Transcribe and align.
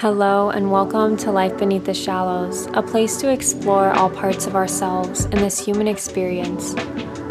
Hello, 0.00 0.48
and 0.48 0.72
welcome 0.72 1.14
to 1.18 1.30
Life 1.30 1.58
Beneath 1.58 1.84
the 1.84 1.92
Shallows, 1.92 2.66
a 2.72 2.82
place 2.82 3.18
to 3.18 3.30
explore 3.30 3.90
all 3.90 4.08
parts 4.08 4.46
of 4.46 4.56
ourselves 4.56 5.26
in 5.26 5.32
this 5.32 5.62
human 5.62 5.86
experience. 5.86 6.74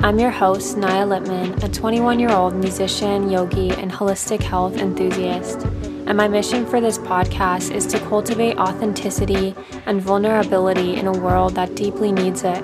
I'm 0.03 0.19
your 0.19 0.29
host, 0.29 0.77
Naia 0.77 1.07
Litman, 1.07 1.63
a 1.63 1.67
21 1.67 2.19
year 2.19 2.29
old 2.29 2.53
musician, 2.53 3.31
yogi, 3.31 3.71
and 3.71 3.91
holistic 3.91 4.43
health 4.43 4.77
enthusiast. 4.77 5.63
And 6.05 6.15
my 6.15 6.27
mission 6.27 6.63
for 6.63 6.79
this 6.79 6.99
podcast 6.99 7.71
is 7.71 7.87
to 7.87 7.99
cultivate 8.01 8.59
authenticity 8.59 9.55
and 9.87 9.99
vulnerability 9.99 10.93
in 10.95 11.07
a 11.07 11.11
world 11.11 11.55
that 11.55 11.73
deeply 11.73 12.11
needs 12.11 12.43
it. 12.43 12.63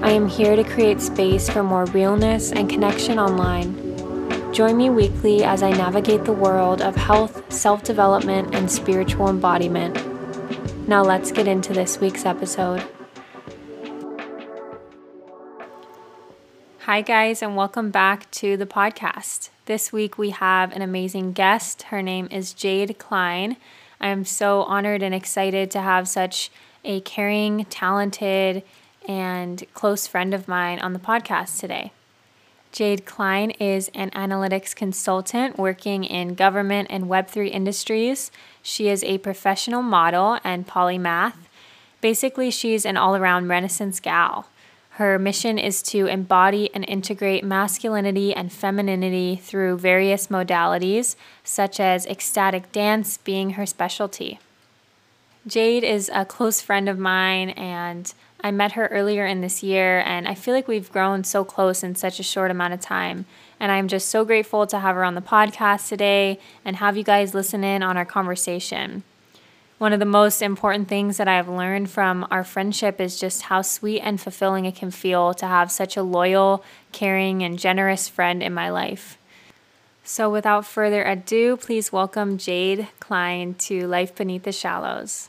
I 0.00 0.10
am 0.10 0.28
here 0.28 0.54
to 0.54 0.62
create 0.62 1.00
space 1.00 1.50
for 1.50 1.64
more 1.64 1.86
realness 1.86 2.52
and 2.52 2.70
connection 2.70 3.18
online 3.18 3.87
Join 4.52 4.78
me 4.78 4.88
weekly 4.88 5.44
as 5.44 5.62
I 5.62 5.70
navigate 5.70 6.24
the 6.24 6.32
world 6.32 6.80
of 6.80 6.96
health, 6.96 7.52
self 7.52 7.84
development, 7.84 8.54
and 8.54 8.70
spiritual 8.70 9.28
embodiment. 9.28 9.96
Now, 10.88 11.02
let's 11.02 11.30
get 11.30 11.46
into 11.46 11.74
this 11.74 12.00
week's 12.00 12.24
episode. 12.24 12.82
Hi, 16.80 17.02
guys, 17.02 17.42
and 17.42 17.56
welcome 17.56 17.90
back 17.90 18.30
to 18.32 18.56
the 18.56 18.66
podcast. 18.66 19.50
This 19.66 19.92
week 19.92 20.16
we 20.16 20.30
have 20.30 20.72
an 20.74 20.80
amazing 20.80 21.34
guest. 21.34 21.82
Her 21.82 22.00
name 22.00 22.26
is 22.30 22.54
Jade 22.54 22.98
Clyne. 22.98 23.58
I 24.00 24.08
am 24.08 24.24
so 24.24 24.62
honored 24.62 25.02
and 25.02 25.14
excited 25.14 25.70
to 25.72 25.82
have 25.82 26.08
such 26.08 26.50
a 26.86 27.02
caring, 27.02 27.66
talented, 27.66 28.62
and 29.06 29.62
close 29.74 30.06
friend 30.06 30.32
of 30.32 30.48
mine 30.48 30.78
on 30.78 30.94
the 30.94 30.98
podcast 30.98 31.60
today. 31.60 31.92
Jade 32.70 33.06
Clyne 33.06 33.50
is 33.52 33.90
an 33.94 34.10
analytics 34.10 34.74
consultant 34.76 35.58
working 35.58 36.04
in 36.04 36.34
government 36.34 36.88
and 36.90 37.04
Web3 37.04 37.50
industries. 37.50 38.30
She 38.62 38.88
is 38.88 39.02
a 39.02 39.18
professional 39.18 39.82
model 39.82 40.38
and 40.44 40.66
polymath. 40.66 41.34
Basically, 42.00 42.50
she's 42.50 42.84
an 42.84 42.96
all 42.96 43.16
around 43.16 43.48
Renaissance 43.48 44.00
gal. 44.00 44.48
Her 44.90 45.18
mission 45.18 45.58
is 45.58 45.80
to 45.84 46.06
embody 46.06 46.74
and 46.74 46.84
integrate 46.88 47.44
masculinity 47.44 48.34
and 48.34 48.52
femininity 48.52 49.36
through 49.36 49.78
various 49.78 50.26
modalities, 50.26 51.14
such 51.44 51.78
as 51.78 52.04
ecstatic 52.06 52.72
dance 52.72 53.16
being 53.16 53.50
her 53.50 53.64
specialty. 53.64 54.40
Jade 55.46 55.84
is 55.84 56.10
a 56.12 56.24
close 56.24 56.60
friend 56.60 56.88
of 56.88 56.98
mine 56.98 57.50
and 57.50 58.12
I 58.40 58.52
met 58.52 58.72
her 58.72 58.86
earlier 58.88 59.26
in 59.26 59.40
this 59.40 59.62
year, 59.62 60.00
and 60.00 60.28
I 60.28 60.34
feel 60.34 60.54
like 60.54 60.68
we've 60.68 60.92
grown 60.92 61.24
so 61.24 61.44
close 61.44 61.82
in 61.82 61.96
such 61.96 62.20
a 62.20 62.22
short 62.22 62.50
amount 62.50 62.74
of 62.74 62.80
time. 62.80 63.26
And 63.58 63.72
I'm 63.72 63.88
just 63.88 64.08
so 64.08 64.24
grateful 64.24 64.66
to 64.68 64.78
have 64.78 64.94
her 64.94 65.02
on 65.02 65.16
the 65.16 65.20
podcast 65.20 65.88
today 65.88 66.38
and 66.64 66.76
have 66.76 66.96
you 66.96 67.02
guys 67.02 67.34
listen 67.34 67.64
in 67.64 67.82
on 67.82 67.96
our 67.96 68.04
conversation. 68.04 69.02
One 69.78 69.92
of 69.92 70.00
the 70.00 70.04
most 70.06 70.42
important 70.42 70.88
things 70.88 71.16
that 71.16 71.28
I've 71.28 71.48
learned 71.48 71.90
from 71.90 72.26
our 72.30 72.44
friendship 72.44 73.00
is 73.00 73.18
just 73.18 73.42
how 73.42 73.62
sweet 73.62 74.00
and 74.00 74.20
fulfilling 74.20 74.64
it 74.64 74.76
can 74.76 74.90
feel 74.90 75.34
to 75.34 75.46
have 75.46 75.70
such 75.70 75.96
a 75.96 76.02
loyal, 76.02 76.64
caring, 76.92 77.42
and 77.42 77.58
generous 77.58 78.08
friend 78.08 78.42
in 78.42 78.54
my 78.54 78.70
life. 78.70 79.18
So, 80.02 80.30
without 80.30 80.64
further 80.64 81.04
ado, 81.04 81.56
please 81.56 81.92
welcome 81.92 82.38
Jade 82.38 82.88
Clyne 82.98 83.54
to 83.54 83.86
Life 83.86 84.14
Beneath 84.16 84.44
the 84.44 84.52
Shallows. 84.52 85.28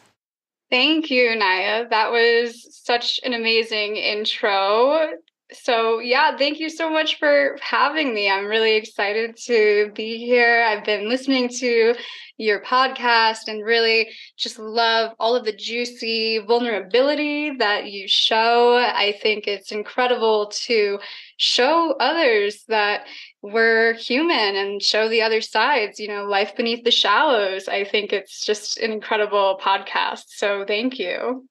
Thank 0.69 1.09
you, 1.09 1.29
Naia. 1.29 1.89
That 1.89 2.11
was 2.11 2.67
such 2.83 3.19
an 3.23 3.33
amazing 3.33 3.95
intro. 3.95 5.09
So, 5.51 5.97
yeah, 5.97 6.37
thank 6.37 6.59
you 6.59 6.69
so 6.69 6.91
much 6.91 7.17
for 7.17 7.57
having 7.59 8.13
me. 8.13 8.29
I'm 8.29 8.45
really 8.45 8.75
excited 8.75 9.35
to 9.45 9.91
be 9.95 10.17
here. 10.17 10.61
I've 10.61 10.85
been 10.85 11.09
listening 11.09 11.49
to 11.59 11.95
your 12.37 12.61
podcast 12.61 13.47
and 13.47 13.65
really 13.65 14.09
just 14.37 14.59
love 14.59 15.13
all 15.19 15.35
of 15.35 15.45
the 15.45 15.55
juicy 15.55 16.37
vulnerability 16.37 17.55
that 17.57 17.91
you 17.91 18.07
show. 18.07 18.77
I 18.77 19.17
think 19.21 19.47
it's 19.47 19.71
incredible 19.71 20.51
to 20.65 20.99
show 21.37 21.95
others 21.99 22.63
that 22.67 23.07
we're 23.41 23.93
human 23.93 24.55
and 24.55 24.83
show 24.83 25.09
the 25.09 25.23
other 25.23 25.41
sides, 25.41 25.99
you 25.99 26.07
know, 26.09 26.25
life 26.25 26.55
beneath 26.55 26.83
the 26.83 26.91
shallows. 26.91 27.67
I 27.67 27.85
think 27.85 28.13
it's 28.13 28.45
just 28.45 28.77
an 28.77 28.91
incredible 28.91 29.59
podcast. 29.59 30.25
So 30.27 30.63
thank 30.63 30.99
you. 30.99 31.47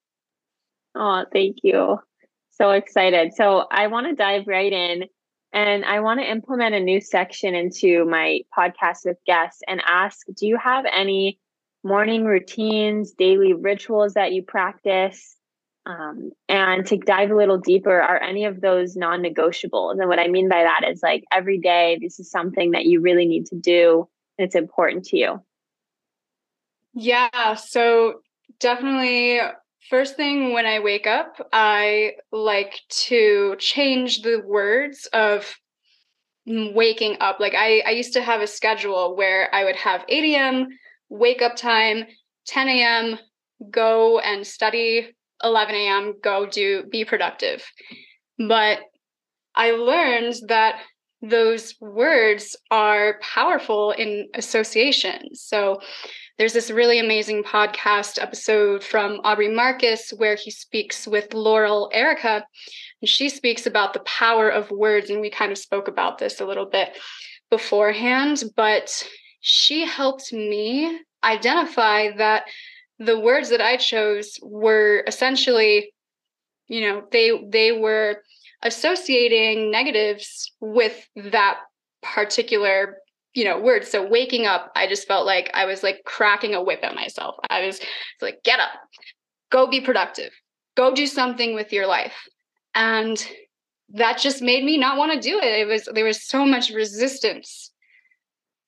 Oh, 0.95 1.25
thank 1.33 1.57
you. 1.63 1.99
So 2.59 2.71
excited. 2.71 3.33
So 3.35 3.65
I 3.71 3.87
want 3.87 4.07
to 4.07 4.15
dive 4.15 4.47
right 4.47 4.71
in 4.71 5.03
and 5.53 5.85
I 5.85 6.01
want 6.01 6.19
to 6.19 6.29
implement 6.29 6.75
a 6.75 6.79
new 6.79 7.01
section 7.01 7.55
into 7.55 8.05
my 8.05 8.41
podcast 8.55 9.05
with 9.05 9.17
guests 9.25 9.61
and 9.67 9.81
ask 9.87 10.19
Do 10.35 10.45
you 10.45 10.57
have 10.57 10.85
any 10.91 11.39
morning 11.83 12.25
routines, 12.25 13.13
daily 13.13 13.53
rituals 13.53 14.13
that 14.13 14.33
you 14.33 14.43
practice? 14.43 15.37
Um, 15.85 16.31
and 16.47 16.85
to 16.87 16.97
dive 16.97 17.31
a 17.31 17.35
little 17.35 17.57
deeper, 17.57 17.99
are 17.99 18.21
any 18.21 18.45
of 18.45 18.61
those 18.61 18.95
non 18.95 19.23
negotiables? 19.23 19.99
And 19.99 20.09
what 20.09 20.19
I 20.19 20.27
mean 20.27 20.49
by 20.49 20.63
that 20.63 20.87
is 20.87 21.01
like 21.01 21.23
every 21.31 21.57
day, 21.57 21.97
this 22.01 22.19
is 22.19 22.29
something 22.29 22.71
that 22.71 22.85
you 22.85 23.01
really 23.01 23.25
need 23.25 23.45
to 23.47 23.55
do 23.55 24.07
and 24.37 24.45
it's 24.45 24.55
important 24.55 25.05
to 25.05 25.17
you. 25.17 25.43
Yeah. 26.93 27.55
So 27.55 28.21
definitely, 28.59 29.39
first 29.89 30.15
thing 30.15 30.53
when 30.53 30.65
I 30.65 30.79
wake 30.79 31.07
up, 31.07 31.35
I 31.51 32.13
like 32.31 32.79
to 33.07 33.55
change 33.59 34.21
the 34.21 34.41
words 34.45 35.07
of 35.13 35.55
waking 36.45 37.17
up. 37.19 37.39
Like 37.39 37.53
I, 37.55 37.81
I 37.85 37.91
used 37.91 38.13
to 38.13 38.21
have 38.21 38.41
a 38.41 38.47
schedule 38.47 39.15
where 39.15 39.53
I 39.53 39.63
would 39.63 39.75
have 39.75 40.05
8 40.07 40.35
a.m. 40.35 40.67
wake 41.09 41.41
up 41.41 41.55
time, 41.55 42.05
10 42.47 42.67
a.m. 42.67 43.19
go 43.69 44.19
and 44.19 44.45
study 44.45 45.15
11 45.43 45.75
a.m., 45.75 46.13
go 46.21 46.45
do, 46.45 46.83
be 46.91 47.05
productive. 47.05 47.63
But 48.37 48.79
I 49.55 49.71
learned 49.71 50.35
that 50.47 50.81
those 51.21 51.75
words 51.81 52.55
are 52.71 53.19
powerful 53.21 53.91
in 53.91 54.29
association. 54.35 55.35
So 55.35 55.81
there's 56.39 56.53
this 56.53 56.71
really 56.71 56.99
amazing 56.99 57.43
podcast 57.43 58.19
episode 58.19 58.81
from 58.81 59.19
Aubrey 59.25 59.53
Marcus 59.53 60.11
where 60.11 60.35
he 60.35 60.49
speaks 60.49 61.05
with 61.05 61.33
Laurel 61.33 61.89
Erica, 61.91 62.45
and 63.01 63.09
she 63.09 63.27
speaks 63.27 63.65
about 63.67 63.91
the 63.91 63.99
power 63.99 64.49
of 64.49 64.71
words. 64.71 65.09
And 65.09 65.19
we 65.19 65.29
kind 65.29 65.51
of 65.51 65.57
spoke 65.57 65.89
about 65.89 66.17
this 66.17 66.39
a 66.39 66.45
little 66.45 66.65
bit 66.65 66.97
beforehand, 67.49 68.41
but 68.55 69.05
she 69.41 69.85
helped 69.85 70.31
me 70.31 71.01
identify 71.25 72.11
that 72.15 72.43
the 72.99 73.19
words 73.19 73.49
that 73.49 73.61
I 73.61 73.75
chose 73.75 74.39
were 74.41 75.03
essentially, 75.07 75.91
you 76.69 76.81
know, 76.87 77.03
they 77.11 77.31
they 77.49 77.73
were 77.73 78.23
associating 78.63 79.71
negatives 79.71 80.53
with 80.61 81.05
that 81.17 81.59
particular 82.01 82.95
you 83.39 83.45
know 83.45 83.57
word 83.57 83.85
so 83.85 84.05
waking 84.05 84.45
up 84.45 84.69
i 84.75 84.85
just 84.85 85.07
felt 85.07 85.25
like 85.25 85.49
i 85.53 85.63
was 85.65 85.81
like 85.81 86.01
cracking 86.05 86.53
a 86.53 86.61
whip 86.61 86.81
at 86.83 86.93
myself. 86.93 87.35
I 87.49 87.65
was 87.65 87.79
like 88.21 88.43
get 88.43 88.59
up. 88.59 88.71
Go 89.49 89.67
be 89.67 89.79
productive. 89.79 90.31
Go 90.75 90.93
do 90.93 91.07
something 91.07 91.55
with 91.55 91.71
your 91.71 91.87
life. 91.87 92.27
And 92.75 93.25
that 93.93 94.19
just 94.19 94.41
made 94.41 94.63
me 94.63 94.77
not 94.77 94.97
want 94.97 95.13
to 95.13 95.19
do 95.19 95.39
it. 95.39 95.59
It 95.59 95.67
was 95.67 95.87
there 95.93 96.05
was 96.05 96.27
so 96.27 96.45
much 96.45 96.69
resistance. 96.69 97.71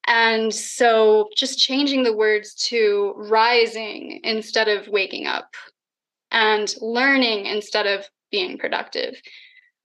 And 0.08 0.54
so 0.54 1.28
just 1.36 1.60
changing 1.60 2.04
the 2.04 2.16
words 2.16 2.56
to 2.70 3.14
rising 3.18 4.22
instead 4.24 4.68
of 4.68 4.88
waking 4.88 5.28
up 5.28 5.54
and 6.32 6.74
learning 6.80 7.46
instead 7.46 7.86
of 7.86 8.10
being 8.32 8.58
productive. 8.58 9.16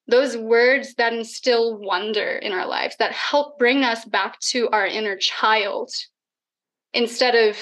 Those 0.09 0.37
words 0.37 0.95
that 0.95 1.13
instill 1.13 1.79
wonder 1.79 2.37
in 2.37 2.53
our 2.53 2.67
lives, 2.67 2.97
that 2.99 3.13
help 3.13 3.59
bring 3.59 3.83
us 3.83 4.05
back 4.05 4.39
to 4.41 4.69
our 4.71 4.87
inner 4.87 5.17
child 5.17 5.91
instead 6.93 7.35
of 7.35 7.57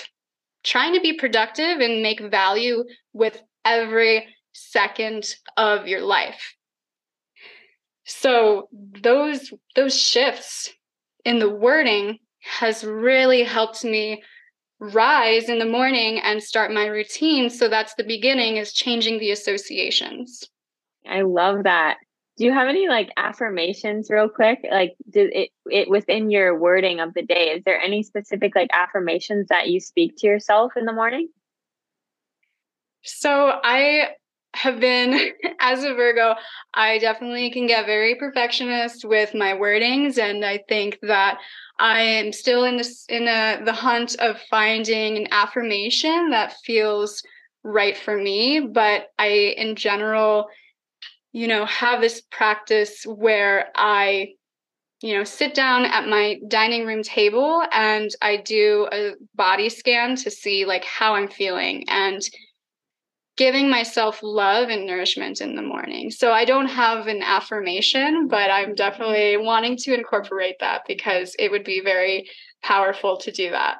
trying 0.62 0.94
to 0.94 1.00
be 1.00 1.14
productive 1.14 1.80
and 1.80 2.02
make 2.02 2.20
value 2.20 2.84
with 3.12 3.40
every 3.64 4.26
second 4.52 5.34
of 5.56 5.86
your 5.86 6.02
life. 6.02 6.54
So 8.04 8.68
those 8.72 9.52
those 9.74 9.98
shifts 9.98 10.72
in 11.24 11.38
the 11.38 11.48
wording 11.48 12.18
has 12.40 12.84
really 12.84 13.42
helped 13.42 13.84
me 13.84 14.22
rise 14.78 15.48
in 15.48 15.58
the 15.58 15.64
morning 15.64 16.18
and 16.20 16.42
start 16.42 16.70
my 16.70 16.86
routine. 16.86 17.48
So 17.48 17.68
that's 17.68 17.94
the 17.94 18.04
beginning 18.04 18.56
is 18.58 18.72
changing 18.72 19.18
the 19.18 19.30
associations. 19.30 20.44
I 21.08 21.22
love 21.22 21.64
that. 21.64 21.96
Do 22.36 22.44
you 22.44 22.52
have 22.52 22.68
any 22.68 22.88
like 22.88 23.10
affirmations 23.16 24.10
real 24.10 24.28
quick? 24.28 24.64
Like 24.68 24.96
did 25.08 25.32
it 25.32 25.50
it 25.66 25.88
within 25.88 26.30
your 26.30 26.58
wording 26.58 27.00
of 27.00 27.14
the 27.14 27.22
day, 27.22 27.50
is 27.50 27.62
there 27.64 27.80
any 27.80 28.02
specific 28.02 28.54
like 28.56 28.70
affirmations 28.72 29.48
that 29.48 29.68
you 29.68 29.80
speak 29.80 30.16
to 30.18 30.26
yourself 30.26 30.72
in 30.76 30.84
the 30.84 30.92
morning? 30.92 31.28
So 33.02 33.52
I 33.62 34.10
have 34.54 34.80
been 34.80 35.30
as 35.60 35.84
a 35.84 35.94
Virgo, 35.94 36.34
I 36.72 36.98
definitely 36.98 37.50
can 37.50 37.66
get 37.66 37.86
very 37.86 38.14
perfectionist 38.14 39.04
with 39.04 39.34
my 39.34 39.52
wordings 39.52 40.18
and 40.18 40.44
I 40.44 40.60
think 40.68 40.98
that 41.02 41.38
I 41.78 42.00
am 42.00 42.32
still 42.32 42.64
in 42.64 42.76
this 42.76 43.04
in 43.08 43.28
a, 43.28 43.60
the 43.64 43.72
hunt 43.72 44.16
of 44.20 44.40
finding 44.50 45.16
an 45.16 45.28
affirmation 45.32 46.30
that 46.30 46.54
feels 46.64 47.22
right 47.64 47.96
for 47.96 48.16
me. 48.16 48.60
But 48.60 49.08
I, 49.18 49.54
in 49.56 49.74
general, 49.74 50.46
you 51.34 51.48
know, 51.48 51.66
have 51.66 52.00
this 52.00 52.22
practice 52.30 53.02
where 53.04 53.66
I, 53.74 54.34
you 55.02 55.14
know, 55.14 55.24
sit 55.24 55.52
down 55.52 55.84
at 55.84 56.08
my 56.08 56.38
dining 56.46 56.86
room 56.86 57.02
table 57.02 57.64
and 57.72 58.08
I 58.22 58.36
do 58.36 58.86
a 58.92 59.14
body 59.34 59.68
scan 59.68 60.14
to 60.16 60.30
see 60.30 60.64
like 60.64 60.84
how 60.84 61.16
I'm 61.16 61.26
feeling 61.26 61.86
and 61.88 62.22
giving 63.36 63.68
myself 63.68 64.20
love 64.22 64.68
and 64.68 64.86
nourishment 64.86 65.40
in 65.40 65.56
the 65.56 65.62
morning. 65.62 66.12
So 66.12 66.30
I 66.30 66.44
don't 66.44 66.68
have 66.68 67.08
an 67.08 67.20
affirmation, 67.20 68.28
but 68.28 68.48
I'm 68.48 68.76
definitely 68.76 69.36
wanting 69.36 69.76
to 69.78 69.92
incorporate 69.92 70.54
that 70.60 70.82
because 70.86 71.34
it 71.40 71.50
would 71.50 71.64
be 71.64 71.80
very 71.80 72.30
powerful 72.62 73.16
to 73.16 73.32
do 73.32 73.50
that. 73.50 73.78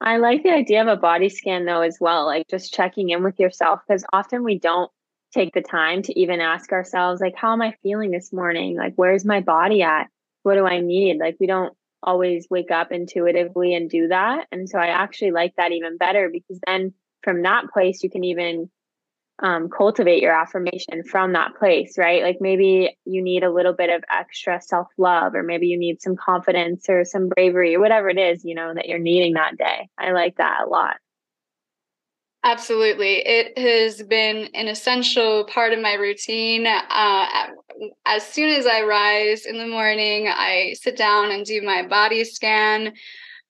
I 0.00 0.16
like 0.16 0.42
the 0.42 0.50
idea 0.50 0.80
of 0.80 0.88
a 0.88 0.96
body 0.96 1.28
scan 1.28 1.66
though 1.66 1.82
as 1.82 1.98
well, 2.00 2.24
like 2.24 2.46
just 2.48 2.72
checking 2.72 3.10
in 3.10 3.22
with 3.22 3.38
yourself 3.38 3.80
because 3.86 4.02
often 4.14 4.42
we 4.44 4.58
don't 4.58 4.90
take 5.32 5.52
the 5.52 5.62
time 5.62 6.02
to 6.02 6.18
even 6.18 6.40
ask 6.40 6.72
ourselves 6.72 7.20
like 7.20 7.34
how 7.36 7.52
am 7.52 7.62
I 7.62 7.74
feeling 7.82 8.10
this 8.10 8.32
morning? 8.32 8.76
Like 8.76 8.94
where's 8.96 9.24
my 9.24 9.40
body 9.40 9.82
at? 9.82 10.08
What 10.42 10.54
do 10.54 10.66
I 10.66 10.80
need? 10.80 11.18
Like 11.18 11.36
we 11.40 11.46
don't 11.46 11.76
always 12.02 12.46
wake 12.50 12.70
up 12.70 12.92
intuitively 12.92 13.74
and 13.74 13.90
do 13.90 14.08
that. 14.08 14.46
And 14.52 14.68
so 14.68 14.78
I 14.78 14.86
actually 14.86 15.32
like 15.32 15.54
that 15.56 15.72
even 15.72 15.96
better 15.96 16.30
because 16.32 16.60
then 16.66 16.94
from 17.22 17.42
that 17.42 17.70
place 17.72 18.02
you 18.02 18.10
can 18.10 18.24
even 18.24 18.70
um, 19.42 19.68
cultivate 19.68 20.22
your 20.22 20.32
affirmation 20.32 21.04
from 21.04 21.34
that 21.34 21.56
place, 21.56 21.98
right? 21.98 22.22
Like 22.22 22.38
maybe 22.40 22.96
you 23.04 23.22
need 23.22 23.42
a 23.42 23.52
little 23.52 23.74
bit 23.74 23.90
of 23.90 24.02
extra 24.10 24.62
self 24.62 24.88
love, 24.96 25.34
or 25.34 25.42
maybe 25.42 25.66
you 25.66 25.78
need 25.78 26.00
some 26.00 26.16
confidence 26.16 26.86
or 26.88 27.04
some 27.04 27.28
bravery, 27.28 27.74
or 27.74 27.80
whatever 27.80 28.08
it 28.08 28.18
is, 28.18 28.44
you 28.44 28.54
know, 28.54 28.72
that 28.72 28.88
you're 28.88 28.98
needing 28.98 29.34
that 29.34 29.58
day. 29.58 29.88
I 29.98 30.12
like 30.12 30.36
that 30.36 30.62
a 30.64 30.68
lot. 30.68 30.96
Absolutely. 32.46 33.26
It 33.26 33.58
has 33.58 34.04
been 34.04 34.48
an 34.54 34.68
essential 34.68 35.44
part 35.46 35.72
of 35.72 35.80
my 35.80 35.94
routine. 35.94 36.64
Uh, 36.64 37.26
as 38.06 38.24
soon 38.24 38.50
as 38.50 38.66
I 38.66 38.82
rise 38.82 39.46
in 39.46 39.58
the 39.58 39.66
morning, 39.66 40.28
I 40.28 40.76
sit 40.80 40.96
down 40.96 41.32
and 41.32 41.44
do 41.44 41.60
my 41.62 41.84
body 41.84 42.22
scan. 42.22 42.92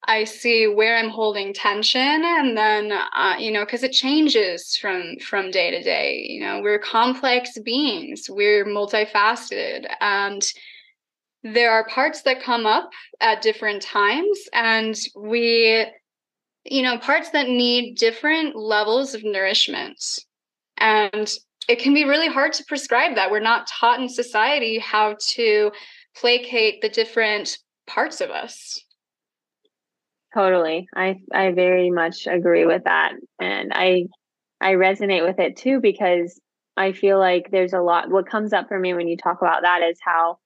I 0.06 0.24
see 0.24 0.66
where 0.66 0.96
I'm 0.96 1.10
holding 1.10 1.52
tension, 1.52 2.00
and 2.24 2.56
then 2.56 2.92
uh, 2.92 3.36
you 3.38 3.50
know, 3.52 3.66
because 3.66 3.82
it 3.82 3.92
changes 3.92 4.76
from 4.76 5.18
from 5.20 5.50
day 5.50 5.70
to 5.72 5.82
day. 5.82 6.26
You 6.28 6.40
know, 6.40 6.60
we're 6.62 6.78
complex 6.78 7.58
beings, 7.58 8.26
we're 8.30 8.64
multifaceted, 8.64 9.86
and 10.00 10.42
there 11.42 11.70
are 11.70 11.86
parts 11.88 12.22
that 12.22 12.42
come 12.42 12.66
up 12.66 12.90
at 13.20 13.42
different 13.42 13.82
times, 13.82 14.38
and 14.52 14.98
we, 15.16 15.86
you 16.70 16.82
know, 16.82 16.98
parts 16.98 17.30
that 17.30 17.48
need 17.48 17.96
different 17.96 18.56
levels 18.56 19.14
of 19.14 19.24
nourishment, 19.24 20.02
and 20.78 21.32
it 21.68 21.78
can 21.78 21.94
be 21.94 22.04
really 22.04 22.28
hard 22.28 22.52
to 22.54 22.64
prescribe 22.64 23.16
that. 23.16 23.30
We're 23.30 23.40
not 23.40 23.66
taught 23.66 24.00
in 24.00 24.08
society 24.08 24.78
how 24.78 25.16
to 25.30 25.72
placate 26.16 26.80
the 26.80 26.88
different 26.88 27.58
parts 27.86 28.20
of 28.20 28.30
us. 28.30 28.80
Totally. 30.34 30.86
I 30.94 31.16
I 31.32 31.52
very 31.52 31.90
much 31.90 32.26
agree 32.26 32.66
with 32.66 32.84
that. 32.84 33.14
And 33.40 33.72
I 33.74 34.06
I 34.60 34.72
resonate 34.72 35.26
with 35.26 35.38
it 35.38 35.56
too 35.56 35.80
because 35.80 36.40
I 36.76 36.92
feel 36.92 37.18
like 37.18 37.50
there's 37.50 37.72
a 37.72 37.80
lot 37.80 38.10
what 38.10 38.28
comes 38.28 38.52
up 38.52 38.68
for 38.68 38.78
me 38.78 38.92
when 38.92 39.08
you 39.08 39.16
talk 39.16 39.40
about 39.40 39.62
that 39.62 39.82
is 39.82 39.98
how 40.04 40.38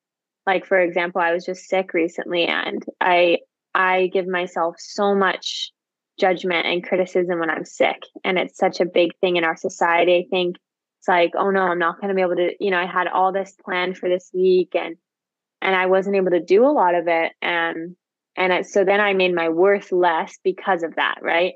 like 0.46 0.64
for 0.64 0.80
example, 0.80 1.20
I 1.20 1.32
was 1.32 1.44
just 1.44 1.68
sick 1.68 1.92
recently 1.92 2.46
and 2.46 2.84
I 3.00 3.38
I 3.74 4.10
give 4.12 4.26
myself 4.26 4.76
so 4.78 5.14
much 5.14 5.72
judgment 6.20 6.66
and 6.66 6.86
criticism 6.86 7.40
when 7.40 7.50
I'm 7.50 7.64
sick 7.64 8.02
and 8.24 8.38
it's 8.38 8.56
such 8.56 8.80
a 8.80 8.86
big 8.86 9.16
thing 9.20 9.36
in 9.36 9.44
our 9.44 9.56
society. 9.56 10.16
I 10.16 10.26
think 10.30 10.56
it's 10.98 11.08
like, 11.08 11.32
oh 11.36 11.50
no, 11.50 11.62
I'm 11.62 11.78
not 11.78 12.00
going 12.00 12.08
to 12.10 12.14
be 12.14 12.20
able 12.20 12.36
to, 12.36 12.52
you 12.60 12.70
know, 12.70 12.78
I 12.78 12.86
had 12.86 13.08
all 13.08 13.32
this 13.32 13.56
planned 13.64 13.96
for 13.96 14.08
this 14.08 14.30
week 14.34 14.74
and 14.74 14.96
and 15.62 15.74
I 15.74 15.86
wasn't 15.86 16.16
able 16.16 16.30
to 16.30 16.40
do 16.40 16.64
a 16.64 16.68
lot 16.72 16.94
of 16.94 17.08
it 17.08 17.32
and 17.42 17.96
and 18.36 18.66
so 18.66 18.84
then 18.84 19.00
I 19.00 19.14
made 19.14 19.34
my 19.34 19.48
worth 19.48 19.92
less 19.92 20.38
because 20.44 20.82
of 20.82 20.96
that, 20.96 21.18
right? 21.20 21.54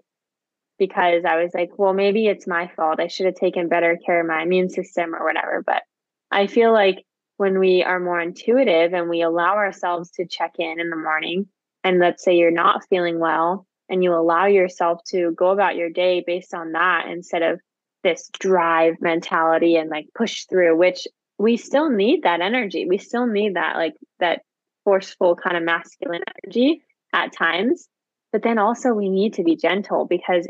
Because 0.78 1.24
I 1.24 1.42
was 1.42 1.52
like, 1.54 1.70
well, 1.78 1.94
maybe 1.94 2.26
it's 2.26 2.46
my 2.46 2.70
fault. 2.74 3.00
I 3.00 3.06
should 3.06 3.26
have 3.26 3.36
taken 3.36 3.68
better 3.68 3.98
care 4.04 4.20
of 4.20 4.26
my 4.26 4.42
immune 4.42 4.68
system 4.68 5.14
or 5.14 5.24
whatever. 5.24 5.62
But 5.64 5.82
I 6.30 6.46
feel 6.46 6.72
like 6.72 7.04
when 7.36 7.58
we 7.58 7.82
are 7.82 8.00
more 8.00 8.20
intuitive 8.20 8.92
and 8.92 9.08
we 9.08 9.22
allow 9.22 9.54
ourselves 9.54 10.10
to 10.12 10.26
check 10.26 10.54
in 10.58 10.80
in 10.80 10.90
the 10.90 10.96
morning, 10.96 11.46
and 11.84 12.00
let's 12.00 12.24
say 12.24 12.36
you're 12.36 12.50
not 12.50 12.84
feeling 12.88 13.18
well, 13.18 13.66
and 13.88 14.02
you 14.02 14.14
allow 14.14 14.46
yourself 14.46 15.02
to 15.08 15.32
go 15.32 15.50
about 15.50 15.76
your 15.76 15.90
day 15.90 16.22
based 16.26 16.54
on 16.54 16.72
that 16.72 17.06
instead 17.08 17.42
of 17.42 17.60
this 18.02 18.30
drive 18.38 18.94
mentality 19.00 19.76
and 19.76 19.90
like 19.90 20.06
push 20.14 20.44
through, 20.44 20.76
which 20.76 21.06
we 21.38 21.56
still 21.56 21.90
need 21.90 22.22
that 22.22 22.40
energy. 22.40 22.86
We 22.88 22.98
still 22.98 23.26
need 23.26 23.56
that, 23.56 23.76
like, 23.76 23.94
that 24.20 24.42
forceful 24.84 25.36
kind 25.36 25.56
of 25.56 25.62
masculine 25.62 26.22
energy 26.44 26.82
at 27.12 27.32
times. 27.32 27.88
But 28.32 28.42
then 28.42 28.58
also 28.58 28.92
we 28.92 29.08
need 29.08 29.34
to 29.34 29.42
be 29.42 29.56
gentle 29.56 30.06
because 30.06 30.46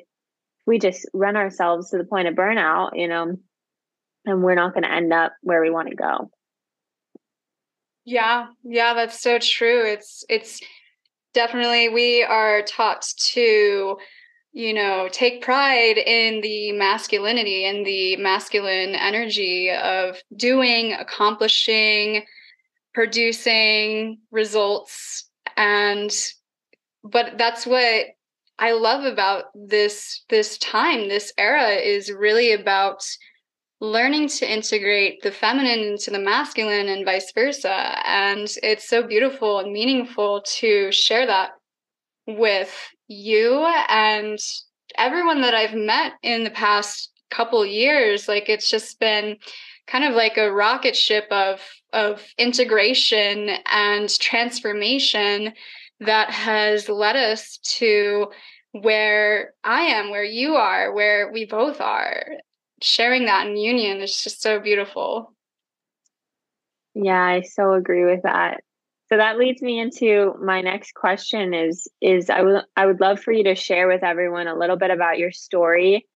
we 0.67 0.79
just 0.79 1.07
run 1.13 1.37
ourselves 1.37 1.91
to 1.91 1.99
the 1.99 2.05
point 2.05 2.29
of 2.29 2.35
burnout, 2.35 2.91
you 2.95 3.09
know, 3.09 3.37
and 4.25 4.43
we're 4.43 4.55
not 4.55 4.73
going 4.73 4.85
to 4.85 4.93
end 4.93 5.13
up 5.13 5.33
where 5.43 5.61
we 5.61 5.71
want 5.71 5.89
to 5.89 5.97
go. 5.97 6.31
Yeah, 8.05 8.49
yeah, 8.63 8.95
that's 8.95 9.21
so 9.21 9.39
true. 9.39 9.85
It's 9.85 10.25
it's 10.29 10.61
definitely 11.35 11.89
we 11.89 12.23
are 12.23 12.63
taught 12.63 13.07
to 13.19 13.99
you 14.53 14.73
know 14.73 15.09
take 15.11 15.43
pride 15.43 15.99
in 15.99 16.41
the 16.41 16.73
masculinity 16.73 17.65
and 17.65 17.85
the 17.85 18.17
masculine 18.17 18.95
energy 18.95 19.71
of 19.71 20.17
doing 20.37 20.93
accomplishing 20.93 22.25
producing 22.95 24.19
results. 24.31 25.29
And 25.57 26.11
but 27.05 27.37
that's 27.37 27.67
what 27.67 28.07
i 28.59 28.73
love 28.73 29.05
about 29.05 29.45
this 29.55 30.25
this 30.31 30.57
time 30.59 31.09
this 31.09 31.33
era 31.37 31.71
is 31.71 32.11
really 32.11 32.53
about 32.53 33.05
learning 33.93 34.29
to 34.29 34.51
integrate 34.51 35.23
the 35.23 35.31
feminine 35.31 35.81
into 35.81 36.11
the 36.11 36.19
masculine 36.19 36.89
and 36.89 37.05
vice 37.05 37.33
versa 37.33 37.97
and 38.07 38.49
it's 38.63 38.89
so 38.89 39.07
beautiful 39.07 39.59
and 39.59 39.73
meaningful 39.73 40.43
to 40.47 40.91
share 40.91 41.27
that 41.27 41.51
with 42.27 42.75
you 43.09 43.65
and 43.89 44.39
everyone 44.97 45.43
that 45.43 45.55
i've 45.55 45.75
met 45.75 46.13
in 46.23 46.45
the 46.45 46.51
past 46.51 47.11
couple 47.31 47.65
years 47.67 48.29
like 48.29 48.49
it's 48.49 48.71
just 48.71 48.99
been 49.01 49.37
kind 49.87 50.05
of 50.05 50.15
like 50.15 50.39
a 50.39 50.53
rocket 50.53 50.97
ship 50.97 51.27
of 51.31 51.61
of 51.93 52.23
integration 52.39 53.51
and 53.71 54.09
transformation 54.19 55.53
that 56.01 56.31
has 56.31 56.89
led 56.89 57.17
us 57.17 57.59
to 57.59 58.27
where 58.73 59.55
I 59.63 59.83
am, 59.83 60.11
where 60.11 60.25
you 60.25 60.57
are, 60.57 60.93
where 60.93 61.31
we 61.33 61.45
both 61.45 61.81
are. 61.81 62.25
Sharing 62.87 63.25
that 63.25 63.47
in 63.47 63.57
union 63.57 64.03
is 64.03 64.15
just 64.23 64.43
so 64.43 64.61
beautiful. 64.61 65.33
Yeah, 66.95 67.19
I 67.19 67.41
so 67.41 67.73
agree 67.73 68.05
with 68.05 68.25
that. 68.25 68.61
So 69.09 69.17
that 69.17 69.39
leads 69.39 69.63
me 69.63 69.81
into 69.81 70.35
my 70.39 70.61
next 70.61 70.93
question 70.93 71.55
is 71.55 71.89
is 72.03 72.29
I 72.29 72.43
would 72.43 72.63
I 72.77 72.85
would 72.85 73.01
love 73.01 73.21
for 73.21 73.33
you 73.33 73.43
to 73.45 73.55
share 73.55 73.89
with 73.89 74.05
everyone 74.05 74.49
a 74.49 74.55
little 74.55 74.77
bit 74.77 74.91
about 74.91 75.19
your 75.19 75.33
story. 75.33 76.07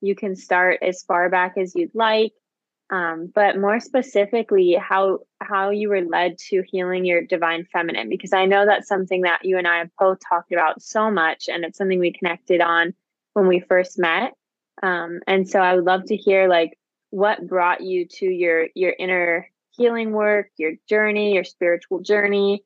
You 0.00 0.14
can 0.16 0.34
start 0.34 0.78
as 0.80 1.02
far 1.02 1.28
back 1.28 1.58
as 1.58 1.74
you'd 1.74 1.94
like, 1.94 2.32
um, 2.90 3.32
but 3.34 3.58
more 3.58 3.80
specifically, 3.80 4.74
how 4.74 5.20
how 5.40 5.70
you 5.70 5.88
were 5.88 6.02
led 6.02 6.38
to 6.50 6.62
healing 6.66 7.04
your 7.04 7.22
divine 7.22 7.66
feminine, 7.72 8.08
because 8.08 8.32
I 8.32 8.46
know 8.46 8.64
that's 8.64 8.88
something 8.88 9.22
that 9.22 9.44
you 9.44 9.58
and 9.58 9.66
I 9.66 9.78
have 9.78 9.90
both 9.98 10.18
talked 10.26 10.52
about 10.52 10.80
so 10.80 11.10
much, 11.10 11.48
and 11.48 11.64
it's 11.64 11.78
something 11.78 11.98
we 11.98 12.12
connected 12.12 12.60
on 12.60 12.94
when 13.34 13.48
we 13.48 13.60
first 13.60 13.98
met. 13.98 14.34
Um, 14.82 15.20
and 15.26 15.48
so 15.48 15.60
I 15.60 15.74
would 15.74 15.84
love 15.84 16.04
to 16.06 16.16
hear 16.16 16.48
like 16.48 16.78
what 17.10 17.46
brought 17.46 17.80
you 17.80 18.06
to 18.06 18.26
your 18.26 18.68
your 18.74 18.94
inner 18.96 19.50
healing 19.72 20.12
work, 20.12 20.50
your 20.56 20.72
journey, 20.88 21.34
your 21.34 21.44
spiritual 21.44 22.00
journey, 22.00 22.64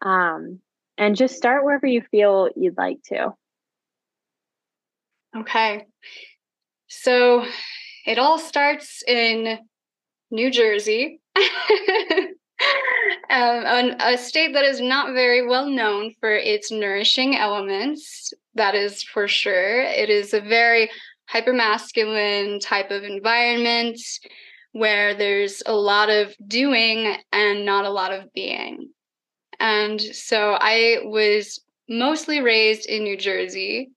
um, 0.00 0.60
and 0.96 1.16
just 1.16 1.36
start 1.36 1.64
wherever 1.64 1.86
you 1.86 2.02
feel 2.10 2.50
you'd 2.54 2.78
like 2.78 3.02
to. 3.06 3.34
Okay. 5.36 5.86
So 6.88 7.44
it 8.06 8.18
all 8.18 8.38
starts 8.38 9.02
in 9.06 9.58
New 10.30 10.50
Jersey, 10.50 11.20
um, 11.36 11.44
a 13.30 14.16
state 14.16 14.54
that 14.54 14.64
is 14.64 14.80
not 14.80 15.12
very 15.12 15.46
well 15.46 15.68
known 15.68 16.14
for 16.20 16.34
its 16.34 16.70
nourishing 16.70 17.36
elements. 17.36 18.32
That 18.54 18.74
is 18.74 19.02
for 19.02 19.28
sure. 19.28 19.82
It 19.82 20.08
is 20.08 20.32
a 20.32 20.40
very 20.40 20.90
hypermasculine 21.32 22.60
type 22.60 22.90
of 22.90 23.02
environment 23.02 24.00
where 24.72 25.14
there's 25.14 25.62
a 25.66 25.74
lot 25.74 26.08
of 26.08 26.34
doing 26.46 27.16
and 27.32 27.64
not 27.64 27.84
a 27.84 27.90
lot 27.90 28.12
of 28.12 28.32
being. 28.32 28.90
And 29.58 30.00
so 30.00 30.56
I 30.60 30.98
was 31.02 31.60
mostly 31.88 32.40
raised 32.40 32.86
in 32.86 33.04
New 33.04 33.16
Jersey. 33.16 33.90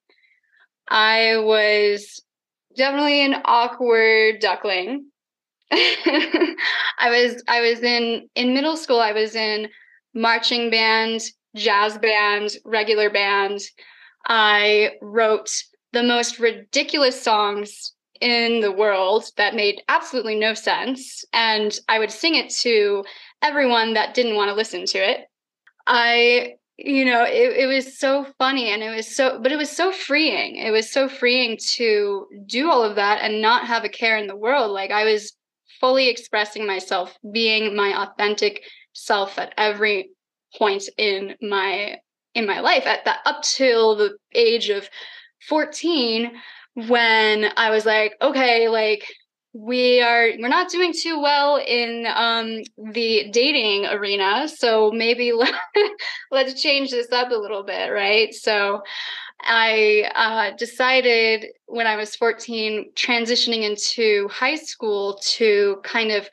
I 0.87 1.37
was 1.37 2.21
definitely 2.79 3.21
an 3.25 3.35
awkward 3.45 4.39
duckling. 4.39 5.05
I 5.71 6.55
was 7.09 7.43
I 7.47 7.61
was 7.61 7.83
in 7.83 8.27
in 8.33 8.55
middle 8.55 8.77
school 8.77 8.99
I 8.99 9.11
was 9.11 9.35
in 9.35 9.67
marching 10.15 10.71
band, 10.71 11.21
jazz 11.55 11.97
band, 11.99 12.51
regular 12.65 13.11
band. 13.11 13.59
I 14.27 14.93
wrote 15.01 15.51
the 15.91 16.01
most 16.01 16.39
ridiculous 16.39 17.21
songs 17.21 17.93
in 18.21 18.61
the 18.61 18.71
world 18.71 19.25
that 19.37 19.55
made 19.55 19.81
absolutely 19.89 20.35
no 20.35 20.53
sense 20.53 21.23
and 21.33 21.77
I 21.87 21.99
would 21.99 22.11
sing 22.11 22.35
it 22.35 22.49
to 22.61 23.03
everyone 23.41 23.93
that 23.93 24.13
didn't 24.13 24.35
want 24.35 24.49
to 24.49 24.55
listen 24.55 24.85
to 24.87 24.97
it. 24.97 25.27
I 25.85 26.55
you 26.85 27.05
know 27.05 27.23
it, 27.23 27.57
it 27.57 27.65
was 27.67 27.97
so 27.97 28.25
funny 28.37 28.69
and 28.71 28.81
it 28.81 28.95
was 28.95 29.07
so 29.13 29.39
but 29.41 29.51
it 29.51 29.57
was 29.57 29.69
so 29.69 29.91
freeing. 29.91 30.55
It 30.55 30.71
was 30.71 30.91
so 30.91 31.09
freeing 31.09 31.57
to 31.75 32.25
do 32.45 32.69
all 32.69 32.83
of 32.83 32.95
that 32.95 33.21
and 33.21 33.41
not 33.41 33.67
have 33.67 33.83
a 33.83 33.89
care 33.89 34.17
in 34.17 34.27
the 34.27 34.35
world. 34.35 34.71
Like 34.71 34.91
i 34.91 35.03
was 35.03 35.33
fully 35.79 36.09
expressing 36.09 36.65
myself 36.65 37.17
being 37.31 37.75
my 37.75 38.03
authentic 38.03 38.63
self 38.93 39.37
at 39.39 39.53
every 39.57 40.09
point 40.57 40.83
in 40.97 41.35
my 41.41 41.97
in 42.35 42.45
my 42.45 42.59
life 42.59 42.85
at 42.85 43.05
that 43.05 43.19
up 43.25 43.41
till 43.43 43.95
the 43.95 44.17
age 44.33 44.69
of 44.69 44.89
14 45.47 46.31
when 46.87 47.45
i 47.55 47.69
was 47.69 47.85
like 47.85 48.13
okay 48.21 48.67
like 48.67 49.05
we 49.53 50.01
are 50.01 50.29
we're 50.39 50.47
not 50.47 50.69
doing 50.69 50.93
too 50.93 51.19
well 51.19 51.57
in 51.57 52.05
um, 52.13 52.61
the 52.93 53.29
dating 53.31 53.85
arena 53.87 54.47
so 54.47 54.91
maybe 54.91 55.31
let, 55.33 55.53
let's 56.31 56.61
change 56.61 56.91
this 56.91 57.11
up 57.11 57.31
a 57.31 57.35
little 57.35 57.63
bit 57.63 57.91
right? 57.91 58.33
So 58.33 58.81
i 59.41 60.03
uh, 60.15 60.55
decided 60.57 61.45
when 61.65 61.87
i 61.87 61.95
was 61.95 62.13
14 62.17 62.91
transitioning 62.93 63.63
into 63.63 64.27
high 64.27 64.57
school 64.57 65.17
to 65.23 65.79
kind 65.85 66.11
of 66.11 66.27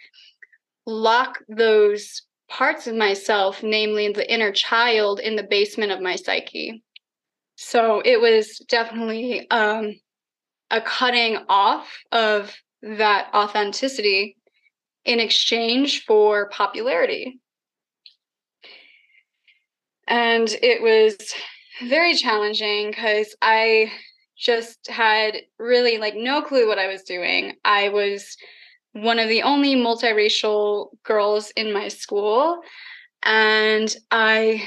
lock 0.87 1.39
those 1.49 2.23
parts 2.49 2.87
of 2.87 2.95
myself 2.95 3.63
namely 3.63 4.13
the 4.13 4.33
inner 4.33 4.53
child 4.53 5.21
in 5.21 5.37
the 5.37 5.43
basement 5.43 5.93
of 5.93 6.01
my 6.01 6.17
psyche. 6.17 6.83
So 7.57 8.01
it 8.05 8.21
was 8.21 8.59
definitely 8.69 9.49
um, 9.51 9.95
a 10.71 10.81
cutting 10.81 11.39
off 11.49 11.89
of 12.13 12.55
that 12.87 13.29
authenticity 13.35 14.37
in 15.05 15.21
exchange 15.21 16.05
for 16.05 16.49
popularity. 16.51 17.41
And 20.09 20.49
it 20.63 20.83
was 20.83 21.17
very 21.83 22.15
challenging 22.15 22.91
because 22.91 23.35
I 23.43 23.91
just 24.39 24.89
had 24.89 25.37
really 25.59 25.99
like 25.99 26.15
no 26.15 26.43
clue 26.43 26.69
what 26.69 26.79
I 26.79 26.89
was 26.89 27.03
doing. 27.03 27.55
I 27.65 27.89
was 27.89 28.37
one 28.93 29.19
of 29.19 29.29
the 29.29 29.43
only 29.43 29.75
multiracial 29.75 30.89
girls 31.05 31.51
in 31.57 31.73
my 31.73 31.89
school 31.89 32.61
and 33.23 33.95
I 34.11 34.67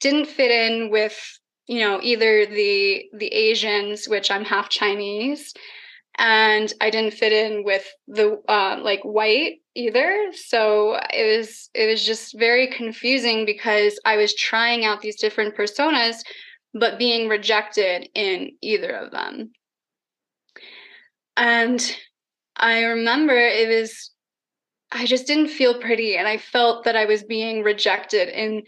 didn't 0.00 0.26
fit 0.26 0.50
in 0.50 0.90
with 0.90 1.18
you 1.66 1.80
know 1.80 2.00
either 2.02 2.46
the 2.46 3.04
the 3.12 3.32
Asians 3.32 4.08
which 4.08 4.30
I'm 4.30 4.44
half 4.44 4.68
Chinese 4.68 5.52
and 6.18 6.72
I 6.80 6.90
didn't 6.90 7.14
fit 7.14 7.32
in 7.32 7.62
with 7.64 7.84
the 8.08 8.40
uh, 8.48 8.78
like 8.82 9.02
white 9.02 9.60
either. 9.74 10.30
So 10.32 10.98
it 11.12 11.38
was 11.38 11.68
it 11.74 11.86
was 11.86 12.04
just 12.04 12.38
very 12.38 12.68
confusing 12.68 13.44
because 13.44 13.98
I 14.04 14.16
was 14.16 14.34
trying 14.34 14.84
out 14.84 15.02
these 15.02 15.20
different 15.20 15.56
personas, 15.56 16.16
but 16.74 16.98
being 16.98 17.28
rejected 17.28 18.08
in 18.14 18.52
either 18.62 18.90
of 18.90 19.12
them. 19.12 19.52
And 21.36 21.96
I 22.56 22.84
remember 22.84 23.34
it 23.34 23.68
was 23.68 24.10
I 24.92 25.04
just 25.04 25.26
didn't 25.26 25.48
feel 25.48 25.80
pretty, 25.80 26.16
and 26.16 26.26
I 26.26 26.38
felt 26.38 26.84
that 26.84 26.96
I 26.96 27.04
was 27.04 27.22
being 27.24 27.62
rejected 27.62 28.28
in 28.28 28.62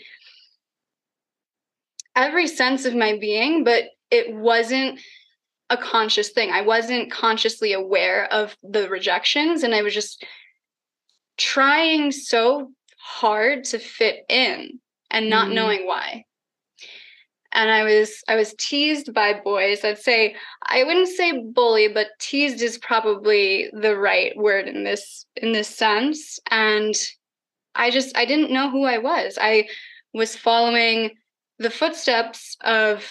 every 2.14 2.46
sense 2.46 2.84
of 2.84 2.94
my 2.94 3.16
being, 3.18 3.64
but 3.64 3.84
it 4.10 4.34
wasn't 4.34 5.00
a 5.70 5.76
conscious 5.76 6.30
thing. 6.30 6.50
I 6.50 6.62
wasn't 6.62 7.10
consciously 7.10 7.72
aware 7.72 8.32
of 8.32 8.56
the 8.62 8.88
rejections 8.88 9.62
and 9.62 9.74
I 9.74 9.82
was 9.82 9.94
just 9.94 10.24
trying 11.36 12.10
so 12.10 12.70
hard 12.98 13.64
to 13.64 13.78
fit 13.78 14.24
in 14.28 14.80
and 15.10 15.30
not 15.30 15.48
mm. 15.48 15.54
knowing 15.54 15.86
why. 15.86 16.24
And 17.52 17.70
I 17.70 17.82
was 17.82 18.22
I 18.28 18.36
was 18.36 18.54
teased 18.58 19.14
by 19.14 19.40
boys. 19.40 19.82
I'd 19.82 19.98
say 19.98 20.36
I 20.66 20.84
wouldn't 20.84 21.08
say 21.08 21.42
bully, 21.42 21.88
but 21.88 22.08
teased 22.20 22.60
is 22.60 22.76
probably 22.76 23.70
the 23.72 23.96
right 23.96 24.36
word 24.36 24.68
in 24.68 24.84
this 24.84 25.24
in 25.36 25.52
this 25.52 25.68
sense. 25.68 26.38
And 26.50 26.94
I 27.74 27.90
just 27.90 28.16
I 28.16 28.26
didn't 28.26 28.52
know 28.52 28.70
who 28.70 28.84
I 28.84 28.98
was. 28.98 29.38
I 29.40 29.68
was 30.12 30.36
following 30.36 31.12
the 31.58 31.70
footsteps 31.70 32.56
of 32.60 33.10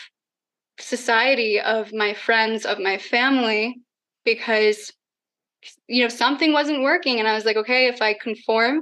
society 0.80 1.60
of 1.60 1.94
my 1.94 2.14
friends 2.14 2.66
of 2.66 2.80
my 2.80 2.98
family 2.98 3.78
because 4.26 4.92
you 5.88 6.04
know 6.04 6.10
something 6.10 6.54
wasn't 6.54 6.84
working 6.84 7.20
and 7.20 7.28
i 7.28 7.34
was 7.34 7.46
like 7.46 7.58
okay 7.58 7.88
if 7.88 8.02
i 8.02 8.14
conform 8.14 8.82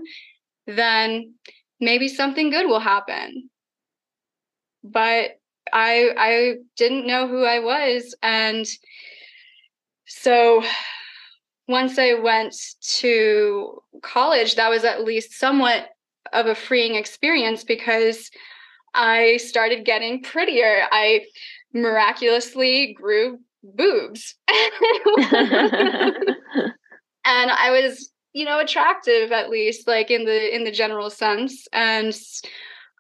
then 0.68 1.34
maybe 1.80 2.08
something 2.08 2.50
good 2.50 2.68
will 2.68 2.80
happen. 2.80 3.50
But 4.84 5.40
i 5.74 6.12
i 6.18 6.54
didn't 6.78 7.08
know 7.08 7.28
who 7.28 7.44
i 7.44 7.60
was. 7.60 8.16
And 8.22 8.66
so 10.06 10.64
once 11.68 11.98
i 11.98 12.14
went 12.14 12.56
to 12.82 13.82
college 14.04 14.56
that 14.56 14.70
was 14.70 14.84
at 14.84 15.04
least 15.04 15.34
somewhat 15.34 15.90
of 16.32 16.46
a 16.46 16.54
freeing 16.54 16.94
experience 16.94 17.64
because 17.64 18.30
i 18.94 19.38
started 19.38 19.86
getting 19.86 20.22
prettier. 20.22 20.84
I 20.92 21.26
miraculously 21.76 22.94
grew 22.94 23.38
boobs. 23.62 24.36
and 24.48 24.58
I 27.26 27.70
was, 27.70 28.12
you 28.34 28.46
know, 28.46 28.60
attractive 28.60 29.32
at 29.32 29.50
least 29.50 29.88
like 29.88 30.10
in 30.10 30.26
the 30.26 30.56
in 30.56 30.64
the 30.64 30.72
general 30.72 31.10
sense 31.12 31.68
and 31.72 32.16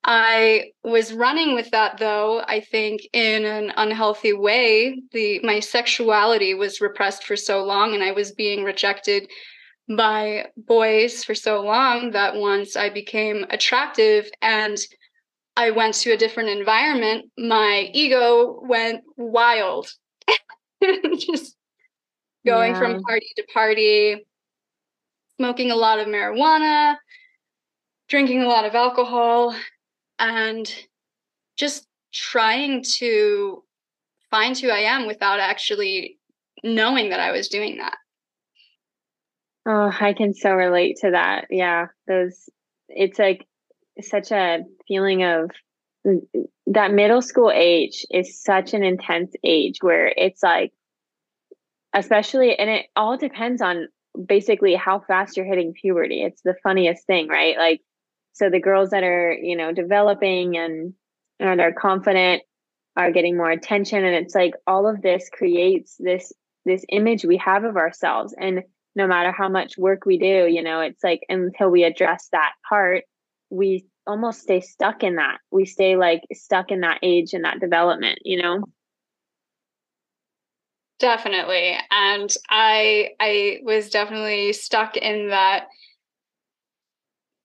I 0.07 0.65
was 0.83 1.13
running 1.13 1.55
with 1.55 1.71
that 1.71 1.97
though, 1.97 2.43
I 2.47 2.59
think 2.59 3.01
in 3.11 3.43
an 3.43 3.73
unhealthy 3.75 4.33
way. 4.33 5.01
The 5.13 5.39
my 5.41 5.59
sexuality 5.59 6.53
was 6.53 6.79
repressed 6.79 7.23
for 7.23 7.35
so 7.35 7.63
long 7.63 7.95
and 7.95 8.03
I 8.03 8.11
was 8.11 8.31
being 8.31 8.63
rejected 8.63 9.27
by 9.97 10.45
boys 10.57 11.23
for 11.23 11.33
so 11.33 11.61
long 11.61 12.11
that 12.11 12.35
once 12.35 12.75
I 12.75 12.89
became 12.89 13.45
attractive 13.49 14.29
and 14.41 14.77
I 15.57 15.71
went 15.71 15.95
to 15.95 16.11
a 16.11 16.17
different 16.17 16.49
environment, 16.49 17.31
my 17.37 17.89
ego 17.93 18.59
went 18.63 19.03
wild. 19.15 19.89
Just 20.83 21.55
going 22.45 22.73
yeah. 22.73 22.79
from 22.79 23.01
party 23.03 23.27
to 23.37 23.43
party, 23.53 24.25
smoking 25.37 25.71
a 25.71 25.75
lot 25.75 25.99
of 25.99 26.07
marijuana, 26.07 26.97
drinking 28.07 28.41
a 28.41 28.47
lot 28.47 28.65
of 28.65 28.75
alcohol, 28.75 29.55
and 30.19 30.73
just 31.57 31.87
trying 32.13 32.83
to 32.83 33.63
find 34.29 34.57
who 34.57 34.69
I 34.69 34.79
am 34.79 35.07
without 35.07 35.39
actually 35.39 36.17
knowing 36.63 37.09
that 37.09 37.19
I 37.19 37.31
was 37.31 37.47
doing 37.47 37.77
that. 37.77 37.97
Oh, 39.65 39.91
I 39.99 40.13
can 40.13 40.33
so 40.33 40.51
relate 40.51 40.97
to 41.01 41.11
that. 41.11 41.47
Yeah. 41.49 41.87
Those, 42.07 42.49
it's 42.87 43.17
like 43.17 43.47
such 44.01 44.31
a 44.31 44.59
feeling 44.87 45.23
of 45.23 45.51
mm, 46.05 46.21
that 46.67 46.93
middle 46.93 47.21
school 47.21 47.51
age 47.53 48.05
is 48.11 48.41
such 48.41 48.73
an 48.73 48.83
intense 48.83 49.33
age 49.43 49.77
where 49.81 50.07
it's 50.07 50.43
like 50.43 50.71
especially 51.93 52.57
and 52.57 52.69
it 52.69 52.87
all 52.95 53.17
depends 53.17 53.61
on 53.61 53.87
basically 54.27 54.75
how 54.75 54.99
fast 54.99 55.35
you're 55.35 55.45
hitting 55.45 55.73
puberty. 55.73 56.21
It's 56.21 56.41
the 56.41 56.55
funniest 56.63 57.05
thing 57.05 57.27
right? 57.27 57.57
Like 57.57 57.81
so 58.33 58.49
the 58.49 58.59
girls 58.59 58.89
that 58.89 59.03
are 59.03 59.33
you 59.33 59.55
know 59.55 59.71
developing 59.71 60.57
and 60.57 60.93
and 61.39 61.61
are 61.61 61.73
confident 61.73 62.43
are 62.97 63.11
getting 63.11 63.37
more 63.37 63.51
attention 63.51 64.03
and 64.05 64.15
it's 64.15 64.35
like 64.35 64.53
all 64.67 64.87
of 64.87 65.01
this 65.01 65.29
creates 65.31 65.95
this 65.99 66.31
this 66.65 66.85
image 66.89 67.23
we 67.25 67.37
have 67.37 67.63
of 67.63 67.77
ourselves. 67.77 68.33
And 68.37 68.63
no 68.95 69.07
matter 69.07 69.31
how 69.31 69.49
much 69.49 69.77
work 69.77 70.05
we 70.05 70.17
do 70.17 70.47
you 70.49 70.63
know 70.63 70.81
it's 70.81 71.03
like 71.03 71.21
until 71.29 71.69
we 71.69 71.83
address 71.83 72.29
that 72.31 72.53
part 72.67 73.03
we 73.55 73.85
almost 74.07 74.41
stay 74.41 74.61
stuck 74.61 75.03
in 75.03 75.15
that. 75.15 75.39
We 75.51 75.65
stay 75.65 75.95
like 75.95 76.21
stuck 76.33 76.71
in 76.71 76.81
that 76.81 76.99
age 77.01 77.33
and 77.33 77.45
that 77.45 77.59
development, 77.59 78.19
you 78.23 78.41
know? 78.41 78.63
Definitely. 80.99 81.77
And 81.91 82.33
I 82.49 83.09
I 83.19 83.59
was 83.63 83.89
definitely 83.89 84.53
stuck 84.53 84.95
in 84.95 85.29
that 85.29 85.67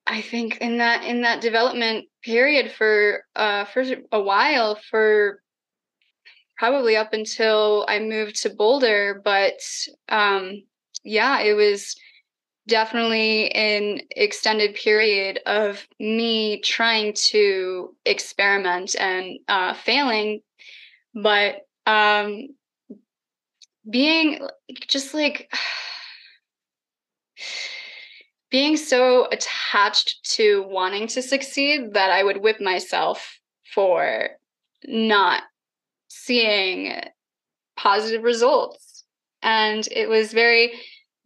I 0.07 0.21
think 0.23 0.59
in 0.59 0.79
that 0.79 1.05
in 1.05 1.23
that 1.23 1.41
development 1.41 2.07
period 2.23 2.71
for 2.71 3.25
uh 3.35 3.65
for 3.65 3.85
a 4.13 4.21
while 4.21 4.77
for 4.91 5.43
probably 6.59 6.97
up 6.97 7.13
until 7.13 7.87
I 7.89 7.99
moved 7.99 8.43
to 8.43 8.51
Boulder, 8.51 9.21
but 9.25 9.61
um 10.09 10.63
yeah, 11.03 11.41
it 11.41 11.55
was 11.55 11.97
definitely 12.69 13.51
an 13.53 14.01
extended 14.11 14.75
period 14.75 15.41
of 15.47 15.87
me 15.99 16.61
trying 16.61 17.15
to 17.15 17.95
experiment 18.05 18.95
and 18.99 19.39
uh, 19.49 19.75
failing, 19.75 20.41
but 21.15 21.63
um, 21.87 22.49
being 23.89 24.47
just 24.89 25.15
like 25.15 25.53
being 28.51 28.77
so 28.77 29.29
attached 29.31 30.25
to 30.25 30.65
wanting 30.69 31.07
to 31.07 31.23
succeed 31.23 31.95
that 31.95 32.11
I 32.11 32.25
would 32.25 32.39
whip 32.39 32.61
myself 32.61 33.39
for 33.75 34.31
not 34.87 35.43
seeing 36.09 37.01
positive 37.77 38.23
results. 38.23 39.05
And 39.43 39.87
it 39.91 40.09
was 40.09 40.33
very 40.33 40.73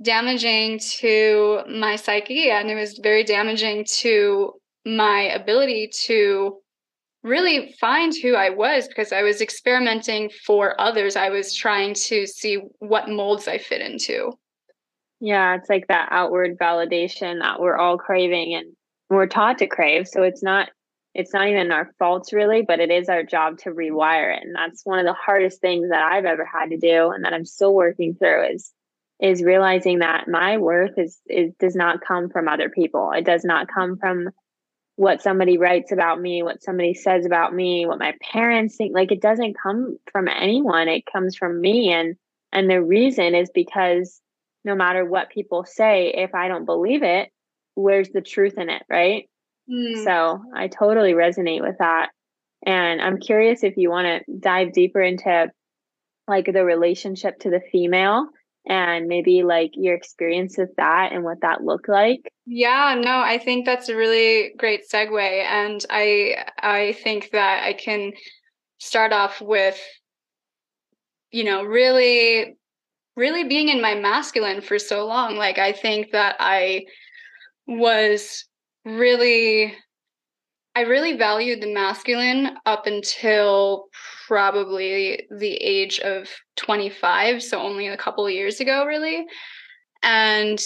damaging 0.04 0.78
to 0.78 1.60
my 1.68 1.96
psyche 1.96 2.50
and 2.50 2.70
it 2.70 2.74
was 2.74 2.98
very 3.02 3.24
damaging 3.24 3.84
to 3.88 4.52
my 4.86 5.22
ability 5.22 5.90
to 6.04 6.58
really 7.22 7.74
find 7.80 8.12
who 8.14 8.34
I 8.34 8.50
was 8.50 8.86
because 8.86 9.12
I 9.12 9.22
was 9.22 9.40
experimenting 9.40 10.30
for 10.46 10.78
others. 10.80 11.16
I 11.16 11.30
was 11.30 11.54
trying 11.54 11.94
to 11.94 12.26
see 12.26 12.60
what 12.78 13.08
molds 13.08 13.48
I 13.48 13.58
fit 13.58 13.80
into. 13.80 14.32
Yeah, 15.20 15.56
it's 15.56 15.70
like 15.70 15.86
that 15.88 16.08
outward 16.10 16.58
validation 16.58 17.40
that 17.40 17.60
we're 17.60 17.78
all 17.78 17.96
craving 17.96 18.54
and 18.54 18.76
we're 19.08 19.26
taught 19.26 19.58
to 19.58 19.66
crave. 19.66 20.06
So 20.06 20.22
it's 20.22 20.42
not 20.42 20.68
it's 21.14 21.32
not 21.32 21.46
even 21.46 21.70
our 21.70 21.92
faults 21.98 22.32
really, 22.32 22.62
but 22.62 22.80
it 22.80 22.90
is 22.90 23.08
our 23.08 23.22
job 23.22 23.56
to 23.58 23.70
rewire 23.70 24.36
it. 24.36 24.42
And 24.42 24.54
that's 24.54 24.84
one 24.84 24.98
of 24.98 25.06
the 25.06 25.14
hardest 25.14 25.60
things 25.60 25.88
that 25.90 26.02
I've 26.02 26.24
ever 26.24 26.44
had 26.44 26.70
to 26.70 26.76
do 26.76 27.10
and 27.10 27.24
that 27.24 27.32
I'm 27.32 27.44
still 27.44 27.72
working 27.72 28.16
through 28.16 28.48
is 28.48 28.72
is 29.20 29.42
realizing 29.42 30.00
that 30.00 30.28
my 30.28 30.56
worth 30.56 30.98
is, 30.98 31.18
is 31.26 31.52
does 31.58 31.76
not 31.76 32.04
come 32.04 32.28
from 32.28 32.48
other 32.48 32.68
people. 32.68 33.12
It 33.12 33.24
does 33.24 33.44
not 33.44 33.68
come 33.72 33.96
from 33.96 34.30
what 34.96 35.22
somebody 35.22 35.58
writes 35.58 35.92
about 35.92 36.20
me, 36.20 36.42
what 36.42 36.62
somebody 36.62 36.94
says 36.94 37.26
about 37.26 37.54
me, 37.54 37.86
what 37.86 37.98
my 37.98 38.14
parents 38.32 38.76
think. 38.76 38.94
Like 38.94 39.12
it 39.12 39.20
doesn't 39.20 39.56
come 39.60 39.98
from 40.12 40.28
anyone. 40.28 40.88
It 40.88 41.04
comes 41.10 41.36
from 41.36 41.60
me. 41.60 41.92
And 41.92 42.16
and 42.52 42.70
the 42.70 42.82
reason 42.82 43.34
is 43.34 43.50
because 43.52 44.20
no 44.64 44.74
matter 44.74 45.04
what 45.04 45.30
people 45.30 45.64
say, 45.64 46.12
if 46.14 46.34
I 46.34 46.48
don't 46.48 46.64
believe 46.64 47.02
it, 47.02 47.30
where's 47.74 48.10
the 48.10 48.22
truth 48.22 48.54
in 48.56 48.70
it, 48.70 48.82
right? 48.88 49.28
Mm. 49.70 50.04
So 50.04 50.42
I 50.54 50.68
totally 50.68 51.12
resonate 51.12 51.60
with 51.60 51.78
that. 51.78 52.10
And 52.64 53.02
I'm 53.02 53.18
curious 53.18 53.62
if 53.62 53.76
you 53.76 53.90
want 53.90 54.06
to 54.06 54.38
dive 54.38 54.72
deeper 54.72 55.02
into 55.02 55.50
like 56.26 56.46
the 56.50 56.64
relationship 56.64 57.40
to 57.40 57.50
the 57.50 57.60
female 57.72 58.28
and 58.66 59.06
maybe 59.08 59.42
like 59.42 59.72
your 59.74 59.94
experience 59.94 60.56
with 60.56 60.74
that 60.76 61.12
and 61.12 61.24
what 61.24 61.40
that 61.42 61.62
looked 61.62 61.88
like? 61.88 62.32
Yeah 62.46 62.94
no 62.98 63.20
i 63.20 63.38
think 63.38 63.64
that's 63.64 63.88
a 63.88 63.96
really 63.96 64.52
great 64.58 64.82
segue 64.90 65.44
and 65.44 65.84
i 65.90 66.44
i 66.58 66.92
think 67.02 67.30
that 67.32 67.64
i 67.64 67.72
can 67.72 68.12
start 68.78 69.12
off 69.12 69.40
with 69.40 69.80
you 71.30 71.44
know 71.44 71.64
really 71.64 72.56
really 73.16 73.44
being 73.44 73.68
in 73.68 73.80
my 73.80 73.94
masculine 73.94 74.60
for 74.60 74.78
so 74.78 75.06
long. 75.06 75.36
Like 75.36 75.58
i 75.58 75.72
think 75.72 76.10
that 76.12 76.36
i 76.38 76.84
was 77.66 78.44
really 78.84 79.74
I 80.76 80.80
really 80.82 81.16
valued 81.16 81.62
the 81.62 81.72
masculine 81.72 82.56
up 82.66 82.86
until 82.86 83.86
probably 84.26 85.26
the 85.30 85.54
age 85.54 86.00
of 86.00 86.28
25, 86.56 87.42
so 87.42 87.60
only 87.60 87.88
a 87.88 87.96
couple 87.96 88.28
years 88.28 88.60
ago, 88.60 88.84
really. 88.86 89.26
And 90.02 90.62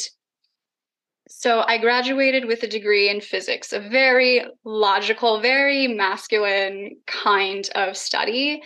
so 1.29 1.62
I 1.66 1.79
graduated 1.79 2.47
with 2.47 2.62
a 2.62 2.68
degree 2.68 3.11
in 3.11 3.21
physics, 3.21 3.73
a 3.73 3.81
very 3.81 4.44
logical, 4.64 5.40
very 5.40 5.87
masculine 5.87 6.97
kind 7.07 7.68
of 7.75 7.97
study. 7.97 8.62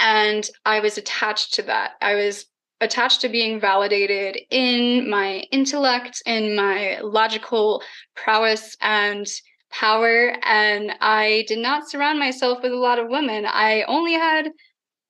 And 0.00 0.48
I 0.64 0.80
was 0.80 0.98
attached 0.98 1.54
to 1.54 1.62
that. 1.62 1.92
I 2.02 2.14
was 2.14 2.46
attached 2.80 3.22
to 3.22 3.28
being 3.28 3.58
validated 3.60 4.38
in 4.50 5.08
my 5.08 5.44
intellect, 5.50 6.22
in 6.26 6.54
my 6.54 6.98
logical 7.00 7.82
prowess, 8.14 8.76
and 8.80 9.26
power 9.74 10.36
and 10.42 10.92
I 11.00 11.44
did 11.48 11.58
not 11.58 11.88
surround 11.88 12.18
myself 12.18 12.62
with 12.62 12.72
a 12.72 12.76
lot 12.76 12.98
of 12.98 13.08
women. 13.08 13.44
I 13.46 13.82
only 13.82 14.12
had 14.14 14.50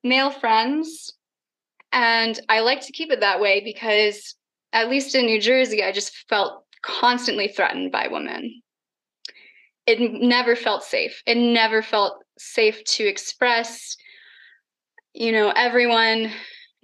male 0.03 0.31
friends 0.31 1.13
and 1.93 2.39
I 2.49 2.61
like 2.61 2.81
to 2.83 2.93
keep 2.93 3.11
it 3.11 3.21
that 3.21 3.41
way 3.41 3.61
because 3.63 4.35
at 4.73 4.89
least 4.89 5.15
in 5.15 5.27
New 5.27 5.41
Jersey 5.41 5.85
I 5.85 5.93
just 5.93 6.25
felt 6.29 6.65
constantly 6.83 7.49
threatened 7.49 7.93
by 7.93 8.09
women. 8.09 8.63
It 9.87 10.01
never 10.01 10.57
felt 10.57 10.83
safe. 10.83 11.23
It 11.27 11.37
never 11.37 11.83
felt 11.83 12.23
safe 12.39 12.83
to 12.85 13.05
express 13.05 13.97
you 15.15 15.31
know 15.31 15.53
everyone 15.55 16.31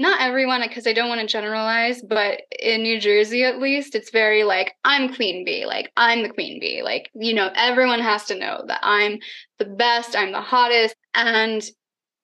not 0.01 0.23
everyone 0.23 0.63
because 0.63 0.87
I 0.87 0.95
don't 0.95 1.11
want 1.11 1.21
to 1.21 1.27
generalize, 1.27 2.01
but 2.01 2.41
in 2.59 2.83
New 2.83 2.99
Jersey 2.99 3.45
at 3.45 3.61
least, 3.61 3.95
it's 3.95 4.11
very 4.11 4.45
like 4.45 4.73
I'm 4.83 5.15
queen 5.15 5.45
bee, 5.45 5.67
like 5.67 5.93
I'm 5.95 6.23
the 6.23 6.31
queen 6.31 6.59
bee. 6.59 6.83
Like, 6.83 7.11
you 7.15 7.35
know, 7.35 7.51
everyone 7.55 8.01
has 8.01 8.25
to 8.25 8.39
know 8.39 8.65
that 8.67 8.81
I'm 8.83 9.19
the 9.59 9.67
best, 9.67 10.17
I'm 10.17 10.33
the 10.33 10.41
hottest 10.41 10.97
and 11.15 11.63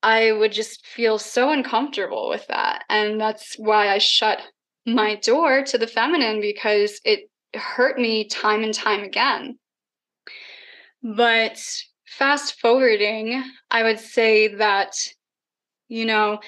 I 0.03 0.33
would 0.33 0.53
just 0.53 0.87
feel 0.87 1.19
so 1.19 1.53
uncomfortable 1.53 2.31
with 2.31 2.47
that. 2.47 2.85
And 2.89 3.21
that's 3.21 3.57
why 3.57 3.91
I 3.91 3.99
shut 3.99 4.41
my 4.87 5.17
door 5.17 5.63
to 5.65 5.77
the 5.77 5.87
feminine 5.87 6.41
because 6.41 6.99
it 7.05 7.29
hurt 7.53 7.99
me 7.99 8.27
time 8.27 8.63
and 8.63 8.73
time 8.73 9.05
again. 9.05 9.59
But 11.03 11.63
fast 12.07 12.59
forwarding, 12.59 13.45
I 13.71 13.83
would 13.83 14.01
say 14.01 14.55
that 14.55 14.95
you 15.89 16.05
know, 16.05 16.41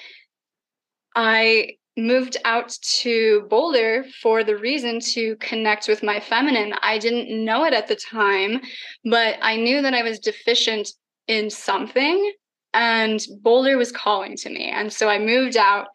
I 1.15 1.77
moved 1.97 2.37
out 2.45 2.77
to 2.83 3.47
Boulder 3.51 4.05
for 4.23 4.45
the 4.45 4.57
reason 4.57 5.01
to 5.01 5.37
connect 5.37 5.89
with 5.89 6.03
my 6.03 6.21
feminine. 6.21 6.73
I 6.83 6.99
didn't 6.99 7.45
know 7.45 7.65
it 7.65 7.75
at 7.75 7.89
the 7.89 7.97
time, 7.97 8.61
but 9.05 9.37
I 9.43 9.57
knew 9.57 9.83
that 9.83 9.95
I 9.95 10.03
was 10.03 10.21
deficient 10.21 10.91
in 11.27 11.51
something 11.51 12.33
and 12.73 13.21
Boulder 13.41 13.77
was 13.77 13.91
calling 13.91 14.37
to 14.37 14.49
me. 14.49 14.71
And 14.71 14.93
so 14.93 15.09
I 15.09 15.19
moved 15.19 15.57
out. 15.57 15.89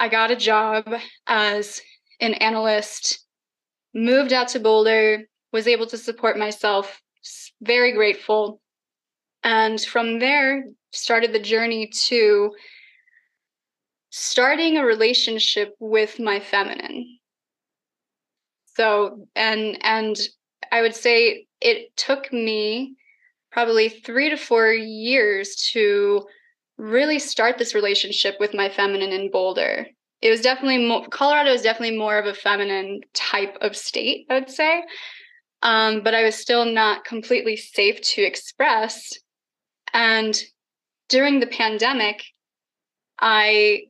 I 0.00 0.08
got 0.08 0.30
a 0.30 0.36
job 0.36 0.92
as 1.26 1.80
an 2.20 2.34
analyst, 2.34 3.24
moved 3.94 4.32
out 4.32 4.48
to 4.48 4.60
Boulder, 4.60 5.24
was 5.52 5.68
able 5.68 5.86
to 5.88 5.98
support 5.98 6.38
myself, 6.38 7.00
very 7.60 7.92
grateful. 7.92 8.60
And 9.42 9.80
from 9.80 10.18
there 10.18 10.64
started 10.92 11.32
the 11.32 11.38
journey 11.38 11.88
to 12.06 12.52
starting 14.16 14.76
a 14.76 14.84
relationship 14.84 15.74
with 15.80 16.20
my 16.20 16.38
feminine. 16.38 17.18
So 18.76 19.26
and 19.34 19.76
and 19.84 20.16
i 20.70 20.80
would 20.82 20.94
say 20.94 21.46
it 21.60 21.96
took 21.96 22.32
me 22.32 22.94
probably 23.50 23.88
3 23.88 24.30
to 24.30 24.36
4 24.36 24.72
years 24.72 25.56
to 25.72 26.24
really 26.78 27.18
start 27.18 27.58
this 27.58 27.74
relationship 27.74 28.36
with 28.38 28.54
my 28.54 28.68
feminine 28.68 29.10
in 29.10 29.32
boulder. 29.32 29.88
It 30.22 30.30
was 30.30 30.40
definitely 30.40 30.86
more, 30.86 31.08
colorado 31.08 31.50
is 31.50 31.62
definitely 31.62 31.98
more 31.98 32.16
of 32.16 32.26
a 32.26 32.34
feminine 32.34 33.00
type 33.14 33.56
of 33.62 33.76
state 33.76 34.26
i 34.30 34.34
would 34.34 34.50
say. 34.50 34.84
Um, 35.62 36.02
but 36.04 36.14
i 36.14 36.22
was 36.22 36.36
still 36.36 36.64
not 36.64 37.04
completely 37.04 37.56
safe 37.56 38.00
to 38.12 38.22
express. 38.22 39.18
And 39.92 40.40
during 41.08 41.40
the 41.40 41.48
pandemic 41.48 42.22
i 43.18 43.88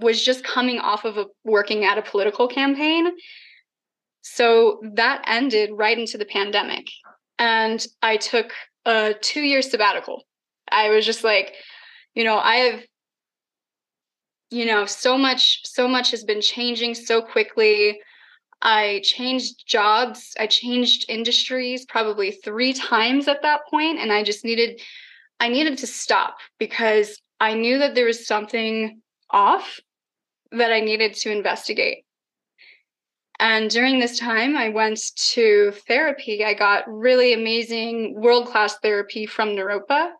was 0.00 0.22
just 0.22 0.44
coming 0.44 0.78
off 0.78 1.04
of 1.04 1.18
a, 1.18 1.26
working 1.44 1.84
at 1.84 1.98
a 1.98 2.02
political 2.02 2.48
campaign. 2.48 3.12
So 4.22 4.80
that 4.94 5.22
ended 5.26 5.70
right 5.72 5.98
into 5.98 6.18
the 6.18 6.24
pandemic. 6.24 6.88
And 7.38 7.84
I 8.02 8.16
took 8.16 8.52
a 8.84 9.14
two 9.20 9.42
year 9.42 9.62
sabbatical. 9.62 10.22
I 10.70 10.90
was 10.90 11.04
just 11.04 11.24
like, 11.24 11.54
you 12.14 12.24
know, 12.24 12.38
I 12.38 12.56
have, 12.56 12.80
you 14.50 14.66
know, 14.66 14.86
so 14.86 15.18
much, 15.18 15.66
so 15.66 15.88
much 15.88 16.10
has 16.12 16.24
been 16.24 16.40
changing 16.40 16.94
so 16.94 17.20
quickly. 17.20 18.00
I 18.62 19.02
changed 19.04 19.66
jobs, 19.66 20.32
I 20.38 20.46
changed 20.46 21.04
industries 21.08 21.84
probably 21.84 22.30
three 22.32 22.72
times 22.72 23.28
at 23.28 23.42
that 23.42 23.60
point, 23.68 23.98
and 23.98 24.10
I 24.10 24.22
just 24.22 24.42
needed, 24.42 24.80
I 25.38 25.48
needed 25.48 25.76
to 25.78 25.86
stop 25.86 26.38
because 26.58 27.20
I 27.40 27.52
knew 27.52 27.78
that 27.78 27.94
there 27.94 28.06
was 28.06 28.26
something 28.26 29.02
off 29.34 29.80
that 30.52 30.72
I 30.72 30.80
needed 30.80 31.14
to 31.14 31.32
investigate. 31.32 32.04
And 33.40 33.68
during 33.68 33.98
this 33.98 34.18
time, 34.18 34.56
I 34.56 34.68
went 34.68 35.00
to 35.32 35.72
therapy. 35.88 36.44
I 36.44 36.54
got 36.54 36.84
really 36.86 37.32
amazing 37.32 38.14
world 38.14 38.46
class 38.46 38.78
therapy 38.78 39.26
from 39.26 39.50
Naropa. 39.50 40.10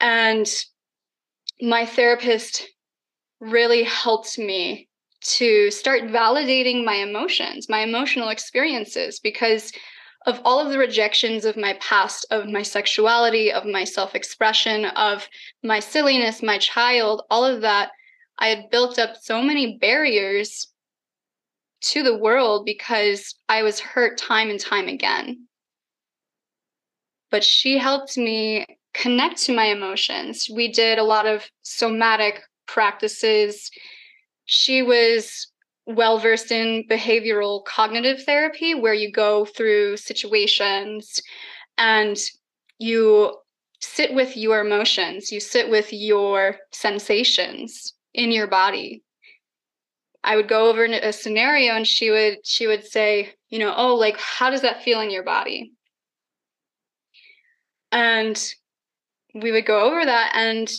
And 0.00 0.48
my 1.60 1.84
therapist 1.84 2.66
really 3.40 3.82
helped 3.82 4.38
me 4.38 4.88
to 5.20 5.70
start 5.70 6.04
validating 6.04 6.84
my 6.84 6.94
emotions, 6.94 7.68
my 7.68 7.80
emotional 7.80 8.30
experiences, 8.30 9.20
because 9.20 9.70
of 10.28 10.42
all 10.44 10.60
of 10.60 10.68
the 10.68 10.78
rejections 10.78 11.46
of 11.46 11.56
my 11.56 11.72
past, 11.80 12.26
of 12.30 12.46
my 12.46 12.62
sexuality, 12.62 13.50
of 13.50 13.64
my 13.64 13.82
self 13.82 14.14
expression, 14.14 14.84
of 14.84 15.26
my 15.64 15.80
silliness, 15.80 16.42
my 16.42 16.58
child, 16.58 17.22
all 17.30 17.46
of 17.46 17.62
that, 17.62 17.90
I 18.38 18.48
had 18.48 18.68
built 18.70 18.98
up 18.98 19.16
so 19.16 19.40
many 19.40 19.78
barriers 19.78 20.68
to 21.80 22.02
the 22.02 22.18
world 22.18 22.66
because 22.66 23.34
I 23.48 23.62
was 23.62 23.80
hurt 23.80 24.18
time 24.18 24.50
and 24.50 24.60
time 24.60 24.86
again. 24.86 25.46
But 27.30 27.42
she 27.42 27.78
helped 27.78 28.18
me 28.18 28.66
connect 28.92 29.38
to 29.44 29.56
my 29.56 29.66
emotions. 29.66 30.50
We 30.54 30.70
did 30.70 30.98
a 30.98 31.04
lot 31.04 31.26
of 31.26 31.48
somatic 31.62 32.42
practices. 32.66 33.70
She 34.44 34.82
was 34.82 35.50
well 35.88 36.18
versed 36.18 36.52
in 36.52 36.84
behavioral 36.88 37.64
cognitive 37.64 38.22
therapy, 38.22 38.74
where 38.74 38.94
you 38.94 39.10
go 39.10 39.46
through 39.46 39.96
situations 39.96 41.20
and 41.78 42.18
you 42.78 43.34
sit 43.80 44.12
with 44.12 44.36
your 44.36 44.60
emotions, 44.60 45.32
you 45.32 45.40
sit 45.40 45.70
with 45.70 45.92
your 45.92 46.56
sensations 46.72 47.94
in 48.12 48.30
your 48.30 48.46
body. 48.46 49.02
I 50.22 50.36
would 50.36 50.48
go 50.48 50.68
over 50.68 50.84
a 50.84 51.12
scenario 51.12 51.74
and 51.74 51.86
she 51.86 52.10
would 52.10 52.38
she 52.44 52.66
would 52.66 52.84
say, 52.84 53.32
you 53.48 53.58
know, 53.58 53.72
oh, 53.74 53.94
like 53.94 54.18
how 54.18 54.50
does 54.50 54.62
that 54.62 54.82
feel 54.82 55.00
in 55.00 55.10
your 55.10 55.22
body? 55.22 55.72
And 57.92 58.38
we 59.34 59.52
would 59.52 59.64
go 59.64 59.86
over 59.86 60.04
that 60.04 60.32
and 60.34 60.70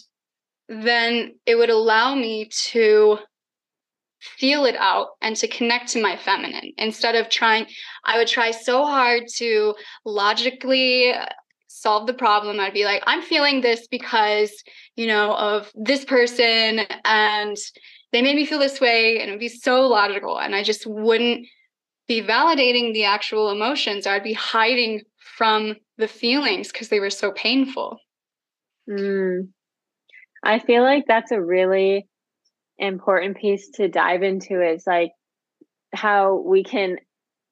then 0.68 1.34
it 1.48 1.56
would 1.56 1.72
allow 1.72 2.14
me 2.14 2.46
to 2.46 3.18
feel 4.20 4.66
it 4.66 4.76
out 4.78 5.10
and 5.22 5.36
to 5.38 5.48
connect 5.48 5.90
to 5.90 6.02
my 6.02 6.18
feminine. 6.18 6.72
Instead 6.78 7.16
of 7.16 7.30
trying 7.30 7.66
i 8.06 8.18
would 8.18 8.28
try 8.28 8.52
so 8.52 8.86
hard 8.86 9.24
to 9.36 9.76
logically 10.06 11.14
solve 11.68 12.08
the 12.08 12.14
problem. 12.14 12.60
I'd 12.60 12.74
be 12.74 12.86
like 12.86 13.04
i'm 13.08 13.22
feeling 13.22 13.62
this 13.62 13.88
because 13.88 14.52
you 14.96 15.08
know 15.08 15.34
of 15.36 15.72
this 15.76 16.06
person 16.06 16.82
and 17.06 17.58
they 18.12 18.22
made 18.22 18.36
me 18.36 18.46
feel 18.46 18.60
this 18.60 18.82
way 18.82 19.20
and 19.20 19.30
it 19.30 19.34
would 19.34 19.40
be 19.40 19.50
so 19.50 19.88
logical 19.88 20.40
and 20.40 20.56
i 20.56 20.64
just 20.64 20.88
wouldn't 20.88 21.46
be 22.10 22.22
validating 22.24 22.92
the 22.92 23.06
actual 23.06 23.52
emotions. 23.52 24.08
I'd 24.08 24.24
be 24.24 24.34
hiding 24.34 25.04
from 25.38 25.76
the 26.00 26.08
feelings 26.08 26.72
because 26.72 26.90
they 26.90 27.00
were 27.00 27.12
so 27.12 27.32
painful. 27.32 28.00
Mm. 28.90 29.50
i 30.44 30.58
feel 30.58 30.82
like 30.82 31.04
that's 31.08 31.32
a 31.32 31.40
really 31.40 32.09
important 32.80 33.38
piece 33.38 33.70
to 33.72 33.88
dive 33.88 34.24
into 34.24 34.62
is 34.62 34.84
like 34.88 35.12
how 35.94 36.42
we 36.46 36.64
can 36.64 36.98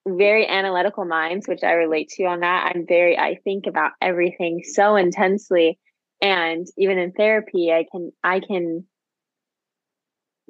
very 0.07 0.47
analytical 0.47 1.03
minds 1.03 1.47
which 1.47 1.63
i 1.63 1.73
relate 1.73 2.07
to 2.09 2.23
on 2.23 2.39
that 2.39 2.71
i'm 2.73 2.85
very 2.87 3.17
i 3.17 3.35
think 3.43 3.67
about 3.67 3.91
everything 4.01 4.61
so 4.63 4.95
intensely 4.95 5.77
and 6.21 6.65
even 6.77 6.97
in 6.97 7.11
therapy 7.11 7.71
i 7.71 7.85
can 7.91 8.11
i 8.23 8.39
can 8.39 8.85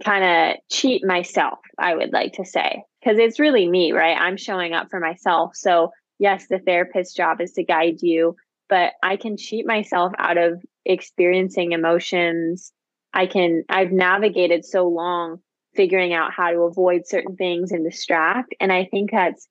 kind 0.06 0.24
of 0.24 0.58
cheat 0.72 1.04
myself 1.04 1.58
i 1.80 1.96
would 1.96 2.14
like 2.14 2.34
to 2.34 2.46
say 2.46 2.84
because 3.02 3.18
it's 3.18 3.40
really 3.40 3.68
me 3.68 3.92
right? 3.94 4.18
I'm 4.20 4.38
showing 4.38 4.74
up 4.74 4.90
for 4.92 5.00
myself. 5.00 5.56
So 5.56 5.92
yes 6.20 6.46
the 6.50 6.60
therapist's 6.60 7.16
job 7.16 7.42
is 7.42 7.54
to 7.54 7.64
guide 7.64 8.02
you 8.02 8.36
but 8.70 8.94
i 9.04 9.16
can 9.16 9.38
cheat 9.38 9.66
myself 9.66 10.14
out 10.18 10.38
of 10.38 10.64
experiencing 10.86 11.72
emotions 11.72 12.72
I 13.18 13.26
can, 13.26 13.64
I've 13.68 13.92
navigated 13.92 14.64
so 14.64 14.88
long 14.88 15.40
figuring 15.76 16.14
out 16.14 16.32
how 16.32 16.52
to 16.52 16.60
avoid 16.62 17.08
certain 17.08 17.36
things 17.36 17.72
and 17.72 17.84
distract. 17.84 18.54
And 18.60 18.72
I 18.72 18.86
think 18.86 19.10
that's, 19.10 19.48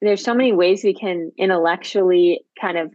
there's 0.00 0.24
so 0.24 0.32
many 0.32 0.54
ways 0.54 0.82
we 0.82 0.94
can 0.94 1.30
intellectually 1.36 2.40
kind 2.58 2.78
of 2.78 2.90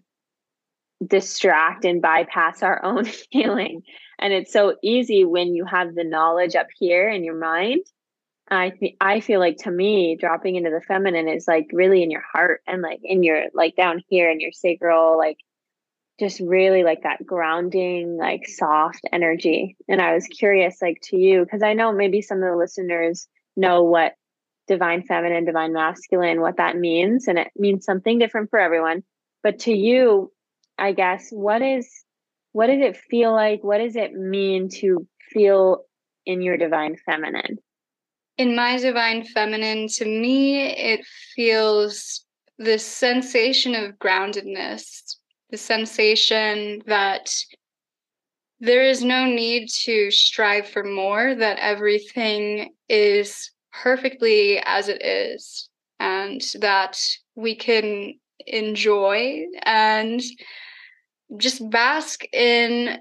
distract 1.06 1.86
and 1.86 2.02
bypass 2.02 2.64
our 2.64 2.84
own 2.84 3.06
healing. 3.30 3.84
And 4.18 4.34
it's 4.34 4.52
so 4.52 4.76
easy 4.82 5.24
when 5.24 5.54
you 5.54 5.66
have 5.66 5.94
the 5.94 6.04
knowledge 6.04 6.56
up 6.56 6.68
here 6.80 7.08
in 7.08 7.24
your 7.24 7.38
mind. 7.38 7.82
I 8.50 8.72
th- 8.72 8.96
I 9.00 9.20
feel 9.20 9.40
like 9.40 9.58
to 9.64 9.72
me, 9.72 10.18
dropping 10.20 10.56
into 10.56 10.72
the 10.72 10.82
feminine 10.82 11.28
is 11.28 11.48
like 11.48 11.68
really 11.72 12.02
in 12.02 12.10
your 12.10 12.24
heart 12.32 12.62
and 12.66 12.82
like 12.82 13.02
in 13.04 13.22
your 13.22 13.46
like 13.54 13.76
down 13.76 14.04
here 14.08 14.32
in 14.32 14.40
your 14.40 14.52
sacral, 14.52 15.16
like 15.18 15.38
just 16.20 16.40
really 16.40 16.84
like 16.84 17.04
that 17.04 17.26
grounding, 17.26 18.18
like 18.18 18.48
soft 18.48 19.02
energy. 19.12 19.76
And 19.88 20.02
I 20.02 20.14
was 20.14 20.28
curious, 20.28 20.82
like 20.82 21.00
to 21.04 21.18
you, 21.18 21.44
because 21.44 21.64
I 21.64 21.74
know 21.74 21.92
maybe 21.92 22.22
some 22.22 22.42
of 22.42 22.50
the 22.50 22.56
listeners 22.56 23.28
know 23.56 23.84
what 23.84 24.14
divine 24.68 25.04
feminine, 25.04 25.46
divine 25.46 25.74
masculine, 25.74 26.42
what 26.42 26.58
that 26.58 26.78
means. 26.78 27.28
And 27.28 27.38
it 27.38 27.50
means 27.56 27.86
something 27.86 28.18
different 28.18 28.50
for 28.50 28.60
everyone. 28.60 29.04
But 29.44 29.60
to 29.60 29.74
you, 29.74 30.32
I 30.78 30.94
guess, 30.94 31.30
what 31.32 31.62
is 31.62 31.90
what 32.54 32.68
does 32.68 32.80
it 32.80 32.96
feel 32.96 33.34
like? 33.34 33.64
What 33.64 33.80
does 33.80 33.98
it 33.98 34.14
mean 34.14 34.70
to 34.80 35.06
feel 35.34 35.84
in 36.26 36.42
your 36.42 36.56
divine 36.56 36.96
feminine? 37.06 37.58
In 38.38 38.56
my 38.56 38.78
divine 38.78 39.26
feminine, 39.26 39.90
to 39.90 40.06
me, 40.06 40.68
it 40.68 41.06
feels 41.36 42.26
this 42.58 42.86
sensation 42.86 43.76
of 43.76 43.96
groundedness 43.96 45.18
the 45.52 45.58
sensation 45.58 46.82
that 46.88 47.34
there 48.60 48.84
is 48.84 49.04
no 49.04 49.26
need 49.26 49.70
to 49.70 50.10
strive 50.12 50.68
for 50.68 50.84
more, 50.84 51.36
that 51.36 51.60
everything 51.60 52.74
is 52.90 53.52
perfectly 53.72 54.60
as 54.64 54.88
it 54.88 55.04
is, 55.06 55.70
and 56.00 56.42
that 56.62 56.98
we 57.36 57.56
can 57.56 58.14
enjoy 58.48 59.46
and 59.64 60.22
just 61.38 61.68
bask 61.70 62.24
in 62.32 63.00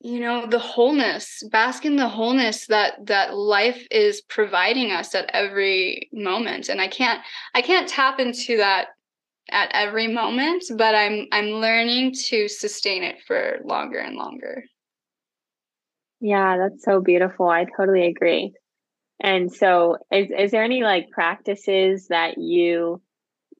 you 0.00 0.18
know 0.18 0.46
the 0.46 0.58
wholeness 0.58 1.42
bask 1.52 1.84
in 1.84 1.96
the 1.96 2.08
wholeness 2.08 2.66
that 2.66 2.94
that 3.06 3.34
life 3.36 3.86
is 3.90 4.22
providing 4.22 4.90
us 4.90 5.14
at 5.14 5.30
every 5.32 6.08
moment. 6.12 6.68
And 6.68 6.80
i 6.80 6.88
can't 6.88 7.20
i 7.54 7.62
can't 7.62 7.88
tap 7.88 8.18
into 8.18 8.56
that 8.56 8.88
at 9.50 9.70
every 9.72 10.08
moment, 10.08 10.64
but 10.76 10.94
I'm 10.94 11.26
I'm 11.32 11.50
learning 11.50 12.14
to 12.28 12.48
sustain 12.48 13.02
it 13.02 13.16
for 13.26 13.58
longer 13.64 13.98
and 13.98 14.16
longer. 14.16 14.64
Yeah, 16.20 16.56
that's 16.56 16.84
so 16.84 17.00
beautiful. 17.00 17.48
I 17.48 17.66
totally 17.76 18.06
agree. 18.06 18.54
And 19.20 19.52
so 19.52 19.98
is 20.10 20.30
is 20.36 20.50
there 20.50 20.64
any 20.64 20.82
like 20.82 21.10
practices 21.10 22.08
that 22.08 22.38
you 22.38 23.02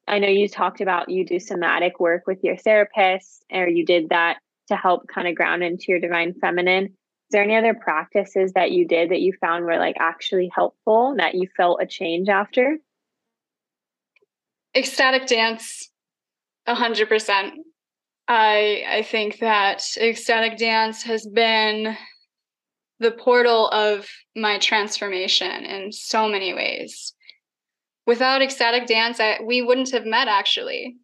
I 0.07 0.19
know 0.19 0.29
you 0.29 0.49
talked 0.49 0.81
about 0.81 1.09
you 1.09 1.25
do 1.25 1.39
somatic 1.39 2.01
work 2.01 2.27
with 2.27 2.43
your 2.43 2.57
therapist 2.57 3.45
or 3.53 3.69
you 3.69 3.85
did 3.85 4.11
that 4.11 4.39
to 4.69 4.77
help 4.77 5.09
kind 5.09 5.29
of 5.29 5.35
ground 5.35 5.63
into 5.63 5.87
your 5.89 6.01
divine 6.01 6.35
feminine. 6.35 6.85
Is 6.87 6.93
there 7.31 7.43
any 7.43 7.57
other 7.57 7.75
practices 7.75 8.53
that 8.55 8.73
you 8.73 8.87
did 8.87 9.11
that 9.11 9.21
you 9.21 9.33
found 9.41 9.65
were 9.65 9.79
like 9.79 9.97
actually 9.99 10.51
helpful 10.55 11.15
that 11.19 11.35
you 11.35 11.49
felt 11.57 11.83
a 11.83 11.87
change 11.87 12.29
after? 12.29 12.79
Ecstatic 14.75 15.27
dance 15.27 15.91
100% 16.69 17.51
i 18.29 18.85
i 18.89 19.03
think 19.03 19.39
that 19.39 19.85
ecstatic 19.99 20.57
dance 20.57 21.03
has 21.03 21.27
been 21.27 21.97
the 23.03 23.11
portal 23.11 23.69
of 23.69 24.09
my 24.35 24.59
transformation 24.59 25.65
in 25.65 25.93
so 25.93 26.29
many 26.29 26.55
ways. 26.55 27.13
Without 28.07 28.43
ecstatic 28.43 28.87
dance 28.87 29.21
I, 29.21 29.41
we 29.45 29.61
wouldn't 29.61 29.91
have 29.91 30.07
met 30.07 30.29
actually. 30.29 30.97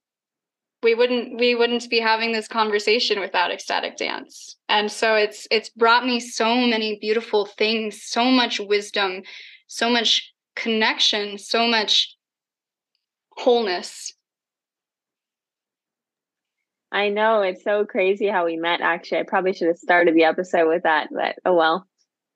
We 0.82 0.94
wouldn't 0.94 1.38
we 1.38 1.56
wouldn't 1.56 1.90
be 1.90 1.98
having 1.98 2.32
this 2.32 2.48
conversation 2.48 3.20
without 3.20 3.50
ecstatic 3.50 3.96
dance. 3.96 4.56
And 4.68 4.90
so 4.90 5.16
it's 5.16 5.46
it's 5.50 5.70
brought 5.70 6.06
me 6.06 6.20
so 6.20 6.54
many 6.56 6.98
beautiful 7.00 7.46
things 7.46 8.02
so 8.04 8.24
much 8.24 8.60
wisdom 8.60 9.22
so 9.66 9.90
much 9.90 10.32
connection 10.56 11.36
so 11.36 11.68
much 11.68 12.16
wholeness. 13.38 14.12
I 16.90 17.10
know 17.10 17.42
it's 17.42 17.64
so 17.64 17.84
crazy 17.84 18.26
how 18.26 18.46
we 18.46 18.56
met. 18.56 18.80
Actually, 18.80 19.18
I 19.18 19.24
probably 19.24 19.52
should 19.52 19.68
have 19.68 19.78
started 19.78 20.14
the 20.14 20.24
episode 20.24 20.68
with 20.68 20.84
that, 20.84 21.08
but 21.12 21.36
oh 21.44 21.54
well. 21.54 21.86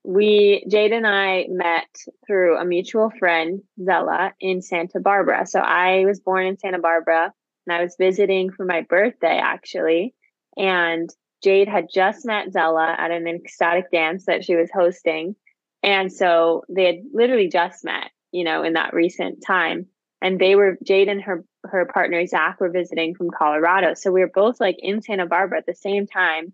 We 0.05 0.65
Jade 0.69 0.93
and 0.93 1.07
I 1.07 1.47
met 1.49 1.87
through 2.27 2.59
a 2.59 2.65
mutual 2.65 3.11
friend, 3.19 3.63
Zella, 3.83 4.33
in 4.41 4.61
Santa 4.61 5.01
Barbara. 5.01 5.47
So 5.47 5.61
I 5.61 6.05
was 6.05 6.21
born 6.21 6.47
in 6.47 6.59
Santa 6.59 6.81
Barbara 6.81 7.33
and 7.67 7.77
I 7.77 7.83
was 7.83 7.95
visiting 7.99 8.51
for 8.51 8.67
my 8.67 8.83
birthday 8.83 9.39
actually. 9.43 10.15
And 10.57 11.09
Jade 11.43 11.69
had 11.69 11.87
just 11.93 12.27
met 12.27 12.53
Zella 12.53 12.95
at 12.99 13.11
an 13.11 13.27
ecstatic 13.27 13.91
dance 13.91 14.27
that 14.27 14.45
she 14.45 14.57
was 14.57 14.71
hosting. 14.73 15.37
And 15.83 16.13
so 16.13 16.63
they 16.69 16.87
had 16.87 16.97
literally 17.13 17.49
just 17.49 17.85
met, 17.85 18.11
you 18.33 18.45
know, 18.45 18.63
in 18.65 18.75
that 18.75 18.95
recent 18.95 19.43
time. 19.47 19.87
And 20.23 20.39
they 20.39 20.55
were 20.55 20.79
Jade 20.85 21.09
and 21.09 21.21
her 21.23 21.45
her 21.65 21.85
partner 21.85 22.25
Zach 22.27 22.61
were 22.61 22.71
visiting 22.71 23.15
from 23.15 23.31
Colorado. 23.31 23.95
So 23.95 24.13
we 24.13 24.21
were 24.21 24.31
both 24.33 24.61
like 24.61 24.77
in 24.79 25.03
Santa 25.03 25.27
Barbara 25.27 25.59
at 25.59 25.67
the 25.67 25.75
same 25.75 26.07
time. 26.07 26.53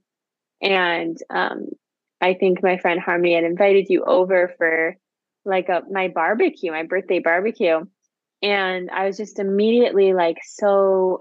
And 0.63 1.17
um, 1.31 1.67
I 2.21 2.35
think 2.35 2.63
my 2.63 2.79
friend 2.79 2.99
Harmony 2.99 3.35
had 3.35 3.45
invited 3.45 3.87
you 3.91 4.05
over 4.05 4.55
for 4.57 4.97
like 5.45 5.69
a 5.69 5.83
my 5.91 6.09
barbecue, 6.09 6.73
my 6.73 6.85
birthday 6.85 7.21
barbecue. 7.21 7.85
And 8.43 8.91
I 8.91 9.07
was 9.07 9.17
just 9.19 9.39
immediately 9.39 10.15
like 10.15 10.39
so 10.43 11.21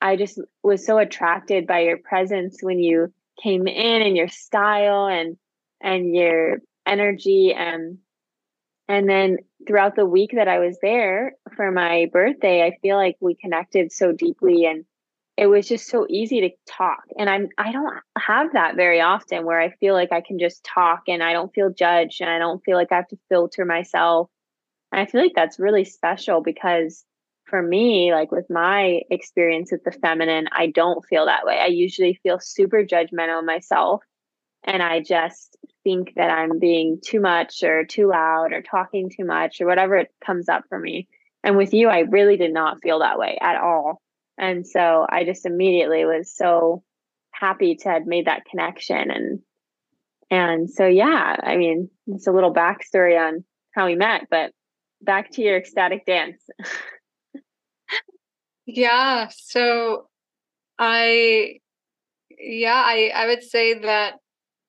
I 0.00 0.16
just 0.16 0.40
was 0.62 0.84
so 0.84 0.98
attracted 0.98 1.66
by 1.66 1.80
your 1.80 1.98
presence 1.98 2.58
when 2.62 2.78
you 2.78 3.12
came 3.42 3.66
in 3.66 4.02
and 4.02 4.16
your 4.16 4.28
style 4.28 5.06
and 5.06 5.36
and 5.80 6.14
your 6.14 6.58
energy 6.86 7.52
and 7.52 7.98
and 8.92 9.08
then 9.08 9.38
throughout 9.66 9.96
the 9.96 10.04
week 10.04 10.32
that 10.34 10.48
I 10.48 10.58
was 10.58 10.76
there 10.82 11.32
for 11.56 11.72
my 11.72 12.10
birthday, 12.12 12.62
I 12.62 12.76
feel 12.82 12.96
like 12.96 13.16
we 13.20 13.34
connected 13.34 13.90
so 13.90 14.12
deeply 14.12 14.66
and 14.66 14.84
it 15.38 15.46
was 15.46 15.66
just 15.66 15.88
so 15.88 16.06
easy 16.10 16.42
to 16.42 16.50
talk. 16.70 17.04
And 17.18 17.30
I'm 17.30 17.48
I 17.56 17.72
don't 17.72 17.94
have 18.18 18.52
that 18.52 18.76
very 18.76 19.00
often 19.00 19.46
where 19.46 19.58
I 19.58 19.70
feel 19.80 19.94
like 19.94 20.12
I 20.12 20.20
can 20.20 20.38
just 20.38 20.62
talk 20.62 21.04
and 21.08 21.22
I 21.22 21.32
don't 21.32 21.54
feel 21.54 21.70
judged 21.70 22.20
and 22.20 22.28
I 22.28 22.38
don't 22.38 22.62
feel 22.64 22.76
like 22.76 22.92
I 22.92 22.96
have 22.96 23.08
to 23.08 23.18
filter 23.30 23.64
myself. 23.64 24.28
And 24.92 25.00
I 25.00 25.06
feel 25.06 25.22
like 25.22 25.32
that's 25.34 25.58
really 25.58 25.86
special 25.86 26.42
because 26.42 27.02
for 27.46 27.62
me, 27.62 28.12
like 28.12 28.30
with 28.30 28.50
my 28.50 29.00
experience 29.10 29.72
with 29.72 29.84
the 29.84 29.92
feminine, 29.92 30.48
I 30.52 30.66
don't 30.66 31.02
feel 31.06 31.24
that 31.24 31.46
way. 31.46 31.58
I 31.58 31.68
usually 31.68 32.20
feel 32.22 32.38
super 32.40 32.84
judgmental 32.84 33.42
myself. 33.42 34.02
And 34.64 34.82
I 34.82 35.00
just 35.00 35.56
think 35.84 36.14
that 36.14 36.30
I'm 36.30 36.58
being 36.58 37.00
too 37.04 37.20
much 37.20 37.62
or 37.62 37.84
too 37.84 38.08
loud 38.08 38.52
or 38.52 38.62
talking 38.62 39.10
too 39.10 39.24
much 39.24 39.60
or 39.60 39.66
whatever 39.66 39.96
it 39.96 40.10
comes 40.24 40.48
up 40.48 40.64
for 40.68 40.78
me. 40.78 41.08
And 41.42 41.56
with 41.56 41.74
you, 41.74 41.88
I 41.88 42.00
really 42.00 42.36
did 42.36 42.52
not 42.52 42.80
feel 42.82 43.00
that 43.00 43.18
way 43.18 43.38
at 43.40 43.60
all. 43.60 44.00
And 44.38 44.66
so 44.66 45.06
I 45.08 45.24
just 45.24 45.44
immediately 45.44 46.04
was 46.04 46.32
so 46.34 46.82
happy 47.32 47.74
to 47.76 47.88
have 47.88 48.06
made 48.06 48.26
that 48.26 48.44
connection. 48.44 49.10
And 49.10 49.40
and 50.30 50.70
so 50.70 50.86
yeah, 50.86 51.36
I 51.42 51.56
mean, 51.56 51.90
it's 52.06 52.26
a 52.26 52.32
little 52.32 52.54
backstory 52.54 53.18
on 53.18 53.44
how 53.72 53.86
we 53.86 53.96
met, 53.96 54.28
but 54.30 54.52
back 55.02 55.32
to 55.32 55.42
your 55.42 55.56
ecstatic 55.56 56.06
dance. 56.06 56.42
Yeah. 58.66 59.28
So 59.36 60.08
I, 60.78 61.60
yeah, 62.38 62.82
I, 62.84 63.12
I 63.14 63.26
would 63.26 63.42
say 63.42 63.74
that 63.80 64.14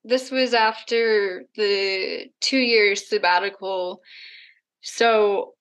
this 0.04 0.32
was 0.32 0.54
after 0.54 1.44
the 1.56 2.28
two 2.42 2.58
year 2.58 2.96
sabbatical. 2.96 4.02
So 4.82 5.54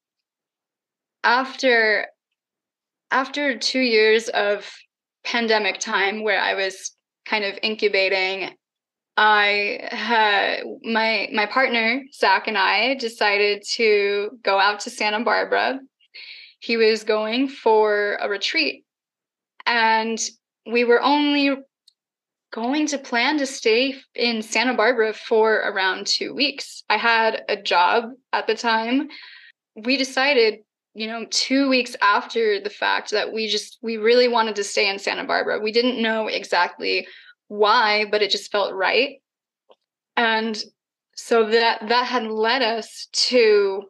after 1.24 2.06
after 3.10 3.58
two 3.58 3.80
years 3.80 4.28
of 4.28 4.70
pandemic 5.24 5.78
time 5.78 6.22
where 6.22 6.40
I 6.40 6.54
was 6.54 6.96
kind 7.26 7.44
of 7.44 7.58
incubating, 7.62 8.50
I 9.16 9.88
had 9.90 10.62
my 10.82 11.28
my 11.32 11.46
partner 11.46 12.02
Zach 12.12 12.48
and 12.48 12.58
I 12.58 12.94
decided 12.94 13.62
to 13.74 14.30
go 14.42 14.58
out 14.58 14.80
to 14.80 14.90
Santa 14.90 15.22
Barbara 15.22 15.78
he 16.62 16.76
was 16.76 17.02
going 17.02 17.48
for 17.48 18.16
a 18.20 18.28
retreat. 18.28 18.84
And 19.66 20.18
we 20.70 20.84
were 20.84 21.02
only 21.02 21.50
going 22.52 22.86
to 22.86 22.98
plan 22.98 23.38
to 23.38 23.46
stay 23.46 23.96
in 24.14 24.42
Santa 24.42 24.74
Barbara 24.74 25.12
for 25.14 25.54
around 25.54 26.06
two 26.06 26.34
weeks. 26.34 26.84
I 26.88 26.98
had 26.98 27.42
a 27.48 27.60
job 27.60 28.12
at 28.32 28.46
the 28.46 28.54
time. 28.54 29.08
We 29.74 29.96
decided, 29.96 30.60
you 30.94 31.06
know, 31.06 31.26
two 31.30 31.68
weeks 31.70 31.96
after 32.02 32.60
the 32.60 32.70
fact 32.70 33.10
that 33.12 33.32
we 33.32 33.48
just, 33.48 33.78
we 33.82 33.96
really 33.96 34.28
wanted 34.28 34.56
to 34.56 34.64
stay 34.64 34.88
in 34.88 34.98
Santa 34.98 35.24
Barbara. 35.24 35.60
We 35.60 35.72
didn't 35.72 36.02
know 36.02 36.28
exactly 36.28 37.06
why, 37.48 38.04
but 38.10 38.22
it 38.22 38.30
just 38.30 38.52
felt 38.52 38.74
right. 38.74 39.22
And 40.16 40.62
so 41.14 41.48
that 41.50 41.88
that 41.88 42.06
had 42.06 42.24
led 42.24 42.62
us 42.62 43.08
to 43.12 43.84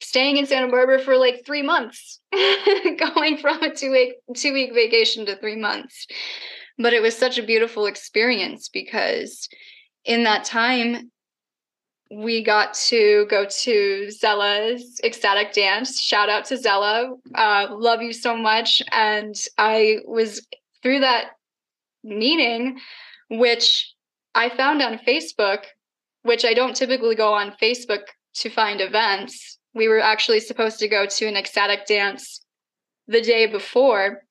staying 0.00 0.36
in 0.36 0.46
Santa 0.46 0.68
Barbara 0.68 0.98
for 0.98 1.16
like 1.16 1.44
three 1.46 1.62
months, 1.62 2.20
going 2.32 3.38
from 3.38 3.62
a 3.62 3.74
two 3.74 3.90
week 3.90 4.14
two 4.36 4.52
week 4.52 4.74
vacation 4.74 5.24
to 5.26 5.36
three 5.36 5.56
months. 5.56 6.06
But 6.78 6.92
it 6.92 7.02
was 7.02 7.16
such 7.16 7.38
a 7.38 7.42
beautiful 7.42 7.86
experience 7.86 8.68
because 8.68 9.48
in 10.04 10.24
that 10.24 10.44
time 10.44 11.10
we 12.10 12.44
got 12.44 12.74
to 12.74 13.26
go 13.30 13.46
to 13.46 14.10
Zella's 14.10 15.00
ecstatic 15.02 15.52
dance. 15.52 16.00
Shout 16.00 16.28
out 16.28 16.44
to 16.46 16.56
Zella. 16.56 17.14
Uh, 17.34 17.68
love 17.70 18.02
you 18.02 18.12
so 18.12 18.36
much. 18.36 18.82
And 18.92 19.34
I 19.56 19.98
was 20.06 20.46
through 20.82 21.00
that 21.00 21.30
meeting, 22.02 22.78
which 23.30 23.94
I 24.34 24.50
found 24.50 24.82
on 24.82 24.98
Facebook, 24.98 25.64
which 26.22 26.44
I 26.44 26.54
don't 26.54 26.76
typically 26.76 27.14
go 27.14 27.32
on 27.32 27.56
Facebook 27.60 28.02
to 28.34 28.50
find 28.50 28.80
events 28.80 29.58
we 29.74 29.88
were 29.88 30.00
actually 30.00 30.40
supposed 30.40 30.78
to 30.78 30.88
go 30.88 31.06
to 31.06 31.26
an 31.26 31.36
ecstatic 31.36 31.86
dance 31.86 32.40
the 33.06 33.20
day 33.20 33.46
before 33.46 34.23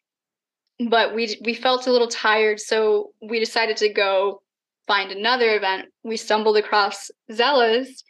but 0.90 1.16
we 1.16 1.38
we 1.44 1.54
felt 1.54 1.88
a 1.88 1.92
little 1.92 2.08
tired 2.08 2.60
so 2.60 3.12
we 3.22 3.40
decided 3.40 3.78
to 3.78 3.90
go 3.90 4.42
find 4.88 5.12
another 5.12 5.56
event. 5.56 5.90
We 6.04 6.18
stumbled 6.18 6.58
across 6.58 7.10
zella's 7.32 8.04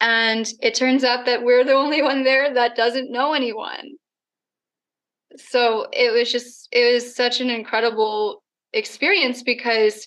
and 0.00 0.46
it 0.60 0.74
turns 0.74 1.04
out 1.04 1.26
that 1.26 1.44
we're 1.44 1.64
the 1.64 1.72
only 1.72 2.02
one 2.02 2.24
there 2.24 2.52
that 2.52 2.76
doesn't 2.76 3.10
know 3.10 3.32
anyone. 3.32 3.92
So 5.36 5.86
it 5.92 6.12
was 6.12 6.30
just 6.30 6.68
it 6.72 6.92
was 6.92 7.14
such 7.14 7.40
an 7.40 7.50
incredible 7.50 8.42
experience 8.72 9.42
because 9.42 10.06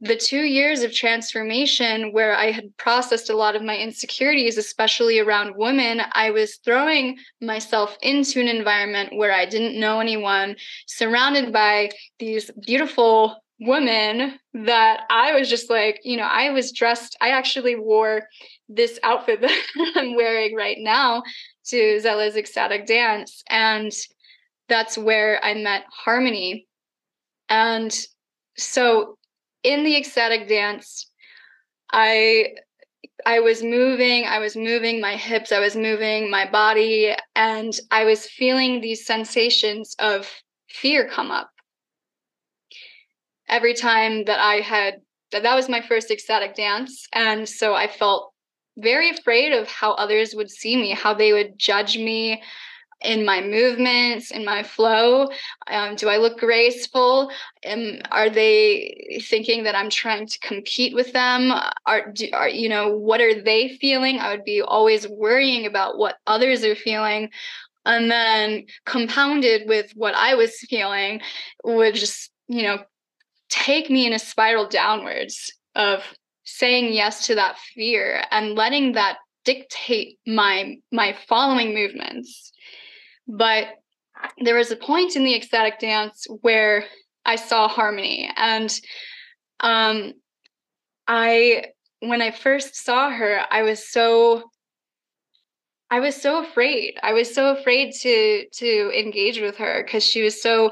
the 0.00 0.16
two 0.16 0.42
years 0.42 0.82
of 0.82 0.94
transformation 0.94 2.12
where 2.12 2.34
I 2.34 2.52
had 2.52 2.76
processed 2.76 3.30
a 3.30 3.36
lot 3.36 3.56
of 3.56 3.62
my 3.62 3.76
insecurities, 3.76 4.56
especially 4.56 5.18
around 5.18 5.56
women, 5.56 6.02
I 6.12 6.30
was 6.30 6.56
throwing 6.64 7.18
myself 7.40 7.96
into 8.00 8.40
an 8.40 8.46
environment 8.46 9.16
where 9.16 9.32
I 9.32 9.44
didn't 9.44 9.78
know 9.78 9.98
anyone, 9.98 10.54
surrounded 10.86 11.52
by 11.52 11.90
these 12.20 12.50
beautiful 12.64 13.42
women 13.60 14.38
that 14.54 15.00
I 15.10 15.32
was 15.32 15.50
just 15.50 15.68
like, 15.68 16.00
you 16.04 16.16
know, 16.16 16.28
I 16.30 16.50
was 16.50 16.70
dressed, 16.70 17.16
I 17.20 17.30
actually 17.30 17.74
wore 17.74 18.28
this 18.68 19.00
outfit 19.02 19.40
that 19.40 19.62
I'm 19.96 20.14
wearing 20.14 20.54
right 20.54 20.76
now 20.78 21.24
to 21.66 22.00
Zella's 22.00 22.36
ecstatic 22.36 22.86
dance. 22.86 23.42
And 23.50 23.90
that's 24.68 24.96
where 24.96 25.44
I 25.44 25.54
met 25.54 25.84
Harmony. 25.90 26.68
And 27.48 27.96
so 28.56 29.17
in 29.68 29.84
the 29.84 29.96
ecstatic 29.96 30.48
dance, 30.48 31.10
I 31.92 32.54
I 33.26 33.40
was 33.40 33.62
moving, 33.62 34.24
I 34.24 34.38
was 34.38 34.56
moving 34.56 35.00
my 35.00 35.14
hips, 35.16 35.52
I 35.52 35.60
was 35.60 35.76
moving 35.76 36.30
my 36.30 36.48
body, 36.50 37.14
and 37.34 37.78
I 37.90 38.04
was 38.04 38.26
feeling 38.26 38.80
these 38.80 39.04
sensations 39.04 39.94
of 39.98 40.30
fear 40.68 41.06
come 41.08 41.30
up. 41.30 41.50
Every 43.48 43.74
time 43.74 44.24
that 44.24 44.40
I 44.40 44.56
had 44.56 45.02
that 45.32 45.42
that 45.42 45.54
was 45.54 45.68
my 45.68 45.82
first 45.82 46.10
ecstatic 46.10 46.54
dance. 46.54 47.06
And 47.12 47.46
so 47.46 47.74
I 47.74 47.86
felt 47.88 48.32
very 48.78 49.10
afraid 49.10 49.52
of 49.52 49.68
how 49.68 49.92
others 49.92 50.34
would 50.34 50.50
see 50.50 50.76
me, 50.76 50.92
how 50.92 51.12
they 51.12 51.32
would 51.34 51.58
judge 51.58 51.98
me, 51.98 52.42
in 53.00 53.24
my 53.24 53.40
movements, 53.40 54.30
in 54.30 54.44
my 54.44 54.62
flow? 54.62 55.28
Um, 55.68 55.94
do 55.96 56.08
I 56.08 56.16
look 56.16 56.38
graceful? 56.38 57.30
Are 58.10 58.30
they 58.30 59.20
thinking 59.24 59.64
that 59.64 59.74
I'm 59.74 59.90
trying 59.90 60.26
to 60.26 60.38
compete 60.40 60.94
with 60.94 61.12
them? 61.12 61.52
Are, 61.86 62.10
do, 62.12 62.28
are 62.32 62.48
you 62.48 62.68
know 62.68 62.96
what 62.96 63.20
are 63.20 63.40
they 63.40 63.76
feeling? 63.80 64.18
I 64.18 64.30
would 64.30 64.44
be 64.44 64.62
always 64.62 65.06
worrying 65.08 65.66
about 65.66 65.98
what 65.98 66.16
others 66.26 66.64
are 66.64 66.74
feeling, 66.74 67.30
and 67.84 68.10
then 68.10 68.66
compounded 68.84 69.68
with 69.68 69.92
what 69.94 70.14
I 70.14 70.34
was 70.34 70.58
feeling 70.68 71.20
would 71.64 71.94
just 71.94 72.30
you 72.48 72.62
know 72.62 72.78
take 73.48 73.90
me 73.90 74.06
in 74.06 74.12
a 74.12 74.18
spiral 74.18 74.68
downwards 74.68 75.52
of 75.74 76.02
saying 76.44 76.92
yes 76.92 77.26
to 77.26 77.34
that 77.36 77.58
fear 77.74 78.24
and 78.30 78.54
letting 78.54 78.92
that 78.92 79.18
dictate 79.44 80.18
my 80.26 80.76
my 80.92 81.16
following 81.28 81.74
movements 81.74 82.52
but 83.28 83.66
there 84.38 84.56
was 84.56 84.70
a 84.70 84.76
point 84.76 85.14
in 85.14 85.22
the 85.22 85.36
ecstatic 85.36 85.78
dance 85.78 86.26
where 86.40 86.84
I 87.24 87.36
saw 87.36 87.68
harmony. 87.68 88.30
And 88.36 88.72
um, 89.60 90.14
I, 91.06 91.66
when 92.00 92.22
I 92.22 92.30
first 92.30 92.74
saw 92.74 93.10
her, 93.10 93.42
I 93.50 93.62
was 93.62 93.88
so 93.88 94.44
I 95.90 96.00
was 96.00 96.20
so 96.20 96.44
afraid. 96.44 96.98
I 97.02 97.14
was 97.14 97.34
so 97.34 97.56
afraid 97.56 97.94
to 98.02 98.46
to 98.46 98.90
engage 98.98 99.40
with 99.40 99.56
her 99.56 99.82
because 99.82 100.04
she 100.04 100.22
was 100.22 100.40
so 100.42 100.70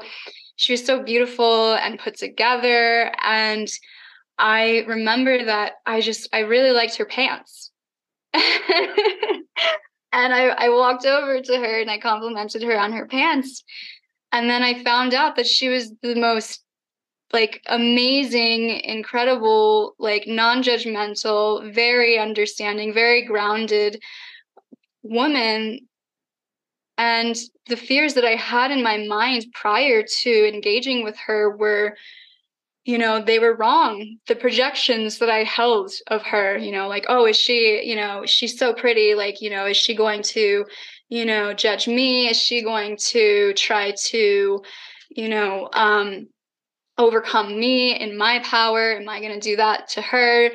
she 0.57 0.73
was 0.73 0.85
so 0.85 1.01
beautiful 1.01 1.73
and 1.73 1.99
put 1.99 2.17
together 2.17 3.11
and 3.23 3.67
I 4.37 4.85
remember 4.87 5.45
that 5.45 5.73
I 5.87 6.01
just 6.01 6.29
I 6.33 6.39
really 6.39 6.71
liked 6.71 6.97
her 6.97 7.05
pants. 7.05 7.71
and 10.11 10.33
I, 10.33 10.47
I 10.47 10.69
walked 10.69 11.05
over 11.05 11.41
to 11.41 11.57
her 11.57 11.81
and 11.81 11.91
I 11.91 11.99
complimented 11.99 12.63
her 12.63 12.79
on 12.79 12.93
her 12.93 13.07
pants. 13.07 13.63
And 14.31 14.49
then 14.49 14.63
I 14.63 14.83
found 14.83 15.13
out 15.13 15.35
that 15.35 15.47
she 15.47 15.69
was 15.69 15.91
the 16.01 16.15
most 16.15 16.63
like 17.33 17.61
amazing, 17.67 18.69
incredible, 18.69 19.95
like 19.99 20.27
non-judgmental, 20.27 21.73
very 21.73 22.17
understanding, 22.17 22.93
very 22.93 23.25
grounded 23.25 24.01
woman. 25.03 25.87
And 26.97 27.35
the 27.67 27.75
fears 27.75 28.13
that 28.13 28.25
I 28.25 28.35
had 28.35 28.71
in 28.71 28.81
my 28.81 29.05
mind 29.07 29.45
prior 29.53 30.03
to 30.03 30.47
engaging 30.47 31.03
with 31.03 31.17
her 31.17 31.55
were 31.55 31.97
you 32.87 32.97
know 32.97 33.21
they 33.21 33.37
were 33.37 33.53
wrong. 33.53 34.17
The 34.27 34.35
projections 34.35 35.19
that 35.19 35.29
i 35.29 35.43
held 35.43 35.91
of 36.07 36.23
her 36.23 36.57
you 36.57 36.71
know 36.71 36.87
like 36.87 37.05
oh 37.09 37.25
is 37.27 37.35
she 37.37 37.83
you 37.83 37.95
know 37.97 38.25
she's 38.25 38.57
so 38.57 38.73
pretty 38.73 39.13
like 39.13 39.41
you 39.41 39.49
know 39.49 39.65
is 39.67 39.75
she 39.77 39.93
going 39.93 40.23
to 40.23 40.65
you 41.09 41.25
know 41.25 41.53
judge 41.53 41.87
me? 41.87 42.29
Is 42.29 42.41
she 42.41 42.63
going 42.63 42.97
to 43.11 43.53
try 43.53 43.93
to 44.11 44.63
you 45.09 45.29
know 45.29 45.69
um 45.73 46.27
overcome 46.97 47.59
me 47.59 47.93
in 47.99 48.17
my 48.17 48.39
power? 48.39 48.93
Am 48.93 49.09
i 49.09 49.19
going 49.19 49.37
to 49.39 49.49
do 49.49 49.57
that 49.57 49.89
to 49.89 50.01
her? 50.01 50.49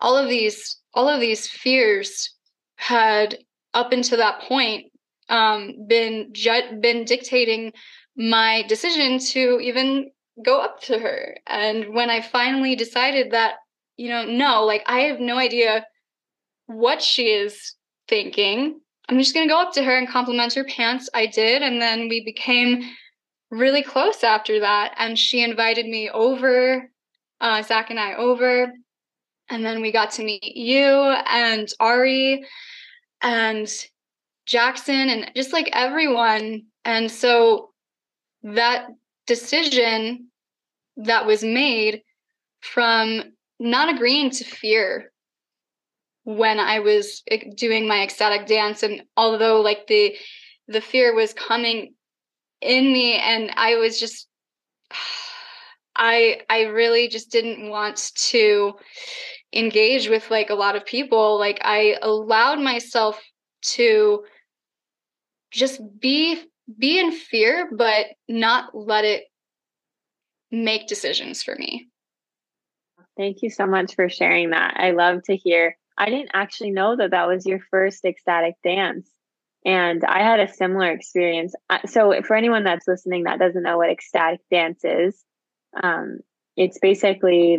All 0.00 0.16
of 0.16 0.28
these 0.28 0.76
all 0.92 1.08
of 1.08 1.20
these 1.20 1.46
fears 1.46 2.34
had 2.76 3.38
up 3.74 3.92
until 3.92 4.18
that 4.18 4.42
point 4.42 4.86
um 5.28 5.86
been 5.86 6.30
ju- 6.32 6.80
been 6.80 7.04
dictating 7.04 7.72
my 8.16 8.64
decision 8.68 9.20
to 9.20 9.60
even 9.60 10.10
go 10.44 10.60
up 10.60 10.80
to 10.82 10.98
her. 10.98 11.36
And 11.46 11.94
when 11.94 12.10
I 12.10 12.20
finally 12.20 12.76
decided 12.76 13.32
that, 13.32 13.54
you 13.96 14.08
know, 14.08 14.24
no, 14.24 14.64
like 14.64 14.82
I 14.86 15.00
have 15.00 15.20
no 15.20 15.36
idea 15.36 15.86
what 16.66 17.02
she 17.02 17.28
is 17.28 17.74
thinking. 18.08 18.80
I'm 19.08 19.18
just 19.18 19.34
going 19.34 19.46
to 19.46 19.52
go 19.52 19.60
up 19.60 19.72
to 19.74 19.82
her 19.82 19.96
and 19.96 20.08
compliment 20.08 20.54
her 20.54 20.64
pants. 20.64 21.08
I 21.12 21.26
did. 21.26 21.62
And 21.62 21.82
then 21.82 22.08
we 22.08 22.24
became 22.24 22.82
really 23.50 23.82
close 23.82 24.22
after 24.22 24.60
that. 24.60 24.94
And 24.96 25.18
she 25.18 25.42
invited 25.42 25.86
me 25.86 26.10
over, 26.10 26.90
uh, 27.40 27.62
Zach 27.62 27.90
and 27.90 27.98
I 27.98 28.14
over. 28.14 28.72
And 29.48 29.64
then 29.64 29.80
we 29.80 29.90
got 29.90 30.12
to 30.12 30.24
meet 30.24 30.56
you 30.56 30.86
and 30.86 31.68
Ari 31.80 32.44
and 33.20 33.68
Jackson 34.46 35.08
and 35.08 35.30
just 35.34 35.52
like 35.52 35.68
everyone. 35.72 36.62
And 36.84 37.10
so 37.10 37.70
that 38.44 38.86
decision 39.30 40.26
that 40.96 41.24
was 41.24 41.44
made 41.44 42.02
from 42.62 43.22
not 43.60 43.94
agreeing 43.94 44.28
to 44.28 44.42
fear 44.42 45.12
when 46.24 46.58
I 46.58 46.80
was 46.80 47.22
doing 47.54 47.86
my 47.86 48.02
ecstatic 48.02 48.46
dance 48.46 48.82
and 48.82 49.02
although 49.16 49.60
like 49.60 49.86
the 49.86 50.16
the 50.66 50.80
fear 50.80 51.14
was 51.14 51.32
coming 51.32 51.94
in 52.60 52.92
me 52.92 53.14
and 53.18 53.52
I 53.54 53.76
was 53.76 54.00
just 54.00 54.26
I 55.94 56.40
I 56.50 56.62
really 56.62 57.06
just 57.06 57.30
didn't 57.30 57.70
want 57.70 58.10
to 58.32 58.74
engage 59.52 60.08
with 60.08 60.28
like 60.28 60.50
a 60.50 60.54
lot 60.64 60.74
of 60.74 60.84
people. 60.84 61.38
Like 61.38 61.60
I 61.62 61.98
allowed 62.02 62.58
myself 62.58 63.20
to 63.76 64.24
just 65.52 65.80
be 66.00 66.42
be 66.78 66.98
in 66.98 67.12
fear 67.12 67.68
but 67.72 68.06
not 68.28 68.74
let 68.74 69.04
it 69.04 69.24
make 70.50 70.86
decisions 70.86 71.42
for 71.42 71.54
me. 71.54 71.88
Thank 73.16 73.42
you 73.42 73.50
so 73.50 73.66
much 73.66 73.94
for 73.94 74.08
sharing 74.08 74.50
that. 74.50 74.74
I 74.76 74.92
love 74.92 75.22
to 75.24 75.36
hear. 75.36 75.76
I 75.98 76.10
didn't 76.10 76.30
actually 76.32 76.70
know 76.70 76.96
that 76.96 77.10
that 77.10 77.28
was 77.28 77.46
your 77.46 77.60
first 77.70 78.04
ecstatic 78.04 78.54
dance. 78.64 79.10
And 79.64 80.02
I 80.04 80.22
had 80.22 80.40
a 80.40 80.52
similar 80.52 80.90
experience. 80.90 81.54
So, 81.86 82.14
for 82.22 82.34
anyone 82.34 82.64
that's 82.64 82.88
listening 82.88 83.24
that 83.24 83.38
doesn't 83.38 83.62
know 83.62 83.76
what 83.76 83.90
ecstatic 83.90 84.40
dance 84.50 84.80
is, 84.84 85.22
um, 85.82 86.20
it's 86.56 86.78
basically 86.78 87.58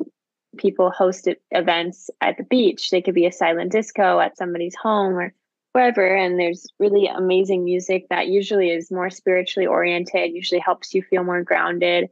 people 0.58 0.90
host 0.90 1.28
events 1.52 2.10
at 2.20 2.38
the 2.38 2.44
beach. 2.44 2.90
They 2.90 3.02
could 3.02 3.14
be 3.14 3.28
a 3.28 3.32
silent 3.32 3.72
disco 3.72 4.20
at 4.20 4.38
somebody's 4.38 4.76
home 4.76 5.14
or 5.14 5.34
wherever. 5.74 6.06
And 6.06 6.40
there's 6.40 6.68
really 6.80 7.08
amazing 7.08 7.64
music 7.64 8.08
that 8.10 8.28
usually 8.28 8.70
is 8.70 8.92
more 8.92 9.10
spiritually 9.10 9.68
oriented, 9.68 10.32
usually 10.34 10.60
helps 10.60 10.94
you 10.94 11.02
feel 11.02 11.24
more 11.24 11.44
grounded. 11.44 12.10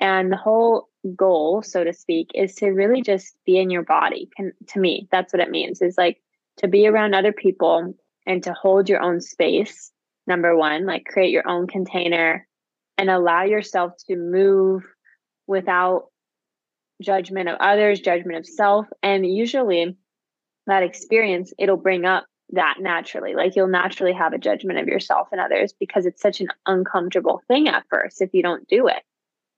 And 0.00 0.30
the 0.30 0.36
whole 0.36 0.88
goal, 1.16 1.62
so 1.62 1.84
to 1.84 1.92
speak, 1.92 2.30
is 2.34 2.54
to 2.56 2.68
really 2.68 3.02
just 3.02 3.36
be 3.46 3.58
in 3.58 3.70
your 3.70 3.82
body. 3.82 4.28
Can, 4.36 4.52
to 4.68 4.78
me, 4.78 5.08
that's 5.10 5.32
what 5.32 5.42
it 5.42 5.50
means 5.50 5.82
is 5.82 5.98
like 5.98 6.20
to 6.58 6.68
be 6.68 6.86
around 6.86 7.14
other 7.14 7.32
people 7.32 7.94
and 8.26 8.42
to 8.44 8.52
hold 8.52 8.88
your 8.88 9.00
own 9.00 9.20
space. 9.20 9.90
Number 10.26 10.56
one, 10.56 10.84
like 10.86 11.06
create 11.06 11.30
your 11.30 11.48
own 11.48 11.66
container 11.66 12.46
and 12.98 13.08
allow 13.08 13.44
yourself 13.44 13.94
to 14.08 14.16
move 14.16 14.84
without 15.46 16.08
judgment 17.00 17.48
of 17.48 17.56
others, 17.60 18.00
judgment 18.00 18.38
of 18.38 18.46
self. 18.46 18.86
And 19.02 19.26
usually 19.26 19.96
that 20.66 20.82
experience, 20.82 21.52
it'll 21.58 21.76
bring 21.76 22.04
up 22.04 22.26
that 22.50 22.76
naturally. 22.80 23.34
Like 23.34 23.56
you'll 23.56 23.68
naturally 23.68 24.12
have 24.12 24.32
a 24.32 24.38
judgment 24.38 24.78
of 24.78 24.86
yourself 24.86 25.28
and 25.32 25.40
others 25.40 25.74
because 25.78 26.06
it's 26.06 26.22
such 26.22 26.40
an 26.40 26.48
uncomfortable 26.66 27.42
thing 27.48 27.68
at 27.68 27.84
first 27.90 28.22
if 28.22 28.30
you 28.32 28.42
don't 28.42 28.66
do 28.68 28.88
it. 28.88 29.02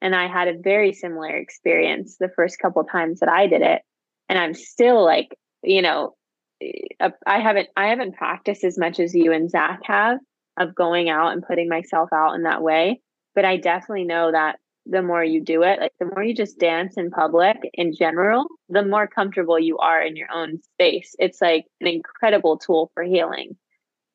And 0.02 0.14
I 0.14 0.28
had 0.28 0.48
a 0.48 0.58
very 0.58 0.92
similar 0.92 1.28
experience 1.28 2.16
the 2.16 2.30
first 2.34 2.58
couple 2.58 2.82
times 2.84 3.20
that 3.20 3.28
I 3.28 3.46
did 3.46 3.62
it. 3.62 3.82
And 4.28 4.38
I'm 4.38 4.54
still 4.54 5.04
like, 5.04 5.36
you 5.62 5.82
know, 5.82 6.14
eh, 6.62 7.10
I 7.26 7.40
haven't 7.40 7.68
I 7.76 7.88
haven't 7.88 8.16
practiced 8.16 8.64
as 8.64 8.78
much 8.78 8.98
as 8.98 9.14
you 9.14 9.32
and 9.32 9.50
Zach 9.50 9.80
have 9.84 10.18
of 10.56 10.74
going 10.74 11.08
out 11.08 11.32
and 11.32 11.46
putting 11.46 11.68
myself 11.68 12.10
out 12.12 12.34
in 12.34 12.44
that 12.44 12.62
way. 12.62 13.00
But 13.34 13.44
I 13.44 13.56
definitely 13.56 14.04
know 14.04 14.32
that 14.32 14.58
the 14.86 15.02
more 15.02 15.22
you 15.22 15.42
do 15.42 15.62
it, 15.62 15.80
like 15.80 15.92
the 15.98 16.06
more 16.06 16.22
you 16.22 16.34
just 16.34 16.58
dance 16.58 16.96
in 16.96 17.10
public 17.10 17.56
in 17.74 17.94
general, 17.94 18.46
the 18.68 18.84
more 18.84 19.06
comfortable 19.06 19.58
you 19.58 19.78
are 19.78 20.02
in 20.02 20.16
your 20.16 20.28
own 20.32 20.60
space. 20.62 21.14
It's 21.18 21.40
like 21.40 21.66
an 21.80 21.86
incredible 21.86 22.58
tool 22.58 22.90
for 22.94 23.02
healing. 23.02 23.56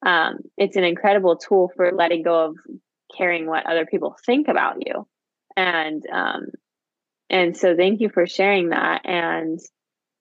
Um, 0.05 0.39
it's 0.57 0.75
an 0.75 0.83
incredible 0.83 1.37
tool 1.37 1.71
for 1.75 1.91
letting 1.91 2.23
go 2.23 2.45
of 2.45 2.55
caring 3.15 3.45
what 3.45 3.65
other 3.65 3.85
people 3.85 4.15
think 4.25 4.47
about 4.47 4.85
you 4.85 5.07
and 5.55 6.03
um, 6.11 6.47
and 7.29 7.55
so 7.55 7.75
thank 7.75 8.01
you 8.01 8.09
for 8.09 8.27
sharing 8.27 8.69
that 8.69 9.01
and 9.05 9.59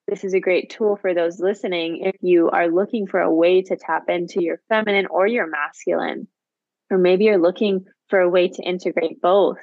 this 0.07 0.25
is 0.25 0.35
a 0.35 0.41
great 0.41 0.71
tool 0.71 0.97
for 0.97 1.15
those 1.15 1.41
listening 1.41 2.03
if 2.05 2.17
you 2.21 2.51
are 2.51 2.69
looking 2.69 3.07
for 3.07 3.21
a 3.21 3.33
way 3.33 3.63
to 3.63 3.77
tap 3.77 4.09
into 4.09 4.43
your 4.43 4.61
feminine 4.69 5.07
or 5.07 5.27
your 5.27 5.47
masculine 5.47 6.29
or 6.91 6.99
maybe 6.99 7.25
you're 7.25 7.39
looking 7.39 7.85
for 8.09 8.21
a 8.21 8.29
way 8.29 8.49
to 8.49 8.63
integrate 8.63 9.21
both 9.21 9.59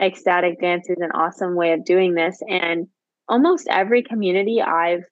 ecstatic 0.00 0.60
dance 0.60 0.88
is 0.88 0.98
an 1.00 1.12
awesome 1.12 1.54
way 1.54 1.72
of 1.72 1.84
doing 1.84 2.14
this 2.14 2.40
and 2.48 2.88
almost 3.28 3.68
every 3.70 4.02
community 4.02 4.60
i've 4.60 5.04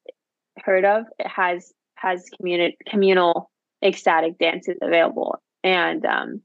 heard 0.64 0.84
of 0.84 1.04
has 1.24 1.72
has 1.94 2.24
communal 2.88 3.50
ecstatic 3.84 4.38
dances 4.38 4.76
available 4.82 5.40
and 5.62 6.04
um, 6.04 6.42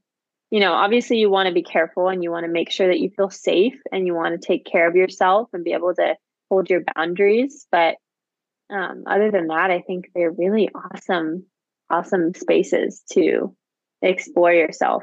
you 0.50 0.60
know, 0.60 0.72
obviously 0.72 1.18
you 1.18 1.28
want 1.28 1.48
to 1.48 1.54
be 1.54 1.62
careful 1.62 2.08
and 2.08 2.22
you 2.22 2.30
want 2.30 2.46
to 2.46 2.52
make 2.52 2.70
sure 2.70 2.86
that 2.86 3.00
you 3.00 3.10
feel 3.10 3.30
safe 3.30 3.78
and 3.90 4.06
you 4.06 4.14
want 4.14 4.40
to 4.40 4.46
take 4.46 4.64
care 4.64 4.88
of 4.88 4.94
yourself 4.94 5.48
and 5.52 5.64
be 5.64 5.72
able 5.72 5.94
to 5.94 6.14
hold 6.50 6.70
your 6.70 6.82
boundaries. 6.94 7.66
But 7.72 7.96
um, 8.70 9.04
other 9.06 9.30
than 9.30 9.48
that, 9.48 9.70
I 9.70 9.80
think 9.80 10.10
they're 10.14 10.30
really 10.30 10.68
awesome, 10.74 11.46
awesome 11.90 12.34
spaces 12.34 13.02
to 13.12 13.56
explore 14.02 14.52
yourself. 14.52 15.02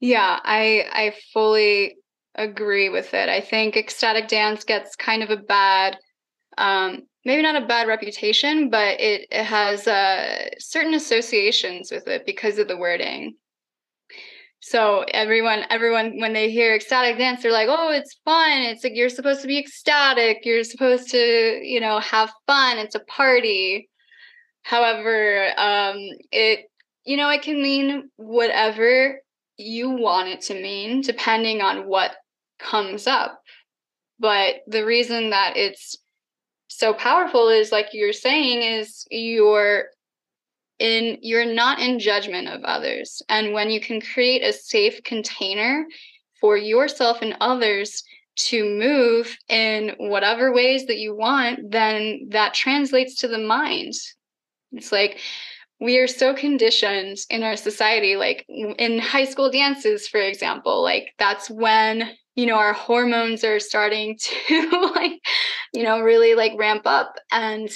Yeah, 0.00 0.38
I 0.44 0.84
I 0.92 1.14
fully 1.32 1.96
agree 2.38 2.88
with 2.88 3.12
it. 3.12 3.28
I 3.28 3.40
think 3.40 3.76
ecstatic 3.76 4.28
dance 4.28 4.64
gets 4.64 4.96
kind 4.96 5.22
of 5.22 5.30
a 5.30 5.36
bad, 5.36 5.98
um, 6.56 7.02
maybe 7.24 7.42
not 7.42 7.62
a 7.62 7.66
bad 7.66 7.88
reputation, 7.88 8.70
but 8.70 9.00
it, 9.00 9.26
it 9.30 9.44
has 9.44 9.86
uh, 9.86 10.48
certain 10.58 10.94
associations 10.94 11.90
with 11.90 12.06
it 12.06 12.24
because 12.24 12.58
of 12.58 12.68
the 12.68 12.76
wording. 12.76 13.34
So 14.60 15.04
everyone, 15.12 15.64
everyone, 15.70 16.18
when 16.18 16.32
they 16.32 16.50
hear 16.50 16.74
ecstatic 16.74 17.16
dance, 17.16 17.42
they're 17.42 17.52
like, 17.52 17.68
"Oh, 17.70 17.90
it's 17.92 18.18
fun! 18.24 18.58
It's 18.62 18.82
like 18.82 18.96
you're 18.96 19.08
supposed 19.08 19.40
to 19.42 19.46
be 19.46 19.58
ecstatic. 19.58 20.38
You're 20.44 20.64
supposed 20.64 21.10
to, 21.10 21.60
you 21.62 21.80
know, 21.80 22.00
have 22.00 22.32
fun. 22.46 22.78
It's 22.78 22.96
a 22.96 23.00
party." 23.00 23.88
However, 24.62 25.48
um, 25.56 25.96
it, 26.32 26.70
you 27.04 27.16
know, 27.16 27.30
it 27.30 27.42
can 27.42 27.62
mean 27.62 28.10
whatever 28.16 29.22
you 29.56 29.90
want 29.90 30.28
it 30.28 30.40
to 30.42 30.54
mean, 30.54 31.02
depending 31.02 31.60
on 31.60 31.86
what 31.86 32.16
comes 32.58 33.06
up. 33.06 33.40
But 34.18 34.56
the 34.66 34.84
reason 34.84 35.30
that 35.30 35.56
it's 35.56 35.96
so 36.68 36.92
powerful 36.92 37.48
is, 37.48 37.72
like 37.72 37.88
you're 37.92 38.12
saying, 38.12 38.62
is 38.62 39.06
you're 39.10 39.86
in 40.78 41.18
you're 41.22 41.52
not 41.52 41.80
in 41.80 41.98
judgment 41.98 42.46
of 42.46 42.62
others 42.62 43.20
and 43.28 43.52
when 43.52 43.68
you 43.68 43.80
can 43.80 44.00
create 44.00 44.44
a 44.44 44.52
safe 44.52 45.02
container 45.02 45.84
for 46.40 46.56
yourself 46.56 47.18
and 47.20 47.36
others 47.40 48.04
to 48.38 48.64
move 48.64 49.36
in 49.48 49.94
whatever 49.98 50.52
ways 50.52 50.86
that 50.86 50.98
you 50.98 51.14
want, 51.14 51.72
then 51.72 52.28
that 52.30 52.54
translates 52.54 53.16
to 53.16 53.28
the 53.28 53.38
mind. 53.38 53.92
It's 54.72 54.92
like 54.92 55.18
we 55.80 55.98
are 55.98 56.06
so 56.06 56.34
conditioned 56.34 57.18
in 57.30 57.42
our 57.42 57.56
society, 57.56 58.16
like 58.16 58.44
in 58.48 58.98
high 58.98 59.24
school 59.24 59.50
dances, 59.50 60.08
for 60.08 60.20
example, 60.20 60.82
like 60.82 61.14
that's 61.18 61.50
when 61.50 62.10
you 62.38 62.46
know 62.46 62.54
our 62.54 62.72
hormones 62.72 63.42
are 63.42 63.58
starting 63.58 64.16
to 64.20 64.92
like 64.94 65.20
you 65.74 65.82
know 65.82 66.00
really 66.00 66.36
like 66.36 66.52
ramp 66.56 66.82
up 66.86 67.16
and 67.32 67.68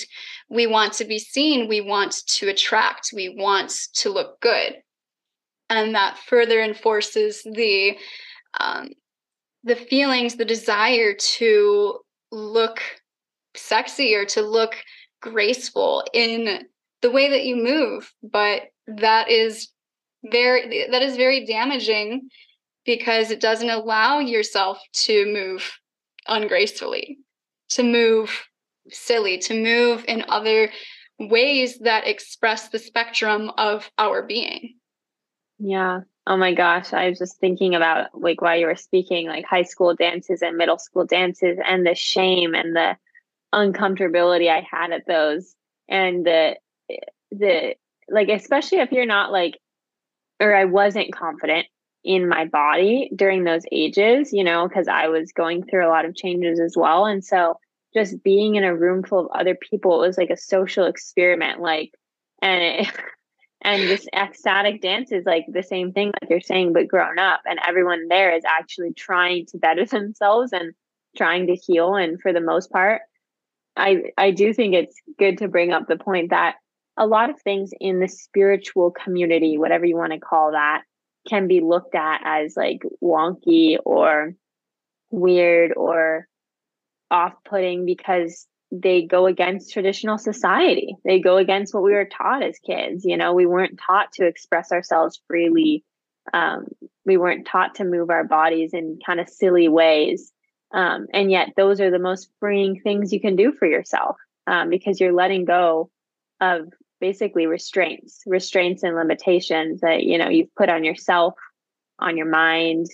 we 0.49 0.69
want 0.69 0.93
to 0.93 1.05
be 1.05 1.19
seen 1.19 1.69
we 1.69 1.81
want 1.81 2.15
to 2.29 2.49
attract 2.49 3.11
we 3.13 3.35
want 3.37 3.73
to 3.95 4.09
look 4.11 4.41
good. 4.41 4.77
And 5.69 5.95
that 5.95 6.19
further 6.19 6.61
enforces 6.61 7.43
the 7.43 7.97
um, 8.61 8.91
the 9.65 9.75
feelings 9.75 10.37
the 10.37 10.45
desire 10.45 11.15
to 11.15 11.99
look 12.31 12.81
sexy 13.57 14.15
or 14.15 14.27
to 14.27 14.43
look 14.43 14.77
graceful 15.21 16.05
in 16.13 16.67
the 17.01 17.11
way 17.11 17.31
that 17.31 17.45
you 17.45 17.57
move 17.57 18.13
but 18.23 18.63
that 18.87 19.29
is 19.29 19.69
very 20.31 20.87
that 20.91 21.03
is 21.03 21.17
very 21.17 21.47
damaging 21.47 22.29
because 22.85 23.31
it 23.31 23.41
doesn't 23.41 23.71
allow 23.71 24.19
yourself 24.19 24.79
to 24.93 25.27
move 25.33 25.79
ungracefully 26.29 27.19
to 27.69 27.83
move 27.83 28.47
silly 28.91 29.39
to 29.39 29.61
move 29.61 30.05
in 30.07 30.25
other 30.29 30.71
ways 31.19 31.79
that 31.81 32.07
express 32.07 32.69
the 32.69 32.79
spectrum 32.79 33.51
of 33.57 33.91
our 33.99 34.23
being. 34.23 34.75
Yeah. 35.59 36.01
Oh 36.27 36.37
my 36.37 36.55
gosh. 36.55 36.93
I 36.93 37.09
was 37.09 37.19
just 37.19 37.39
thinking 37.39 37.75
about 37.75 38.09
like 38.21 38.41
while 38.41 38.57
you 38.57 38.67
were 38.67 38.77
speaking 38.77 39.29
like 39.29 39.45
high 39.45 39.63
school 39.63 39.95
dances 39.95 40.43
and 40.43 40.57
middle 40.57 40.79
school 40.79 41.05
dances 41.05 41.59
and 41.67 41.87
the 41.87 41.95
shame 41.95 42.55
and 42.55 42.75
the 42.75 42.97
uncomfortability 43.55 44.49
i 44.49 44.67
had 44.69 44.93
at 44.93 45.07
those 45.07 45.55
and 45.87 46.25
the 46.25 46.57
eh, 46.91 46.97
the 47.31 47.75
like 48.09 48.31
especially 48.31 48.79
if 48.79 48.91
you're 48.93 49.05
not 49.05 49.31
like 49.31 49.59
or 50.43 50.55
I 50.55 50.65
wasn't 50.65 51.15
confident 51.15 51.67
in 52.05 52.29
my 52.29 52.45
body 52.45 53.11
during 53.15 53.45
those 53.45 53.65
ages, 53.71 54.33
you 54.33 54.43
know, 54.43 54.69
because 54.69 54.89
I 54.89 55.09
was 55.09 55.33
going 55.33 55.65
through 55.65 55.87
a 55.87 55.91
lot 55.91 56.05
of 56.05 56.17
changes 56.17 56.59
as 56.59 56.75
well. 56.77 57.07
And 57.07 57.25
so 57.25 57.59
just 57.95 58.23
being 58.23 58.57
in 58.57 58.65
a 58.65 58.75
room 58.75 59.03
full 59.03 59.21
of 59.21 59.31
other 59.33 59.55
people, 59.55 60.03
it 60.03 60.07
was 60.07 60.19
like 60.19 60.31
a 60.31 60.37
social 60.37 60.87
experiment. 60.87 61.61
Like, 61.61 61.93
and 62.41 62.63
it, 62.63 62.93
and 63.63 63.83
this 63.83 64.09
ecstatic 64.13 64.83
dance 64.83 65.13
is 65.13 65.25
like 65.25 65.47
the 65.49 65.63
same 65.63 65.93
thing 65.93 66.13
like 66.21 66.31
you're 66.31 66.41
saying, 66.41 66.73
but 66.73 66.89
grown 66.89 67.19
up. 67.19 67.43
And 67.47 67.61
everyone 67.67 68.09
there 68.09 68.35
is 68.35 68.45
actually 68.45 68.93
trying 68.95 69.47
to 69.47 69.59
better 69.59 69.85
themselves 69.87 70.53
and 70.53 70.73
trying 71.17 71.47
to 71.47 71.55
heal. 71.55 71.95
And 71.95 72.21
for 72.21 72.33
the 72.33 72.41
most 72.41 72.71
part, 72.71 73.03
I 73.77 74.11
I 74.19 74.33
do 74.33 74.53
think 74.53 74.75
it's 74.75 74.97
good 75.19 75.39
to 75.39 75.49
bring 75.49 75.73
up 75.73 75.89
the 75.89 75.97
point 75.97 76.31
that 76.31 76.57
a 76.99 77.07
lot 77.07 77.31
of 77.31 77.41
things 77.41 77.71
in 77.81 78.01
the 78.01 78.09
spiritual 78.09 78.91
community, 78.91 79.57
whatever 79.57 79.87
you 79.87 79.97
want 79.97 80.13
to 80.13 80.19
call 80.19 80.53
that, 80.53 80.83
can 81.29 81.49
be 81.49 81.61
looked 81.61 81.95
at 81.95 82.21
as 82.25 82.57
like 82.57 82.83
wonky 83.03 83.77
or 83.85 84.35
weird 85.11 85.73
or 85.77 86.27
off 87.11 87.35
putting 87.45 87.85
because 87.85 88.47
they 88.73 89.03
go 89.03 89.27
against 89.27 89.73
traditional 89.73 90.17
society. 90.17 90.97
They 91.05 91.21
go 91.21 91.37
against 91.37 91.75
what 91.75 91.83
we 91.83 91.93
were 91.93 92.07
taught 92.07 92.43
as 92.43 92.59
kids. 92.59 93.05
You 93.05 93.19
know, 93.19 93.35
we 93.35 93.45
weren't 93.45 93.79
taught 93.87 94.13
to 94.15 94.27
express 94.27 94.73
ourselves 94.73 95.21
freely. 95.29 95.85
Um, 96.33 96.69
we 97.05 97.19
weren't 97.19 97.47
taught 97.47 97.77
to 97.77 97.85
move 97.85 98.09
our 98.09 98.25
bodies 98.25 98.73
in 98.73 98.99
kind 99.05 99.21
of 99.21 99.29
silly 99.29 99.69
ways. 99.69 100.33
Um, 100.73 101.07
and 101.13 101.31
yet, 101.31 101.51
those 101.55 101.83
are 101.83 101.91
the 101.91 101.99
most 101.99 102.31
freeing 102.41 102.81
things 102.81 103.13
you 103.13 103.21
can 103.21 103.37
do 103.37 103.53
for 103.53 103.67
yourself 103.67 104.17
um, 104.47 104.71
because 104.71 104.99
you're 104.99 105.13
letting 105.13 105.45
go 105.45 105.91
of 106.41 106.73
basically 107.03 107.47
restraints, 107.47 108.23
restraints 108.27 108.85
and 108.85 108.95
limitations 108.95 109.81
that 109.81 110.05
you 110.05 110.17
know 110.17 110.29
you've 110.29 110.55
put 110.55 110.71
on 110.71 110.85
yourself, 110.85 111.35
on 111.99 112.17
your 112.17 112.31
mind, 112.31 112.87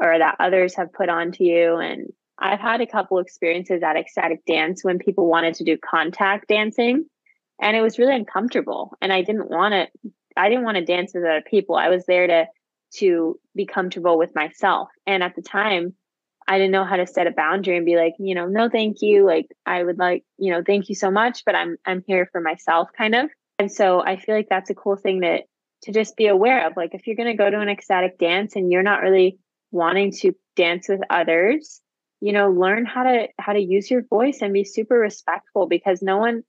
or 0.00 0.18
that 0.18 0.36
others 0.40 0.74
have 0.74 0.92
put 0.92 1.08
onto 1.08 1.44
you. 1.44 1.76
And 1.76 2.12
I've 2.38 2.60
had 2.60 2.80
a 2.80 2.86
couple 2.86 3.20
experiences 3.20 3.84
at 3.84 3.96
ecstatic 3.96 4.44
dance 4.44 4.82
when 4.82 4.98
people 4.98 5.28
wanted 5.28 5.54
to 5.54 5.64
do 5.64 5.78
contact 5.78 6.48
dancing, 6.48 7.06
and 7.62 7.76
it 7.76 7.82
was 7.82 8.00
really 8.00 8.16
uncomfortable. 8.16 8.98
And 9.00 9.12
I 9.12 9.22
didn't 9.22 9.48
want 9.48 9.72
to. 9.72 10.10
I 10.36 10.50
didn't 10.50 10.64
want 10.64 10.76
to 10.76 10.84
dance 10.84 11.12
with 11.14 11.24
other 11.24 11.42
people. 11.48 11.76
I 11.76 11.88
was 11.88 12.04
there 12.04 12.26
to 12.26 12.46
to 12.96 13.38
be 13.54 13.64
comfortable 13.64 14.18
with 14.18 14.34
myself. 14.34 14.88
And 15.06 15.22
at 15.22 15.36
the 15.36 15.42
time, 15.42 15.94
I 16.48 16.58
didn't 16.58 16.72
know 16.72 16.84
how 16.84 16.96
to 16.96 17.06
set 17.06 17.26
a 17.26 17.32
boundary 17.32 17.76
and 17.76 17.84
be 17.84 17.96
like, 17.96 18.14
you 18.18 18.34
know, 18.34 18.46
no, 18.46 18.68
thank 18.68 19.02
you. 19.02 19.26
Like, 19.26 19.46
I 19.64 19.82
would 19.82 19.98
like, 19.98 20.24
you 20.38 20.52
know, 20.52 20.62
thank 20.64 20.88
you 20.88 20.94
so 20.94 21.10
much, 21.10 21.44
but 21.44 21.54
I'm 21.54 21.76
I'm 21.84 22.04
here 22.06 22.28
for 22.30 22.40
myself, 22.40 22.90
kind 22.96 23.14
of. 23.14 23.30
And 23.58 23.70
so 23.70 24.00
I 24.00 24.16
feel 24.16 24.34
like 24.34 24.48
that's 24.48 24.70
a 24.70 24.74
cool 24.74 24.96
thing 24.96 25.20
that 25.20 25.44
to 25.82 25.92
just 25.92 26.16
be 26.16 26.26
aware 26.26 26.66
of. 26.66 26.76
Like, 26.76 26.94
if 26.94 27.06
you're 27.06 27.16
going 27.16 27.30
to 27.30 27.42
go 27.42 27.50
to 27.50 27.60
an 27.60 27.68
ecstatic 27.68 28.18
dance 28.18 28.54
and 28.56 28.70
you're 28.70 28.82
not 28.82 29.02
really 29.02 29.38
wanting 29.72 30.12
to 30.12 30.32
dance 30.54 30.88
with 30.88 31.00
others, 31.10 31.80
you 32.20 32.32
know, 32.32 32.50
learn 32.50 32.86
how 32.86 33.02
to 33.02 33.28
how 33.38 33.52
to 33.52 33.60
use 33.60 33.90
your 33.90 34.02
voice 34.02 34.38
and 34.40 34.52
be 34.52 34.64
super 34.64 34.96
respectful 34.96 35.66
because 35.66 36.00
no 36.02 36.18
one, 36.18 36.42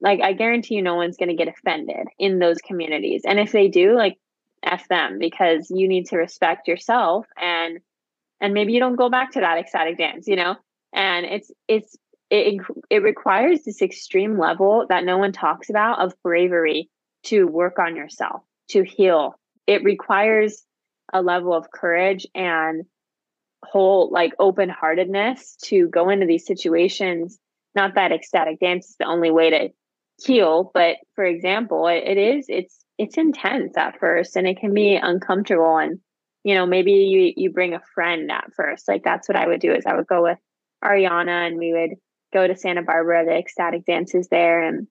like, 0.00 0.20
I 0.20 0.32
guarantee 0.32 0.76
you, 0.76 0.82
no 0.82 0.96
one's 0.96 1.16
going 1.16 1.28
to 1.28 1.36
get 1.36 1.48
offended 1.48 2.08
in 2.18 2.38
those 2.38 2.58
communities. 2.58 3.22
And 3.24 3.38
if 3.38 3.52
they 3.52 3.68
do, 3.68 3.94
like, 3.94 4.18
f 4.62 4.88
them 4.88 5.18
because 5.18 5.70
you 5.70 5.86
need 5.88 6.06
to 6.06 6.16
respect 6.16 6.68
yourself 6.68 7.26
and 7.40 7.78
and 8.40 8.54
maybe 8.54 8.72
you 8.72 8.80
don't 8.80 8.96
go 8.96 9.08
back 9.08 9.32
to 9.32 9.40
that 9.40 9.58
ecstatic 9.58 9.98
dance 9.98 10.26
you 10.26 10.36
know? 10.36 10.56
And 10.92 11.26
it's 11.26 11.50
it's 11.68 11.96
it 12.30 12.60
it 12.90 13.02
requires 13.02 13.62
this 13.62 13.82
extreme 13.82 14.38
level 14.38 14.86
that 14.88 15.04
no 15.04 15.18
one 15.18 15.32
talks 15.32 15.70
about 15.70 16.00
of 16.00 16.14
bravery 16.22 16.90
to 17.24 17.46
work 17.46 17.78
on 17.78 17.96
yourself 17.96 18.42
to 18.68 18.82
heal. 18.82 19.38
It 19.66 19.82
requires 19.82 20.62
a 21.12 21.22
level 21.22 21.52
of 21.52 21.70
courage 21.70 22.26
and 22.34 22.84
whole 23.64 24.10
like 24.10 24.34
open 24.38 24.68
heartedness 24.68 25.56
to 25.64 25.88
go 25.88 26.10
into 26.10 26.26
these 26.26 26.46
situations. 26.46 27.38
Not 27.74 27.94
that 27.94 28.12
ecstatic 28.12 28.60
dance 28.60 28.90
is 28.90 28.96
the 28.98 29.06
only 29.06 29.30
way 29.30 29.50
to 29.50 29.68
heal 30.22 30.70
but 30.72 30.96
for 31.14 31.24
example 31.24 31.88
it, 31.88 32.04
it 32.06 32.18
is 32.18 32.46
it's 32.48 32.84
it's 32.98 33.16
intense 33.16 33.76
at 33.76 33.98
first 33.98 34.36
and 34.36 34.46
it 34.46 34.58
can 34.58 34.72
be 34.72 34.94
uncomfortable 34.94 35.76
and 35.76 35.98
you 36.44 36.54
know, 36.54 36.66
maybe 36.66 36.92
you 36.92 37.32
you 37.36 37.50
bring 37.50 37.74
a 37.74 37.82
friend 37.94 38.30
at 38.30 38.52
first. 38.54 38.86
Like 38.86 39.02
that's 39.02 39.28
what 39.28 39.36
I 39.36 39.46
would 39.46 39.60
do 39.60 39.72
is 39.72 39.84
I 39.86 39.94
would 39.96 40.06
go 40.06 40.22
with 40.22 40.38
Ariana 40.84 41.46
and 41.46 41.58
we 41.58 41.72
would 41.72 41.96
go 42.32 42.46
to 42.46 42.56
Santa 42.56 42.82
Barbara, 42.82 43.24
the 43.24 43.36
ecstatic 43.36 43.86
dances 43.86 44.28
there 44.28 44.62
and 44.62 44.86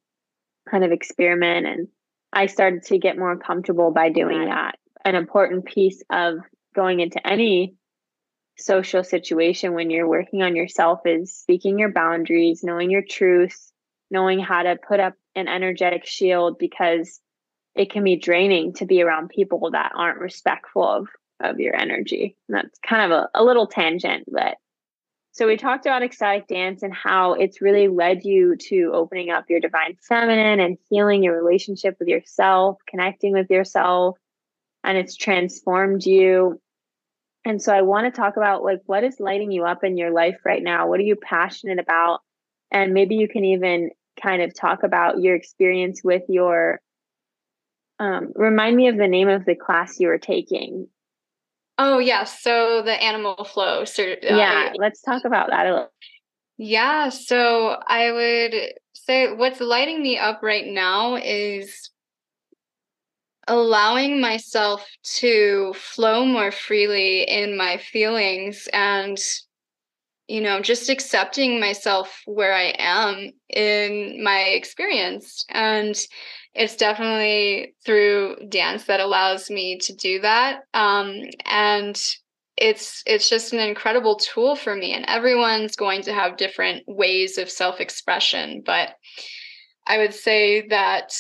kind 0.69 0.83
of 0.83 0.91
experiment 0.91 1.67
and 1.67 1.87
I 2.33 2.47
started 2.47 2.83
to 2.83 2.97
get 2.97 3.17
more 3.17 3.37
comfortable 3.37 3.91
by 3.91 4.09
doing 4.09 4.45
that. 4.45 4.77
An 5.05 5.15
important 5.15 5.65
piece 5.65 6.01
of 6.09 6.39
going 6.75 6.99
into 6.99 7.25
any 7.25 7.75
social 8.57 9.03
situation 9.03 9.73
when 9.73 9.91
you're 9.91 10.07
working 10.07 10.41
on 10.41 10.55
yourself 10.55 11.01
is 11.05 11.35
speaking 11.35 11.77
your 11.77 11.91
boundaries, 11.91 12.63
knowing 12.63 12.89
your 12.89 13.03
truth, 13.07 13.71
knowing 14.09 14.39
how 14.39 14.63
to 14.63 14.77
put 14.87 14.99
up 14.99 15.13
an 15.35 15.47
energetic 15.47 16.05
shield 16.05 16.57
because 16.57 17.19
it 17.75 17.91
can 17.91 18.03
be 18.03 18.15
draining 18.15 18.73
to 18.73 18.85
be 18.85 19.03
around 19.03 19.29
people 19.29 19.71
that 19.71 19.91
aren't 19.95 20.19
respectful 20.19 20.87
of 20.87 21.07
of 21.43 21.59
your 21.59 21.75
energy. 21.75 22.35
And 22.47 22.57
that's 22.57 22.79
kind 22.79 23.11
of 23.11 23.17
a, 23.17 23.41
a 23.41 23.43
little 23.43 23.67
tangent, 23.67 24.25
but 24.31 24.57
so 25.33 25.47
we 25.47 25.57
talked 25.57 25.87
about 25.87 26.03
ecstatic 26.03 26.45
dance 26.45 26.83
and 26.83 26.93
how 26.93 27.33
it's 27.33 27.59
really 27.59 27.87
led 27.87 28.23
you 28.23 28.55
to 28.69 28.91
opening 28.93 29.31
up 29.31 29.45
your 29.49 29.59
divine 29.59 29.97
feminine 30.07 30.59
and 30.59 30.77
healing 30.91 31.23
your 31.23 31.35
relationship 31.35 31.95
with 31.97 32.07
yourself, 32.07 32.77
connecting 32.87 33.33
with 33.33 33.49
yourself, 33.49 34.15
and 34.83 34.95
it's 34.95 35.15
transformed 35.15 36.05
you. 36.05 36.61
And 37.45 37.59
so 37.59 37.73
I 37.73 37.81
want 37.81 38.05
to 38.05 38.21
talk 38.21 38.37
about 38.37 38.63
like 38.63 38.81
what 38.85 39.03
is 39.03 39.19
lighting 39.19 39.51
you 39.51 39.65
up 39.65 39.83
in 39.83 39.97
your 39.97 40.11
life 40.11 40.37
right 40.45 40.61
now? 40.61 40.87
What 40.87 40.99
are 40.99 41.03
you 41.03 41.15
passionate 41.15 41.79
about? 41.79 42.19
And 42.69 42.93
maybe 42.93 43.15
you 43.15 43.27
can 43.27 43.43
even 43.43 43.89
kind 44.21 44.43
of 44.43 44.53
talk 44.53 44.83
about 44.83 45.19
your 45.19 45.33
experience 45.33 46.01
with 46.03 46.21
your 46.29 46.79
um, 47.99 48.33
remind 48.35 48.75
me 48.75 48.87
of 48.87 48.97
the 48.97 49.07
name 49.07 49.29
of 49.29 49.45
the 49.45 49.55
class 49.55 49.99
you 49.99 50.09
were 50.09 50.19
taking 50.19 50.89
Oh 51.77 51.99
yes, 51.99 52.41
so 52.41 52.81
the 52.83 53.01
animal 53.01 53.43
flow. 53.45 53.85
So 53.85 54.03
uh, 54.03 54.15
yeah, 54.21 54.71
let's 54.75 55.01
talk 55.01 55.25
about 55.25 55.49
that 55.49 55.65
a 55.65 55.69
little. 55.69 55.93
Yeah, 56.57 57.09
so 57.09 57.77
I 57.87 58.11
would 58.11 58.55
say 58.93 59.33
what's 59.33 59.59
lighting 59.59 60.01
me 60.01 60.17
up 60.17 60.41
right 60.43 60.65
now 60.65 61.15
is 61.15 61.89
allowing 63.47 64.21
myself 64.21 64.87
to 65.03 65.73
flow 65.73 66.25
more 66.25 66.51
freely 66.51 67.23
in 67.23 67.57
my 67.57 67.77
feelings 67.77 68.69
and 68.71 69.17
you 70.27 70.39
know 70.39 70.61
just 70.61 70.89
accepting 70.89 71.59
myself 71.59 72.21
where 72.25 72.53
i 72.53 72.73
am 72.79 73.29
in 73.49 74.23
my 74.23 74.39
experience 74.39 75.43
and 75.49 75.97
it's 76.53 76.75
definitely 76.75 77.75
through 77.85 78.37
dance 78.49 78.85
that 78.85 78.99
allows 78.99 79.49
me 79.49 79.77
to 79.79 79.95
do 79.95 80.21
that. 80.21 80.61
Um, 80.73 81.21
and 81.45 81.99
it's 82.57 83.01
it's 83.05 83.29
just 83.29 83.53
an 83.53 83.59
incredible 83.59 84.15
tool 84.15 84.55
for 84.55 84.75
me 84.75 84.93
and 84.93 85.05
everyone's 85.07 85.75
going 85.75 86.01
to 86.03 86.13
have 86.13 86.37
different 86.37 86.83
ways 86.87 87.37
of 87.37 87.49
self-expression 87.49 88.61
but 88.65 88.95
i 89.87 89.97
would 89.97 90.13
say 90.13 90.67
that 90.67 91.11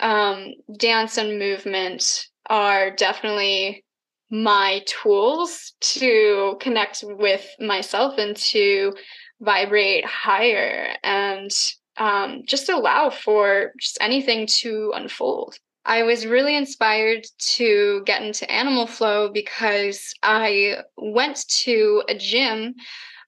um, 0.00 0.48
dance 0.76 1.16
and 1.16 1.38
movement 1.38 2.26
are 2.50 2.94
definitely 2.94 3.84
my 4.30 4.82
tools 4.86 5.72
to 5.80 6.56
connect 6.60 7.04
with 7.06 7.46
myself 7.58 8.18
and 8.18 8.36
to 8.36 8.92
vibrate 9.40 10.04
higher 10.04 10.94
and 11.02 11.50
um, 11.98 12.42
just 12.46 12.68
allow 12.68 13.10
for 13.10 13.72
just 13.78 13.98
anything 14.00 14.46
to 14.46 14.92
unfold 14.94 15.56
I 15.84 16.04
was 16.04 16.26
really 16.26 16.56
inspired 16.56 17.26
to 17.56 18.02
get 18.06 18.22
into 18.22 18.50
animal 18.50 18.86
flow 18.86 19.30
because 19.30 20.14
I 20.22 20.78
went 20.96 21.44
to 21.64 22.04
a 22.08 22.14
gym 22.14 22.74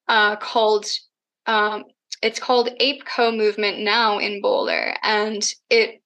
uh, 0.09 0.37
called 0.37 0.87
um, 1.47 1.85
it's 2.23 2.39
called 2.39 2.71
Ape 2.81 3.05
Co 3.05 3.33
Movement 3.33 3.81
now 3.81 4.19
in 4.19 4.41
Boulder, 4.41 4.95
and 5.03 5.43
it 5.69 6.01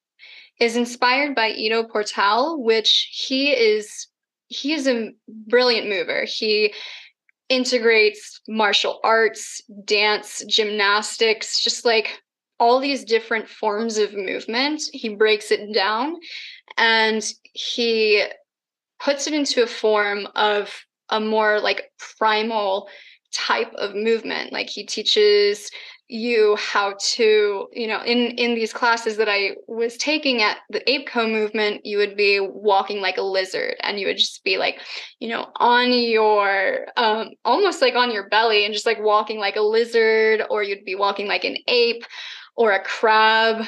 is 0.59 0.75
inspired 0.75 1.35
by 1.35 1.51
Ido 1.51 1.85
Portal, 1.85 2.63
which 2.63 3.09
he 3.13 3.53
is 3.53 4.09
he 4.49 4.73
is 4.73 4.89
a 4.89 5.11
brilliant 5.29 5.89
mover. 5.89 6.25
He 6.25 6.73
integrates 7.51 8.41
martial 8.49 9.01
arts, 9.05 9.63
dance, 9.85 10.43
gymnastics, 10.49 11.63
just 11.63 11.85
like 11.85 12.21
all 12.61 12.81
these 12.81 13.05
different 13.05 13.49
forms 13.49 13.99
of 13.99 14.15
movement. 14.15 14.83
He 14.93 15.15
breaks 15.15 15.51
it 15.51 15.73
down 15.73 16.17
and 16.77 17.25
he 17.53 18.25
puts 19.01 19.27
it 19.27 19.35
into 19.35 19.63
a 19.63 19.67
form 19.67 20.27
of 20.35 20.75
a 21.09 21.21
more 21.21 21.61
like 21.61 21.91
primal 22.17 22.89
type 23.33 23.73
of 23.75 23.95
movement. 23.95 24.53
Like 24.53 24.69
he 24.69 24.85
teaches 24.85 25.71
you 26.09 26.57
how 26.57 26.95
to 26.99 27.69
you 27.73 27.87
know 27.87 28.01
in 28.03 28.31
in 28.39 28.55
these 28.55 28.73
classes 28.73 29.19
that 29.19 29.29
i 29.29 29.51
was 29.67 29.99
taking 29.99 30.41
at 30.41 30.57
the 30.71 30.81
apeco 30.89 31.31
movement 31.31 31.85
you 31.85 31.99
would 31.99 32.17
be 32.17 32.41
walking 32.41 33.03
like 33.03 33.19
a 33.19 33.23
lizard 33.23 33.75
and 33.83 34.01
you 34.01 34.07
would 34.07 34.17
just 34.17 34.43
be 34.43 34.57
like 34.57 34.81
you 35.21 35.29
know 35.29 35.51
on 35.57 35.93
your 35.93 36.87
um 36.97 37.29
almost 37.45 37.83
like 37.83 37.95
on 37.95 38.11
your 38.11 38.27
belly 38.31 38.65
and 38.65 38.73
just 38.73 38.87
like 38.87 38.99
walking 39.03 39.39
like 39.39 39.57
a 39.57 39.61
lizard 39.61 40.43
or 40.49 40.63
you'd 40.63 40.85
be 40.87 40.95
walking 40.95 41.27
like 41.29 41.45
an 41.45 41.59
ape 41.69 42.03
or 42.59 42.73
a 42.73 42.83
crab 42.83 43.65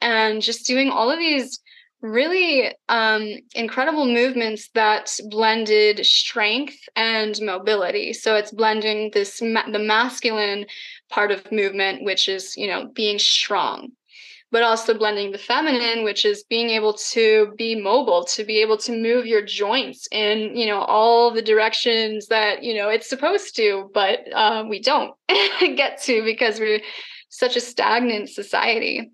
and 0.00 0.42
just 0.42 0.66
doing 0.66 0.90
all 0.90 1.08
of 1.10 1.20
these 1.20 1.60
really 2.02 2.74
um, 2.88 3.32
incredible 3.54 4.04
movements 4.04 4.68
that 4.74 5.16
blended 5.30 6.04
strength 6.04 6.76
and 6.96 7.40
mobility. 7.40 8.12
So 8.12 8.34
it's 8.34 8.50
blending 8.50 9.12
this 9.14 9.40
ma- 9.40 9.70
the 9.70 9.78
masculine 9.78 10.66
part 11.08 11.30
of 11.30 11.50
movement 11.52 12.02
which 12.02 12.28
is 12.28 12.56
you 12.56 12.66
know 12.66 12.86
being 12.86 13.18
strong 13.18 13.92
but 14.50 14.62
also 14.62 14.94
blending 14.96 15.32
the 15.32 15.38
feminine 15.38 16.02
which 16.02 16.24
is 16.24 16.44
being 16.44 16.70
able 16.70 16.94
to 16.94 17.52
be 17.56 17.74
mobile 17.74 18.24
to 18.24 18.44
be 18.44 18.60
able 18.60 18.76
to 18.78 18.92
move 18.92 19.26
your 19.26 19.44
joints 19.44 20.08
in 20.10 20.56
you 20.56 20.66
know 20.66 20.80
all 20.80 21.30
the 21.30 21.42
directions 21.42 22.26
that 22.28 22.62
you 22.64 22.74
know 22.74 22.88
it's 22.88 23.08
supposed 23.08 23.54
to 23.54 23.90
but 23.94 24.20
uh, 24.34 24.64
we 24.68 24.80
don't 24.80 25.14
get 25.76 26.02
to 26.02 26.24
because 26.24 26.58
we're 26.58 26.80
such 27.34 27.56
a 27.56 27.60
stagnant 27.60 28.28
society. 28.28 29.10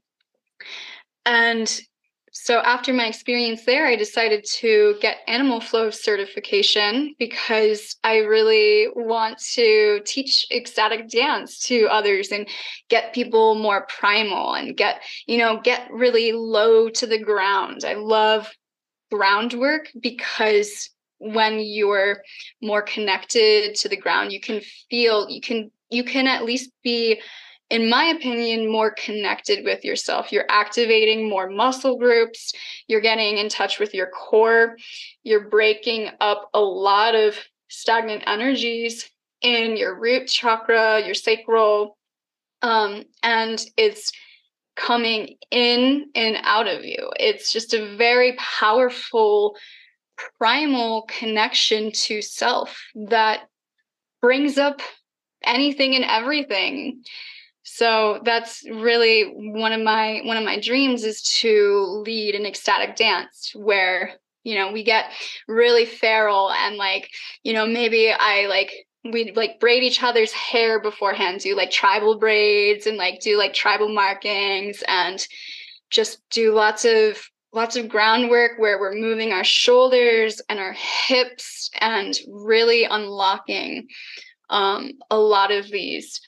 And 1.24 1.80
so 2.32 2.58
after 2.60 2.92
my 2.92 3.06
experience 3.06 3.64
there, 3.64 3.86
I 3.86 3.96
decided 3.96 4.44
to 4.58 4.96
get 5.00 5.18
animal 5.26 5.60
flow 5.60 5.90
certification 5.90 7.14
because 7.18 7.96
I 8.04 8.18
really 8.18 8.88
want 8.94 9.38
to 9.54 10.00
teach 10.04 10.46
ecstatic 10.52 11.08
dance 11.08 11.58
to 11.66 11.86
others 11.86 12.28
and 12.30 12.46
get 12.88 13.14
people 13.14 13.56
more 13.56 13.86
primal 13.88 14.54
and 14.54 14.76
get, 14.76 15.02
you 15.26 15.38
know, 15.38 15.60
get 15.60 15.90
really 15.90 16.32
low 16.32 16.88
to 16.90 17.06
the 17.06 17.18
ground. 17.18 17.84
I 17.84 17.94
love 17.94 18.52
groundwork 19.10 19.88
because 19.98 20.90
when 21.18 21.58
you're 21.58 22.22
more 22.62 22.82
connected 22.82 23.74
to 23.76 23.88
the 23.88 23.96
ground, 23.96 24.30
you 24.30 24.40
can 24.40 24.60
feel, 24.88 25.28
you 25.28 25.40
can, 25.40 25.70
you 25.90 26.04
can 26.04 26.26
at 26.26 26.44
least 26.44 26.70
be 26.84 27.20
in 27.70 27.88
my 27.88 28.04
opinion, 28.06 28.70
more 28.70 28.90
connected 28.90 29.64
with 29.64 29.84
yourself. 29.84 30.32
You're 30.32 30.50
activating 30.50 31.28
more 31.28 31.48
muscle 31.48 31.96
groups, 31.96 32.52
you're 32.88 33.00
getting 33.00 33.38
in 33.38 33.48
touch 33.48 33.78
with 33.78 33.94
your 33.94 34.08
core, 34.08 34.76
you're 35.22 35.48
breaking 35.48 36.10
up 36.20 36.50
a 36.52 36.60
lot 36.60 37.14
of 37.14 37.36
stagnant 37.68 38.24
energies 38.26 39.08
in 39.40 39.76
your 39.76 39.98
root 39.98 40.26
chakra, 40.26 41.00
your 41.04 41.14
sacral, 41.14 41.96
um, 42.62 43.04
and 43.22 43.64
it's 43.76 44.10
coming 44.76 45.36
in 45.50 46.10
and 46.14 46.38
out 46.42 46.66
of 46.66 46.84
you. 46.84 47.10
It's 47.18 47.52
just 47.52 47.72
a 47.72 47.96
very 47.96 48.34
powerful, 48.36 49.56
primal 50.38 51.02
connection 51.02 51.92
to 51.92 52.20
self 52.20 52.82
that 52.94 53.42
brings 54.20 54.58
up 54.58 54.80
anything 55.44 55.94
and 55.94 56.04
everything 56.04 57.02
so 57.72 58.20
that's 58.24 58.64
really 58.68 59.32
one 59.32 59.72
of 59.72 59.80
my 59.80 60.20
one 60.24 60.36
of 60.36 60.44
my 60.44 60.58
dreams 60.58 61.04
is 61.04 61.22
to 61.22 62.02
lead 62.04 62.34
an 62.34 62.44
ecstatic 62.44 62.96
dance 62.96 63.52
where 63.54 64.14
you 64.42 64.56
know 64.56 64.72
we 64.72 64.82
get 64.82 65.12
really 65.46 65.86
feral 65.86 66.50
and 66.50 66.76
like 66.76 67.08
you 67.44 67.52
know 67.52 67.66
maybe 67.66 68.10
i 68.10 68.46
like 68.48 68.72
we 69.12 69.30
like 69.36 69.60
braid 69.60 69.84
each 69.84 70.02
other's 70.02 70.32
hair 70.32 70.80
beforehand 70.80 71.40
do 71.40 71.56
like 71.56 71.70
tribal 71.70 72.18
braids 72.18 72.88
and 72.88 72.96
like 72.96 73.20
do 73.20 73.38
like 73.38 73.54
tribal 73.54 73.88
markings 73.88 74.82
and 74.88 75.24
just 75.90 76.20
do 76.30 76.52
lots 76.52 76.84
of 76.84 77.22
lots 77.52 77.76
of 77.76 77.88
groundwork 77.88 78.58
where 78.58 78.80
we're 78.80 78.94
moving 78.94 79.32
our 79.32 79.44
shoulders 79.44 80.40
and 80.48 80.58
our 80.58 80.72
hips 80.72 81.70
and 81.80 82.18
really 82.28 82.84
unlocking 82.84 83.86
um, 84.50 84.90
a 85.10 85.18
lot 85.18 85.52
of 85.52 85.70
these 85.70 86.20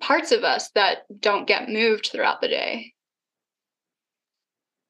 parts 0.00 0.32
of 0.32 0.44
us 0.44 0.70
that 0.74 0.98
don't 1.20 1.46
get 1.46 1.68
moved 1.68 2.10
throughout 2.12 2.40
the 2.40 2.48
day. 2.48 2.92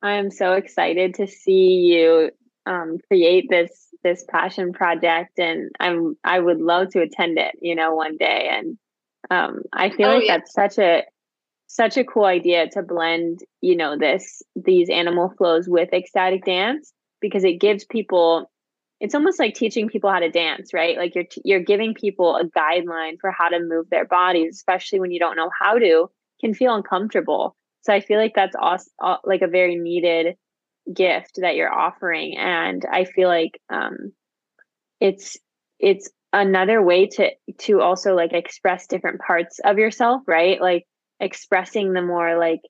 I 0.03 0.13
am 0.13 0.31
so 0.31 0.53
excited 0.53 1.15
to 1.15 1.27
see 1.27 1.93
you 1.93 2.31
um, 2.67 2.99
create 3.09 3.47
this 3.49 3.89
this 4.05 4.25
passion 4.29 4.73
project, 4.73 5.39
and 5.39 5.71
I'm 5.81 6.17
I 6.23 6.39
would 6.39 6.61
love 6.61 6.91
to 6.91 7.01
attend 7.01 7.39
it. 7.39 7.57
You 7.61 7.75
know, 7.75 7.95
one 7.95 8.17
day, 8.17 8.49
and 8.51 8.79
um, 9.31 9.63
I 9.73 9.91
feel 9.91 10.09
oh, 10.09 10.15
like 10.17 10.27
yeah. 10.27 10.39
that's 10.39 10.53
such 10.53 10.79
a 10.79 11.05
such 11.67 11.97
a 11.97 12.05
cool 12.05 12.25
idea 12.25 12.69
to 12.71 12.83
blend. 12.83 13.41
You 13.61 13.77
know, 13.77 13.97
this 13.99 14.43
these 14.55 14.89
animal 14.89 15.33
flows 15.37 15.69
with 15.69 15.93
ecstatic 15.93 16.45
dance 16.45 16.93
because 17.21 17.45
it 17.45 17.61
gives 17.61 17.85
people 17.85 18.51
it's 19.01 19.15
almost 19.15 19.39
like 19.39 19.55
teaching 19.55 19.89
people 19.89 20.11
how 20.11 20.21
to 20.21 20.31
dance 20.31 20.73
right? 20.75 20.97
Like 20.97 21.15
you're 21.15 21.27
you're 21.45 21.61
giving 21.61 21.95
people 21.95 22.37
a 22.37 22.45
guideline 22.45 23.19
for 23.21 23.31
how 23.31 23.49
to 23.49 23.61
move 23.61 23.89
their 23.91 24.07
bodies 24.07 24.57
especially 24.57 25.01
when 25.01 25.11
you 25.11 25.19
don't 25.19 25.37
know 25.37 25.51
how 25.59 25.79
to 25.79 26.11
can 26.41 26.55
feel 26.55 26.75
uncomfortable. 26.75 27.57
So 27.83 27.93
i 27.93 28.01
feel 28.01 28.19
like 28.19 28.35
that's 28.35 28.57
also 28.59 28.91
like 29.25 29.43
a 29.43 29.49
very 29.49 29.77
needed 29.77 30.37
gift 30.93 31.39
that 31.41 31.55
you're 31.55 31.73
offering 31.73 32.37
and 32.39 32.85
i 32.91 33.05
feel 33.05 33.29
like 33.29 33.61
um 33.71 34.13
it's 35.01 35.37
it's 35.79 36.11
another 36.33 36.83
way 36.83 37.07
to 37.07 37.31
to 37.59 37.81
also 37.81 38.15
like 38.15 38.33
express 38.33 38.87
different 38.87 39.21
parts 39.21 39.61
of 39.65 39.79
yourself 39.79 40.23
right? 40.27 40.61
Like 40.61 40.87
expressing 41.21 41.93
the 41.93 42.03
more 42.03 42.39
like 42.39 42.61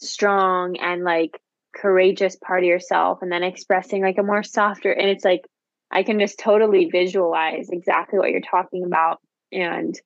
strong 0.00 0.76
and 0.76 1.04
like 1.04 1.38
courageous 1.74 2.36
part 2.36 2.60
of 2.60 2.68
yourself 2.68 3.18
and 3.22 3.30
then 3.30 3.42
expressing 3.42 4.02
like 4.02 4.18
a 4.18 4.22
more 4.22 4.42
softer 4.42 4.92
and 4.92 5.08
it's 5.08 5.24
like 5.24 5.42
i 5.90 6.02
can 6.02 6.18
just 6.18 6.38
totally 6.38 6.88
visualize 6.90 7.68
exactly 7.70 8.18
what 8.18 8.30
you're 8.30 8.40
talking 8.40 8.84
about 8.84 9.18
and 9.52 10.00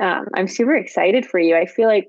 um, 0.00 0.26
i'm 0.34 0.48
super 0.48 0.74
excited 0.74 1.24
for 1.24 1.38
you. 1.38 1.56
I 1.56 1.66
feel 1.66 1.86
like 1.86 2.08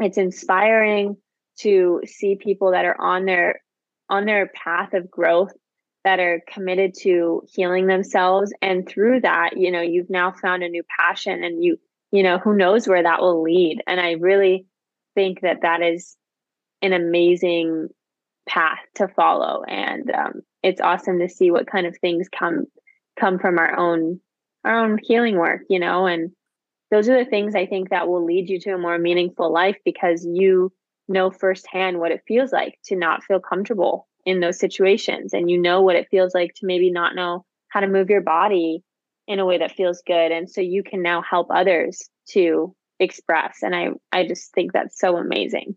it's 0.00 0.18
inspiring 0.18 1.16
to 1.60 2.02
see 2.06 2.36
people 2.36 2.72
that 2.72 2.84
are 2.84 3.00
on 3.00 3.24
their 3.24 3.60
on 4.08 4.24
their 4.24 4.46
path 4.48 4.94
of 4.94 5.10
growth 5.10 5.52
that 6.04 6.20
are 6.20 6.40
committed 6.48 6.94
to 7.00 7.42
healing 7.52 7.86
themselves 7.86 8.52
and 8.62 8.88
through 8.88 9.20
that 9.20 9.56
you 9.56 9.70
know 9.70 9.80
you've 9.80 10.10
now 10.10 10.32
found 10.32 10.62
a 10.62 10.68
new 10.68 10.82
passion 10.98 11.42
and 11.42 11.62
you 11.62 11.76
you 12.12 12.22
know 12.22 12.38
who 12.38 12.54
knows 12.54 12.86
where 12.86 13.02
that 13.02 13.20
will 13.20 13.42
lead 13.42 13.82
and 13.86 14.00
i 14.00 14.12
really 14.12 14.66
think 15.14 15.40
that 15.40 15.62
that 15.62 15.82
is 15.82 16.16
an 16.80 16.92
amazing 16.92 17.88
path 18.48 18.78
to 18.96 19.08
follow. 19.08 19.62
And 19.64 20.10
um, 20.10 20.40
it's 20.62 20.80
awesome 20.80 21.20
to 21.20 21.28
see 21.28 21.50
what 21.50 21.70
kind 21.70 21.86
of 21.86 21.96
things 21.98 22.28
come 22.28 22.66
come 23.18 23.38
from 23.38 23.58
our 23.58 23.76
own 23.76 24.20
our 24.64 24.84
own 24.84 24.98
healing 25.02 25.36
work 25.36 25.62
you 25.68 25.78
know? 25.78 26.06
And 26.06 26.30
those 26.90 27.08
are 27.08 27.22
the 27.22 27.28
things 27.28 27.54
i 27.54 27.66
think 27.66 27.90
that 27.90 28.08
will 28.08 28.24
lead 28.24 28.48
you 28.48 28.58
to 28.60 28.70
a 28.70 28.78
more 28.78 28.98
meaningful 28.98 29.52
life 29.52 29.76
because 29.84 30.24
you 30.24 30.72
know 31.08 31.30
firsthand 31.30 31.98
what 31.98 32.12
it 32.12 32.22
feels 32.28 32.52
like 32.52 32.78
to 32.84 32.96
not 32.96 33.24
feel 33.24 33.40
comfortable 33.40 34.06
in 34.28 34.40
those 34.40 34.58
situations. 34.58 35.32
And 35.32 35.50
you 35.50 35.58
know 35.58 35.80
what 35.80 35.96
it 35.96 36.08
feels 36.10 36.34
like 36.34 36.52
to 36.56 36.66
maybe 36.66 36.90
not 36.90 37.14
know 37.14 37.46
how 37.68 37.80
to 37.80 37.88
move 37.88 38.10
your 38.10 38.20
body 38.20 38.84
in 39.26 39.38
a 39.38 39.46
way 39.46 39.58
that 39.58 39.72
feels 39.72 40.02
good. 40.06 40.32
And 40.32 40.50
so 40.50 40.60
you 40.60 40.82
can 40.82 41.02
now 41.02 41.22
help 41.22 41.48
others 41.50 42.08
to 42.30 42.74
express. 43.00 43.62
And 43.62 43.74
i 43.74 43.88
i 44.12 44.26
just 44.26 44.52
think 44.52 44.72
that's 44.72 44.98
so 44.98 45.16
amazing 45.16 45.76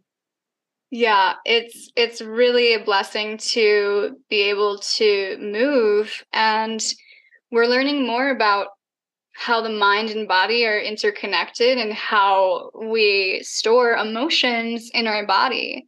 yeah 0.92 1.34
it's 1.46 1.89
it's 1.96 2.22
really 2.22 2.74
a 2.74 2.84
blessing 2.84 3.38
to 3.38 4.18
be 4.30 4.42
able 4.42 4.78
to 4.80 5.38
move 5.39 6.24
and 6.34 6.94
we're 7.52 7.66
learning 7.66 8.06
more 8.06 8.30
about 8.30 8.68
how 9.34 9.62
the 9.62 9.70
mind 9.70 10.10
and 10.10 10.28
body 10.28 10.66
are 10.66 10.80
interconnected 10.80 11.78
and 11.78 11.94
how 11.94 12.70
we 12.89 13.42
store 13.44 13.94
emotions 13.94 14.92
in 14.94 15.08
our 15.08 15.26
body 15.26 15.88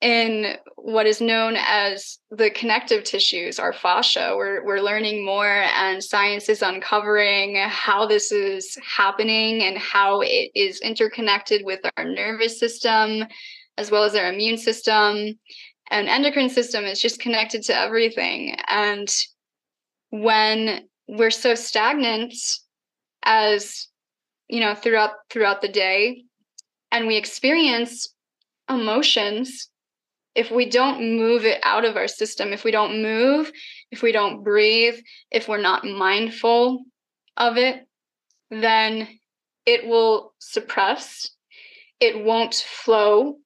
in 0.00 0.56
what 0.76 1.06
is 1.06 1.20
known 1.20 1.56
as 1.58 2.18
the 2.30 2.50
connective 2.50 3.02
tissues, 3.02 3.58
our 3.58 3.72
fascia. 3.72 4.34
We're, 4.36 4.64
we're 4.64 4.80
learning 4.80 5.24
more, 5.24 5.46
and 5.46 6.02
science 6.02 6.48
is 6.48 6.62
uncovering 6.62 7.56
how 7.68 8.06
this 8.06 8.30
is 8.30 8.78
happening 8.84 9.62
and 9.62 9.76
how 9.76 10.20
it 10.20 10.50
is 10.54 10.80
interconnected 10.80 11.64
with 11.64 11.80
our 11.96 12.04
nervous 12.04 12.60
system, 12.60 13.24
as 13.78 13.90
well 13.90 14.04
as 14.04 14.14
our 14.14 14.30
immune 14.30 14.58
system. 14.58 15.38
And 15.90 16.08
endocrine 16.08 16.50
system 16.50 16.84
is 16.84 17.00
just 17.00 17.20
connected 17.20 17.62
to 17.64 17.76
everything. 17.76 18.56
And 18.68 19.08
when 20.10 20.82
we're 21.06 21.30
so 21.30 21.54
stagnant 21.54 22.34
as 23.22 23.88
you 24.48 24.60
know 24.60 24.74
throughout 24.74 25.12
throughout 25.30 25.62
the 25.62 25.68
day 25.68 26.24
and 26.92 27.06
we 27.06 27.16
experience 27.16 28.12
emotions 28.68 29.68
if 30.34 30.52
we 30.52 30.68
don't 30.68 31.16
move 31.16 31.44
it 31.44 31.60
out 31.64 31.84
of 31.84 31.96
our 31.96 32.06
system, 32.06 32.52
if 32.52 32.62
we 32.62 32.70
don't 32.70 33.02
move, 33.02 33.50
if 33.90 34.02
we 34.02 34.12
don't 34.12 34.44
breathe, 34.44 34.94
if 35.32 35.48
we're 35.48 35.60
not 35.60 35.84
mindful 35.84 36.84
of 37.36 37.56
it, 37.56 37.88
then 38.48 39.08
it 39.66 39.86
will 39.86 40.34
suppress. 40.38 41.28
It 41.98 42.24
won't 42.24 42.54
flow 42.54 43.38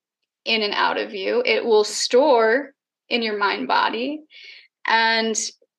in 0.45 0.63
and 0.63 0.75
out 0.75 0.99
of 0.99 1.15
you. 1.15 1.43
It 1.45 1.65
will 1.65 1.85
store 1.85 2.73
in 3.09 3.23
your 3.23 3.39
mind 3.39 3.69
body. 3.69 4.23
And 4.87 5.39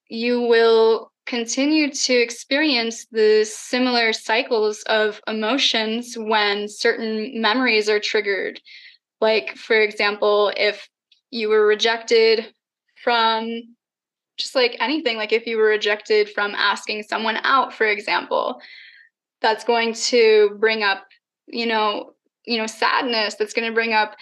you 0.10 0.42
will 0.42 1.12
continue 1.26 1.92
to 1.92 2.14
experience 2.14 3.06
the 3.12 3.46
similar 3.46 4.14
cycles 4.14 4.84
of 4.84 5.22
emotions 5.28 6.16
when 6.18 6.68
certain 6.68 7.42
memories 7.42 7.90
are 7.90 8.00
triggered. 8.00 8.60
Like, 9.22 9.56
for 9.56 9.80
example, 9.80 10.52
if 10.58 10.88
you 11.32 11.50
were 11.50 11.66
rejected 11.66 12.54
from 13.04 13.76
just 14.38 14.56
like 14.56 14.78
anything 14.80 15.18
like 15.18 15.32
if 15.32 15.46
you 15.46 15.58
were 15.58 15.68
rejected 15.68 16.30
from 16.30 16.56
asking 16.56 17.04
someone 17.04 17.38
out 17.44 17.74
for 17.74 17.86
example 17.86 18.60
that's 19.42 19.64
going 19.64 19.94
to 19.94 20.56
bring 20.60 20.84
up 20.84 21.06
you 21.48 21.66
know 21.66 22.14
you 22.46 22.58
know 22.58 22.68
sadness 22.68 23.36
that's 23.36 23.54
going 23.54 23.68
to 23.68 23.74
bring 23.74 23.94
up 23.94 24.16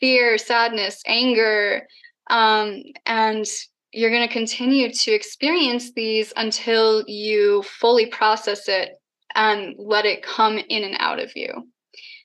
fear 0.00 0.38
sadness 0.38 1.02
anger 1.06 1.86
um, 2.28 2.82
and 3.04 3.46
you're 3.92 4.10
going 4.10 4.26
to 4.26 4.32
continue 4.32 4.92
to 4.92 5.12
experience 5.12 5.92
these 5.92 6.32
until 6.36 7.02
you 7.06 7.62
fully 7.62 8.06
process 8.06 8.68
it 8.68 8.90
and 9.34 9.74
let 9.78 10.04
it 10.04 10.22
come 10.22 10.58
in 10.58 10.84
and 10.84 10.96
out 10.98 11.18
of 11.18 11.30
you. 11.36 11.48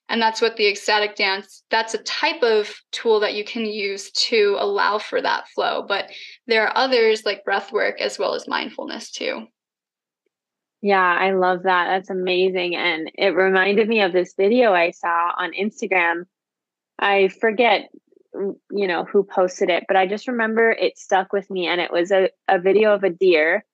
And 0.09 0.21
that's 0.21 0.41
what 0.41 0.57
the 0.57 0.67
ecstatic 0.67 1.15
dance 1.15 1.63
that's 1.69 1.93
a 1.93 1.99
type 1.99 2.43
of 2.43 2.69
tool 2.91 3.21
that 3.21 3.33
you 3.33 3.45
can 3.45 3.65
use 3.65 4.11
to 4.11 4.57
allow 4.59 4.97
for 4.97 5.21
that 5.21 5.47
flow 5.47 5.85
but 5.87 6.09
there 6.47 6.67
are 6.67 6.77
others 6.77 7.23
like 7.25 7.45
breath 7.45 7.71
work 7.71 8.01
as 8.01 8.19
well 8.19 8.35
as 8.35 8.45
mindfulness 8.45 9.09
too. 9.09 9.47
Yeah 10.81 11.17
i 11.17 11.31
love 11.31 11.63
that. 11.63 11.85
That's 11.87 12.09
amazing 12.09 12.75
and 12.75 13.09
it 13.13 13.33
reminded 13.35 13.87
me 13.87 14.01
of 14.01 14.11
this 14.11 14.33
video 14.35 14.73
i 14.73 14.91
saw 14.91 15.31
on 15.37 15.53
instagram 15.53 16.25
i 17.01 17.27
forget 17.27 17.89
mm, 18.35 18.55
you 18.71 18.87
know 18.87 19.03
who 19.03 19.23
posted 19.23 19.69
it 19.69 19.83
but 19.87 19.97
i 19.97 20.07
just 20.07 20.27
remember 20.27 20.71
it 20.71 20.97
stuck 20.97 21.33
with 21.33 21.49
me 21.49 21.67
and 21.67 21.81
it 21.81 21.91
was 21.91 22.11
a, 22.11 22.29
a 22.47 22.59
video 22.59 22.93
of 22.93 23.03
a 23.03 23.09
deer 23.09 23.65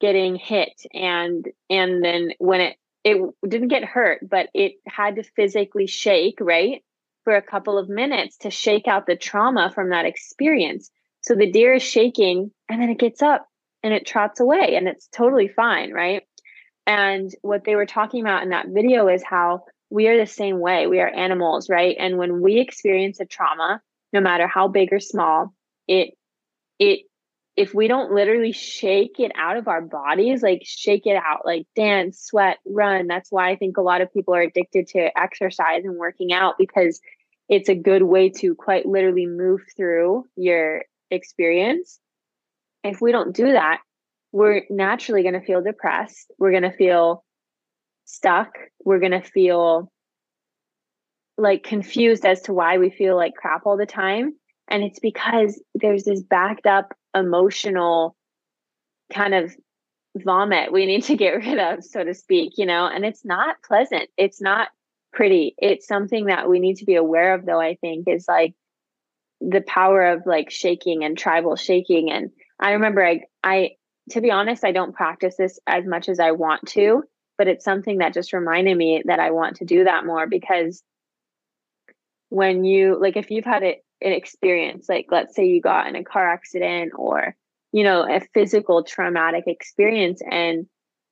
getting 0.00 0.36
hit 0.36 0.80
and 0.92 1.46
and 1.70 2.04
then 2.04 2.30
when 2.38 2.60
it 2.60 2.76
it 3.06 3.22
didn't 3.48 3.68
get 3.68 3.84
hurt, 3.84 4.28
but 4.28 4.48
it 4.52 4.72
had 4.84 5.14
to 5.14 5.22
physically 5.22 5.86
shake, 5.86 6.38
right? 6.40 6.82
For 7.22 7.36
a 7.36 7.42
couple 7.42 7.78
of 7.78 7.88
minutes 7.88 8.38
to 8.38 8.50
shake 8.50 8.88
out 8.88 9.06
the 9.06 9.14
trauma 9.14 9.70
from 9.72 9.90
that 9.90 10.06
experience. 10.06 10.90
So 11.20 11.36
the 11.36 11.48
deer 11.48 11.74
is 11.74 11.84
shaking 11.84 12.50
and 12.68 12.82
then 12.82 12.90
it 12.90 12.98
gets 12.98 13.22
up 13.22 13.46
and 13.84 13.94
it 13.94 14.06
trots 14.06 14.40
away 14.40 14.74
and 14.74 14.88
it's 14.88 15.06
totally 15.06 15.46
fine, 15.46 15.92
right? 15.92 16.24
And 16.84 17.30
what 17.42 17.62
they 17.62 17.76
were 17.76 17.86
talking 17.86 18.22
about 18.22 18.42
in 18.42 18.48
that 18.48 18.70
video 18.70 19.06
is 19.06 19.22
how 19.22 19.66
we 19.90 20.08
are 20.08 20.18
the 20.18 20.26
same 20.26 20.58
way. 20.58 20.86
We 20.86 21.00
are 21.00 21.08
animals, 21.08 21.68
right? 21.68 21.96
And 21.98 22.18
when 22.18 22.40
we 22.40 22.58
experience 22.58 23.20
a 23.20 23.24
trauma, 23.24 23.80
no 24.12 24.20
matter 24.20 24.46
how 24.46 24.68
big 24.68 24.92
or 24.92 25.00
small, 25.00 25.54
it 25.86 26.14
it 26.78 27.00
if 27.56 27.72
we 27.72 27.88
don't 27.88 28.12
literally 28.12 28.52
shake 28.52 29.18
it 29.18 29.32
out 29.34 29.56
of 29.56 29.66
our 29.66 29.80
bodies, 29.80 30.42
like 30.42 30.60
shake 30.64 31.06
it 31.06 31.16
out, 31.16 31.46
like 31.46 31.66
dance, 31.74 32.20
sweat, 32.20 32.58
run, 32.66 33.06
that's 33.06 33.32
why 33.32 33.50
I 33.50 33.56
think 33.56 33.78
a 33.78 33.82
lot 33.82 34.02
of 34.02 34.12
people 34.12 34.34
are 34.34 34.42
addicted 34.42 34.88
to 34.88 35.18
exercise 35.18 35.84
and 35.84 35.96
working 35.96 36.34
out 36.34 36.56
because 36.58 37.00
it's 37.48 37.70
a 37.70 37.74
good 37.74 38.02
way 38.02 38.28
to 38.28 38.54
quite 38.54 38.84
literally 38.84 39.26
move 39.26 39.62
through 39.74 40.26
your 40.36 40.84
experience. 41.10 41.98
If 42.84 43.00
we 43.00 43.10
don't 43.10 43.34
do 43.34 43.52
that, 43.52 43.80
we're 44.32 44.64
naturally 44.68 45.22
going 45.22 45.34
to 45.34 45.40
feel 45.40 45.62
depressed. 45.62 46.30
We're 46.38 46.50
going 46.50 46.62
to 46.64 46.76
feel 46.76 47.24
stuck. 48.06 48.56
We're 48.84 49.00
going 49.00 49.12
to 49.12 49.20
feel 49.20 49.92
like 51.36 51.64
confused 51.64 52.24
as 52.24 52.40
to 52.42 52.54
why 52.54 52.78
we 52.78 52.88
feel 52.88 53.14
like 53.14 53.34
crap 53.34 53.66
all 53.66 53.76
the 53.76 53.84
time. 53.84 54.34
And 54.68 54.82
it's 54.82 54.98
because 54.98 55.62
there's 55.74 56.04
this 56.04 56.22
backed 56.22 56.66
up 56.66 56.94
emotional 57.14 58.16
kind 59.12 59.34
of 59.34 59.54
vomit 60.16 60.72
we 60.72 60.86
need 60.86 61.04
to 61.04 61.16
get 61.16 61.30
rid 61.44 61.58
of, 61.58 61.84
so 61.84 62.02
to 62.02 62.14
speak, 62.14 62.54
you 62.56 62.64
know, 62.66 62.86
and 62.86 63.04
it's 63.04 63.24
not 63.24 63.56
pleasant. 63.62 64.08
It's 64.16 64.40
not 64.40 64.68
pretty. 65.12 65.54
It's 65.58 65.86
something 65.86 66.26
that 66.26 66.48
we 66.48 66.58
need 66.58 66.76
to 66.76 66.84
be 66.84 66.94
aware 66.94 67.34
of, 67.34 67.44
though, 67.44 67.60
I 67.60 67.76
think, 67.76 68.08
is 68.08 68.26
like 68.26 68.54
the 69.40 69.60
power 69.60 70.06
of 70.06 70.22
like 70.26 70.50
shaking 70.50 71.04
and 71.04 71.16
tribal 71.16 71.56
shaking. 71.56 72.10
And 72.10 72.30
I 72.58 72.72
remember 72.72 73.04
I, 73.04 73.22
I, 73.44 73.70
to 74.10 74.20
be 74.20 74.30
honest, 74.30 74.64
I 74.64 74.72
don't 74.72 74.94
practice 74.94 75.36
this 75.36 75.58
as 75.66 75.84
much 75.84 76.08
as 76.08 76.18
I 76.18 76.32
want 76.32 76.66
to, 76.68 77.02
but 77.38 77.48
it's 77.48 77.64
something 77.64 77.98
that 77.98 78.14
just 78.14 78.32
reminded 78.32 78.76
me 78.76 79.02
that 79.06 79.20
I 79.20 79.30
want 79.30 79.56
to 79.56 79.64
do 79.64 79.84
that 79.84 80.06
more 80.06 80.26
because 80.26 80.82
when 82.28 82.64
you 82.64 82.98
like 83.00 83.16
if 83.16 83.30
you've 83.30 83.44
had 83.44 83.62
it 83.62 83.84
an 84.02 84.12
experience 84.12 84.88
like 84.88 85.06
let's 85.10 85.34
say 85.34 85.46
you 85.46 85.60
got 85.60 85.86
in 85.86 85.96
a 85.96 86.04
car 86.04 86.30
accident 86.30 86.92
or 86.96 87.34
you 87.72 87.82
know 87.82 88.02
a 88.02 88.20
physical 88.34 88.82
traumatic 88.82 89.44
experience 89.46 90.20
and 90.30 90.66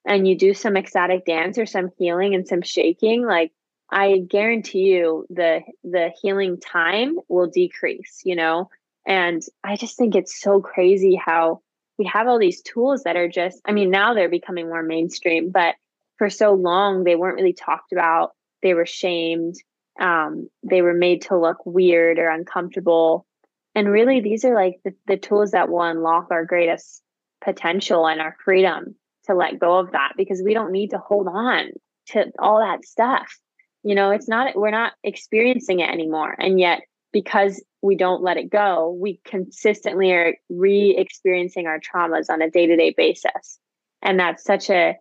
and 0.06 0.28
you 0.28 0.36
do 0.36 0.52
some 0.52 0.76
ecstatic 0.76 1.24
dance 1.24 1.56
or 1.56 1.66
some 1.66 1.88
healing 1.98 2.34
and 2.34 2.46
some 2.46 2.62
shaking 2.62 3.24
like 3.24 3.52
i 3.90 4.18
guarantee 4.18 4.94
you 4.94 5.24
the 5.30 5.60
the 5.82 6.10
healing 6.20 6.60
time 6.60 7.18
will 7.28 7.46
decrease 7.46 8.20
you 8.24 8.36
know? 8.36 8.68
And 9.06 9.42
i 9.62 9.76
just 9.76 9.96
think 9.96 10.14
it's 10.14 10.38
so 10.38 10.60
crazy 10.60 11.14
how 11.14 11.60
we 11.96 12.04
have 12.06 12.26
all 12.26 12.38
these 12.38 12.60
tools 12.60 13.04
that 13.04 13.16
are 13.16 13.28
just 13.28 13.60
i 13.64 13.72
mean 13.72 13.90
now 13.90 14.12
they're 14.12 14.28
becoming 14.28 14.68
more 14.68 14.82
mainstream 14.82 15.50
but 15.50 15.74
for 16.18 16.30
so 16.30 16.52
long 16.52 17.04
they 17.04 17.16
weren't 17.16 17.36
really 17.36 17.52
talked 17.52 17.92
about. 17.92 18.32
They 18.62 18.74
were 18.74 18.86
shamed. 18.86 19.56
Um, 20.00 20.48
they 20.62 20.82
were 20.82 20.94
made 20.94 21.22
to 21.22 21.38
look 21.38 21.58
weird 21.64 22.18
or 22.18 22.28
uncomfortable. 22.28 23.26
And 23.74 23.88
really 23.88 24.20
these 24.20 24.44
are 24.44 24.54
like 24.54 24.80
the, 24.84 24.94
the 25.06 25.16
tools 25.16 25.52
that 25.52 25.68
will 25.68 25.82
unlock 25.82 26.28
our 26.30 26.44
greatest 26.44 27.02
potential 27.42 28.06
and 28.06 28.20
our 28.20 28.36
freedom 28.44 28.94
to 29.26 29.34
let 29.34 29.58
go 29.58 29.78
of 29.78 29.92
that 29.92 30.12
because 30.16 30.42
we 30.44 30.54
don't 30.54 30.72
need 30.72 30.90
to 30.90 30.98
hold 30.98 31.28
on 31.28 31.70
to 32.08 32.26
all 32.38 32.60
that 32.60 32.84
stuff. 32.84 33.38
You 33.82 33.94
know 33.94 34.10
it's 34.10 34.28
not 34.28 34.56
we're 34.56 34.70
not 34.70 34.92
experiencing 35.02 35.80
it 35.80 35.90
anymore. 35.90 36.34
And 36.38 36.58
yet 36.58 36.82
because 37.12 37.62
we 37.82 37.96
don't 37.96 38.22
let 38.22 38.38
it 38.38 38.50
go 38.50 38.96
we 38.98 39.20
consistently 39.24 40.10
are 40.12 40.36
re-experiencing 40.48 41.66
our 41.66 41.78
traumas 41.78 42.30
on 42.30 42.42
a 42.42 42.50
day-to-day 42.50 42.94
basis. 42.96 43.58
And 44.02 44.18
that's 44.18 44.44
such 44.44 44.70
a 44.70 44.96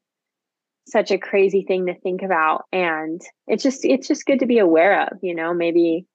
such 0.88 1.12
a 1.12 1.18
crazy 1.18 1.64
thing 1.64 1.86
to 1.86 1.96
think 2.00 2.22
about 2.22 2.66
and 2.72 3.22
it's 3.48 3.64
just 3.64 3.86
it's 3.86 4.08
just 4.08 4.26
good 4.26 4.40
to 4.40 4.46
be 4.46 4.60
aware 4.60 5.08
of 5.08 5.18
you 5.22 5.34
know 5.34 5.54
maybe 5.54 6.06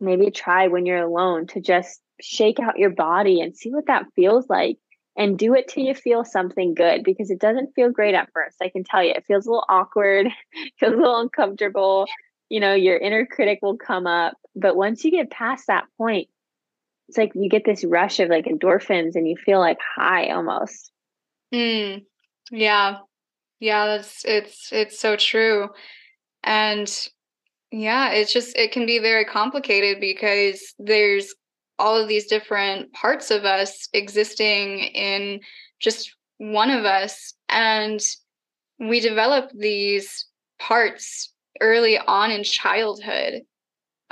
maybe 0.00 0.30
try 0.30 0.66
when 0.66 0.86
you're 0.86 1.02
alone 1.02 1.46
to 1.46 1.60
just 1.60 2.00
shake 2.20 2.58
out 2.58 2.78
your 2.78 2.90
body 2.90 3.40
and 3.40 3.56
see 3.56 3.70
what 3.70 3.86
that 3.86 4.06
feels 4.14 4.48
like 4.48 4.78
and 5.16 5.38
do 5.38 5.54
it 5.54 5.68
till 5.68 5.84
you 5.84 5.94
feel 5.94 6.24
something 6.24 6.74
good 6.74 7.04
because 7.04 7.30
it 7.30 7.38
doesn't 7.38 7.74
feel 7.74 7.90
great 7.90 8.14
at 8.14 8.28
first 8.32 8.56
i 8.60 8.68
can 8.68 8.82
tell 8.82 9.02
you 9.02 9.10
it 9.10 9.24
feels 9.26 9.46
a 9.46 9.50
little 9.50 9.64
awkward 9.68 10.26
feels 10.78 10.92
a 10.92 10.96
little 10.96 11.20
uncomfortable 11.20 12.06
you 12.48 12.60
know 12.60 12.74
your 12.74 12.96
inner 12.96 13.24
critic 13.24 13.60
will 13.62 13.76
come 13.76 14.06
up 14.06 14.34
but 14.56 14.76
once 14.76 15.04
you 15.04 15.10
get 15.10 15.30
past 15.30 15.68
that 15.68 15.84
point 15.96 16.28
it's 17.08 17.18
like 17.18 17.32
you 17.34 17.48
get 17.48 17.64
this 17.64 17.84
rush 17.84 18.18
of 18.18 18.28
like 18.28 18.46
endorphins 18.46 19.14
and 19.14 19.28
you 19.28 19.36
feel 19.36 19.60
like 19.60 19.78
high 19.80 20.30
almost. 20.30 20.90
Mm, 21.54 22.04
yeah 22.50 22.98
Yeah, 23.60 23.86
that's 23.86 24.24
it's 24.24 24.70
it's 24.72 24.98
so 24.98 25.16
true. 25.16 25.70
And 26.44 26.90
yeah, 27.72 28.10
it's 28.10 28.32
just 28.32 28.56
it 28.56 28.72
can 28.72 28.86
be 28.86 28.98
very 28.98 29.24
complicated 29.24 30.00
because 30.00 30.74
there's 30.78 31.34
all 31.78 31.96
of 31.96 32.08
these 32.08 32.26
different 32.26 32.92
parts 32.92 33.30
of 33.30 33.44
us 33.44 33.88
existing 33.92 34.80
in 34.80 35.40
just 35.80 36.14
one 36.38 36.70
of 36.70 36.84
us 36.84 37.34
and 37.48 38.00
we 38.78 39.00
develop 39.00 39.50
these 39.54 40.26
parts 40.58 41.32
early 41.60 41.98
on 41.98 42.30
in 42.30 42.42
childhood 42.44 43.42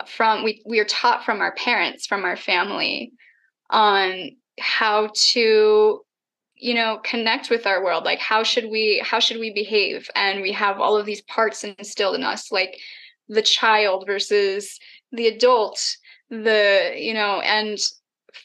from 0.06 0.42
we 0.44 0.62
we 0.66 0.78
are 0.80 0.84
taught 0.86 1.24
from 1.24 1.40
our 1.40 1.54
parents 1.54 2.06
from 2.06 2.24
our 2.24 2.36
family 2.36 3.12
on 3.70 4.30
how 4.60 5.10
to 5.14 6.03
you 6.64 6.72
know 6.72 6.98
connect 7.04 7.50
with 7.50 7.66
our 7.66 7.84
world. 7.84 8.04
Like 8.04 8.20
how 8.20 8.42
should 8.42 8.70
we 8.70 9.02
how 9.04 9.18
should 9.20 9.38
we 9.38 9.52
behave? 9.52 10.08
And 10.16 10.40
we 10.40 10.52
have 10.52 10.80
all 10.80 10.96
of 10.96 11.04
these 11.04 11.20
parts 11.22 11.62
instilled 11.62 12.14
in 12.14 12.24
us 12.24 12.50
like 12.50 12.80
the 13.28 13.42
child 13.42 14.04
versus 14.06 14.78
the 15.12 15.26
adult 15.26 15.78
the 16.30 16.94
you 16.96 17.12
know 17.12 17.40
and 17.42 17.78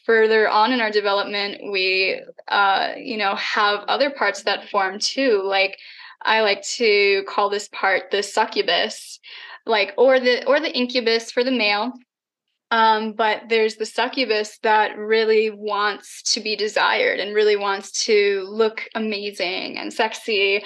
further 0.04 0.48
on 0.48 0.70
in 0.70 0.80
our 0.80 0.90
development 0.90 1.72
we 1.72 2.20
uh 2.48 2.92
you 2.96 3.16
know 3.16 3.34
have 3.36 3.80
other 3.88 4.10
parts 4.10 4.42
that 4.42 4.68
form 4.68 4.98
too. 4.98 5.42
Like 5.42 5.78
i 6.22 6.42
like 6.42 6.62
to 6.62 7.24
call 7.26 7.48
this 7.48 7.68
part 7.72 8.10
the 8.10 8.22
succubus 8.22 9.18
like 9.64 9.94
or 9.96 10.20
the 10.20 10.44
or 10.46 10.60
the 10.60 10.76
incubus 10.76 11.30
for 11.30 11.42
the 11.42 11.50
male 11.50 11.94
um, 12.70 13.12
but 13.12 13.42
there's 13.48 13.76
the 13.76 13.86
succubus 13.86 14.58
that 14.62 14.96
really 14.96 15.50
wants 15.50 16.22
to 16.34 16.40
be 16.40 16.54
desired 16.54 17.18
and 17.18 17.34
really 17.34 17.56
wants 17.56 18.04
to 18.04 18.46
look 18.48 18.88
amazing 18.94 19.76
and 19.76 19.92
sexy. 19.92 20.62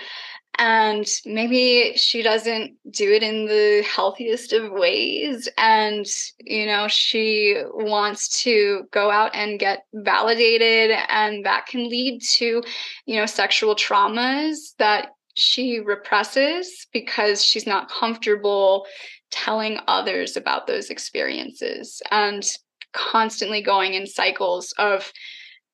And 0.56 1.08
maybe 1.24 1.94
she 1.96 2.22
doesn't 2.22 2.74
do 2.88 3.10
it 3.10 3.24
in 3.24 3.46
the 3.46 3.84
healthiest 3.92 4.52
of 4.52 4.70
ways. 4.70 5.48
And 5.58 6.06
you 6.40 6.66
know 6.66 6.88
she 6.88 7.56
wants 7.72 8.42
to 8.42 8.84
go 8.92 9.10
out 9.10 9.34
and 9.34 9.58
get 9.58 9.84
validated. 9.94 10.96
And 11.08 11.44
that 11.44 11.66
can 11.66 11.88
lead 11.88 12.20
to 12.34 12.62
you 13.06 13.16
know 13.16 13.26
sexual 13.26 13.74
traumas 13.74 14.74
that 14.78 15.08
she 15.34 15.80
represses 15.80 16.86
because 16.92 17.44
she's 17.44 17.66
not 17.66 17.90
comfortable 17.90 18.86
telling 19.34 19.78
others 19.88 20.36
about 20.36 20.66
those 20.66 20.90
experiences 20.90 22.00
and 22.10 22.46
constantly 22.92 23.60
going 23.60 23.94
in 23.94 24.06
cycles 24.06 24.72
of 24.78 25.12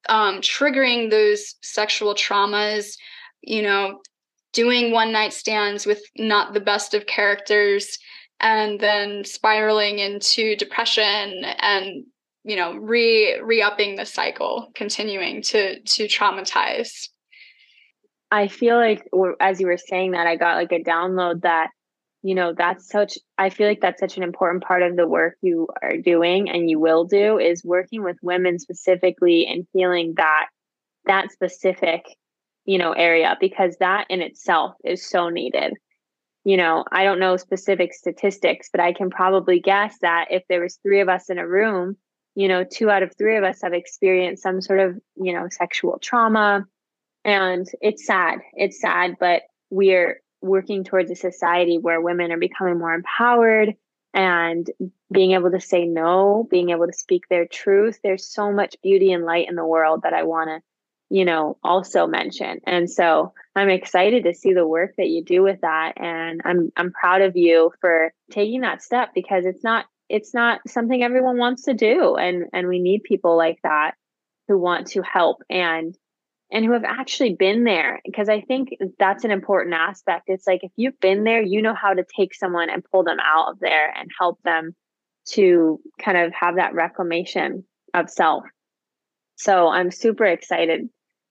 um, 0.09 0.41
triggering 0.41 1.11
those 1.11 1.57
sexual 1.63 2.15
traumas 2.15 2.95
you 3.43 3.63
know 3.63 4.01
doing 4.53 4.93
one 4.93 5.13
night 5.13 5.33
stands 5.33 5.87
with 5.87 6.03
not 6.17 6.55
the 6.55 6.61
best 6.61 6.95
of 6.95 7.07
characters 7.07 7.99
and 8.41 8.81
then 8.81 9.25
spiraling 9.25 9.99
into 9.99 10.57
depression 10.57 11.45
and 11.59 12.05
you 12.45 12.57
know 12.57 12.75
re 12.75 13.39
re-upping 13.43 13.97
the 13.97 14.07
cycle 14.07 14.71
continuing 14.75 15.43
to 15.43 15.81
to 15.83 16.05
traumatize. 16.05 17.09
I 18.31 18.49
feel 18.49 18.77
like 18.77 19.07
as 19.41 19.61
you 19.61 19.67
were 19.67 19.77
saying 19.77 20.13
that 20.13 20.27
i 20.27 20.37
got 20.37 20.57
like 20.57 20.73
a 20.73 20.83
download 20.83 21.43
that 21.43 21.71
you 22.23 22.35
know 22.35 22.53
that's 22.57 22.89
such 22.89 23.19
i 23.39 23.51
feel 23.51 23.67
like 23.67 23.81
that's 23.81 24.01
such 24.01 24.17
an 24.17 24.23
important 24.23 24.63
part 24.63 24.83
of 24.83 24.97
the 24.97 25.07
work 25.07 25.37
you 25.43 25.69
are 25.83 25.97
doing 25.97 26.51
and 26.51 26.69
you 26.69 26.79
will 26.79 27.05
do 27.05 27.39
is 27.39 27.65
working 27.65 28.03
with 28.03 28.17
women 28.23 28.59
specifically 28.59 29.47
and 29.47 29.67
healing 29.73 30.15
that 30.17 30.47
that 31.07 31.31
specific 31.33 32.05
you 32.65 32.79
know 32.79 32.93
area 32.93 33.37
because 33.41 33.77
that 33.79 34.07
in 34.11 34.21
itself 34.21 34.75
is 34.85 35.09
so 35.09 35.29
needed. 35.29 35.75
You 36.45 36.57
know 36.57 36.85
i 36.91 37.05
don't 37.05 37.21
know 37.21 37.37
specific 37.37 37.93
statistics 37.93 38.71
but 38.73 38.81
i 38.81 38.95
can 38.95 39.11
probably 39.11 39.61
guess 39.61 39.97
that 40.01 40.29
if 40.31 40.43
there 40.49 40.63
was 40.63 40.79
three 40.83 41.01
of 41.01 41.09
us 41.09 41.29
in 41.29 41.39
a 41.39 41.47
room 41.47 41.97
you 42.35 42.49
know 42.49 42.65
two 42.65 42.91
out 42.91 43.03
of 43.03 43.15
three 43.17 43.37
of 43.37 43.45
us 43.45 43.61
have 43.63 43.75
experienced 43.75 44.43
some 44.43 44.63
sort 44.63 44.81
of 44.81 44.99
you 45.17 45.33
know 45.33 45.49
sexual 45.51 45.99
trauma. 46.01 46.65
And 47.25 47.67
it's 47.83 48.07
sad 48.07 48.39
it's 48.55 48.81
sad 48.81 49.17
but 49.21 49.43
we're 49.69 50.23
working 50.43 50.85
towards 50.85 51.11
a 51.11 51.17
society 51.17 51.79
where 51.79 52.01
women 52.01 52.33
are 52.33 52.39
becoming 52.39 52.79
more 52.79 52.95
empowered 52.95 53.75
and 54.13 54.67
being 55.13 55.33
able 55.33 55.51
to 55.51 55.61
say 55.61 55.87
no 55.87 56.47
being 56.51 56.71
able 56.71 56.87
to 56.87 56.93
speak 56.93 57.23
their 57.29 57.47
truth 57.47 58.01
there's 58.03 58.27
so 58.27 58.53
much 58.53 58.75
beauty 58.83 59.13
and 59.13 59.25
light 59.25 59.49
in 59.49 59.55
the 59.55 59.67
world 59.67 60.03
that 60.03 60.13
i 60.13 60.25
want 60.25 60.49
to 60.49 60.61
you 61.11 61.25
know, 61.25 61.59
also 61.63 62.07
mention. 62.07 62.61
And 62.65 62.89
so 62.89 63.35
I'm 63.57 63.69
excited 63.69 64.25
to 64.25 64.35
see 64.35 64.55
the 64.55 64.67
work 64.67 64.95
that 64.97 65.09
you 65.09 65.25
do 65.25 65.43
with 65.43 65.61
that. 65.63 65.95
And 65.97 66.41
I'm 66.45 66.71
I'm 66.77 66.93
proud 66.93 67.21
of 67.23 67.37
you 67.37 67.73
for 67.81 68.15
taking 68.31 68.61
that 68.61 68.81
step 68.81 69.11
because 69.13 69.45
it's 69.45 69.65
not 69.65 69.87
it's 70.09 70.33
not 70.33 70.61
something 70.69 71.03
everyone 71.03 71.37
wants 71.37 71.65
to 71.65 71.75
do. 71.75 72.15
And 72.15 72.45
and 72.53 72.69
we 72.69 72.79
need 72.79 73.03
people 73.03 73.37
like 73.37 73.59
that 73.65 73.93
who 74.47 74.57
want 74.57 74.89
to 74.89 75.03
help 75.03 75.43
and 75.51 75.97
and 76.53 76.65
who 76.65 76.73
have 76.73 76.85
actually 76.85 77.35
been 77.35 77.65
there 77.65 78.01
because 78.05 78.29
i 78.29 78.41
think 78.41 78.71
that's 78.99 79.25
an 79.25 79.31
important 79.31 79.75
aspect 79.75 80.25
it's 80.29 80.47
like 80.47 80.61
if 80.63 80.73
you've 80.77 80.99
been 81.01 81.25
there 81.25 81.43
you 81.43 81.63
know 81.63 81.75
how 81.75 81.95
to 81.95 82.05
take 82.17 82.35
someone 82.35 82.71
and 82.71 82.85
pull 82.91 83.05
them 83.05 83.19
out 83.23 83.51
of 83.51 83.59
there 83.61 83.93
and 83.97 84.11
help 84.19 84.41
them 84.43 84.75
to 85.27 85.81
kind 86.01 86.19
of 86.19 86.33
have 86.33 86.57
that 86.57 86.75
reclamation 86.75 87.65
of 87.95 88.11
self 88.11 88.45
so 89.37 89.69
i'm 89.69 89.91
super 89.91 90.25
excited 90.25 90.89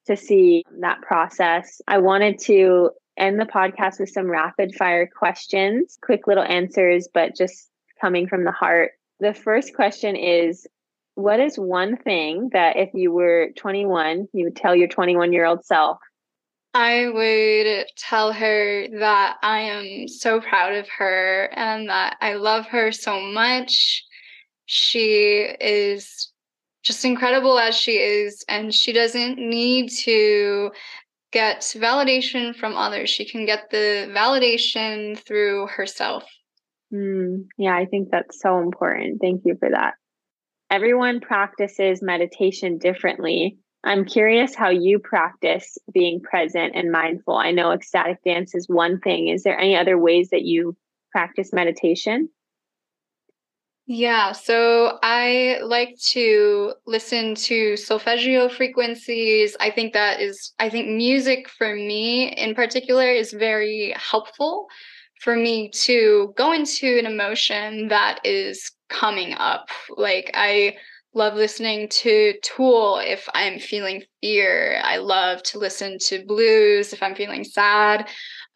to 0.10 0.18
see 0.18 0.64
that 0.80 1.02
process. 1.02 1.82
I 1.88 2.00
wanted 2.00 2.40
to 2.46 2.90
end 3.16 3.40
the 3.40 3.46
podcast 3.46 4.00
with 4.00 4.10
some 4.10 4.26
rapid 4.26 4.74
fire 4.74 5.08
questions, 5.08 6.00
quick 6.02 6.26
little 6.26 6.44
answers, 6.44 7.08
but 7.14 7.36
just 7.36 7.70
coming 8.02 8.28
from 8.28 8.44
the 8.44 8.52
heart. 8.52 8.94
The 9.20 9.36
first 9.36 9.76
question 9.76 10.16
is 10.16 10.66
What 11.20 11.42
is 11.42 11.60
one 11.60 11.98
thing 11.98 12.50
that 12.54 12.78
if 12.78 12.92
you 12.94 13.12
were 13.12 13.50
21, 13.58 14.30
you 14.32 14.46
would 14.46 14.56
tell 14.56 14.74
your 14.74 14.88
21 14.88 15.34
year 15.34 15.44
old 15.44 15.66
self? 15.66 15.98
I 16.74 17.10
would 17.10 17.88
tell 17.98 18.32
her 18.32 18.88
that 19.00 19.36
I 19.44 19.60
am 19.60 20.08
so 20.08 20.40
proud 20.40 20.76
of 20.76 20.88
her 20.98 21.50
and 21.54 21.90
that 21.90 22.16
I 22.22 22.36
love 22.36 22.68
her 22.68 22.94
so 22.94 23.20
much. 23.20 24.02
She 24.66 25.46
is 25.60 26.32
just 26.84 27.04
incredible 27.04 27.60
as 27.60 27.76
she 27.76 27.98
is 27.98 28.46
and 28.48 28.74
she 28.74 28.94
doesn't 28.94 29.38
need 29.38 29.90
to 29.90 30.72
get 31.34 31.60
validation 31.78 32.56
from 32.56 32.78
others 32.78 33.10
she 33.10 33.26
can 33.26 33.46
get 33.46 33.70
the 33.70 34.10
validation 34.16 35.20
through 35.20 35.68
herself 35.68 36.24
mm, 36.92 37.46
yeah 37.58 37.76
i 37.76 37.86
think 37.86 38.10
that's 38.10 38.42
so 38.42 38.60
important 38.60 39.20
thank 39.22 39.42
you 39.46 39.56
for 39.60 39.70
that 39.70 39.94
everyone 40.70 41.20
practices 41.20 42.02
meditation 42.02 42.78
differently. 42.78 43.58
I'm 43.84 44.06
curious 44.06 44.56
how 44.56 44.70
you 44.70 45.00
practice 45.00 45.78
being 45.94 46.22
present 46.22 46.76
and 46.76 46.92
mindful. 46.92 47.38
I 47.38 47.52
know 47.52 47.72
ecstatic 47.72 48.24
dance 48.24 48.54
is 48.54 48.68
one 48.68 49.00
thing. 49.00 49.30
Is 49.30 49.44
there 49.44 49.58
any 49.58 49.76
other 49.76 49.98
ways 49.98 50.30
that 50.30 50.44
you 50.44 50.76
practice 51.12 51.54
meditation? 51.54 52.30
Yeah, 53.92 54.34
so 54.34 55.00
I 55.02 55.60
like 55.64 55.98
to 56.10 56.74
listen 56.86 57.34
to 57.36 57.76
solfeggio 57.76 58.48
frequencies. 58.50 59.58
I 59.60 59.72
think 59.72 59.94
that 59.94 60.22
is, 60.22 60.54
I 60.60 60.70
think 60.70 60.90
music 60.90 61.50
for 61.50 61.74
me 61.74 62.32
in 62.34 62.54
particular 62.54 63.10
is 63.10 63.34
very 63.34 63.96
helpful 63.98 64.68
for 65.22 65.36
me 65.36 65.72
to 65.72 66.34
go 66.38 66.52
into 66.52 67.00
an 67.00 67.08
emotion 67.08 67.88
that 67.88 68.20
is 68.24 68.72
coming 68.90 69.34
up. 69.34 69.70
Like, 69.90 70.32
I 70.34 70.78
love 71.14 71.34
listening 71.34 71.88
to 71.90 72.34
Tool 72.44 73.00
if 73.04 73.28
I'm 73.34 73.60
feeling 73.60 74.04
fear. 74.22 74.82
I 74.84 74.98
love 74.98 75.42
to 75.44 75.60
listen 75.60 75.98
to 76.00 76.26
blues 76.26 76.94
if 76.94 77.02
I'm 77.02 77.16
feeling 77.16 77.44
sad. 77.44 78.08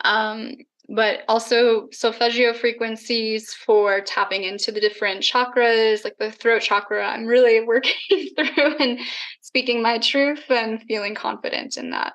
Um, 0.04 0.56
but 0.90 1.22
also 1.28 1.88
solfeggio 1.92 2.54
frequencies 2.54 3.54
for 3.54 4.02
tapping 4.02 4.44
into 4.44 4.72
the 4.72 4.82
different 4.82 5.22
chakras, 5.22 6.04
like 6.04 6.18
the 6.18 6.32
throat 6.32 6.62
chakra. 6.62 7.08
I'm 7.08 7.26
really 7.26 7.62
working 7.66 8.28
through 8.36 8.78
and 8.78 9.00
speaking 9.42 9.82
my 9.82 9.98
truth 9.98 10.44
and 10.50 10.82
feeling 10.84 11.16
confident 11.16 11.78
in 11.78 11.92
that. 11.92 12.14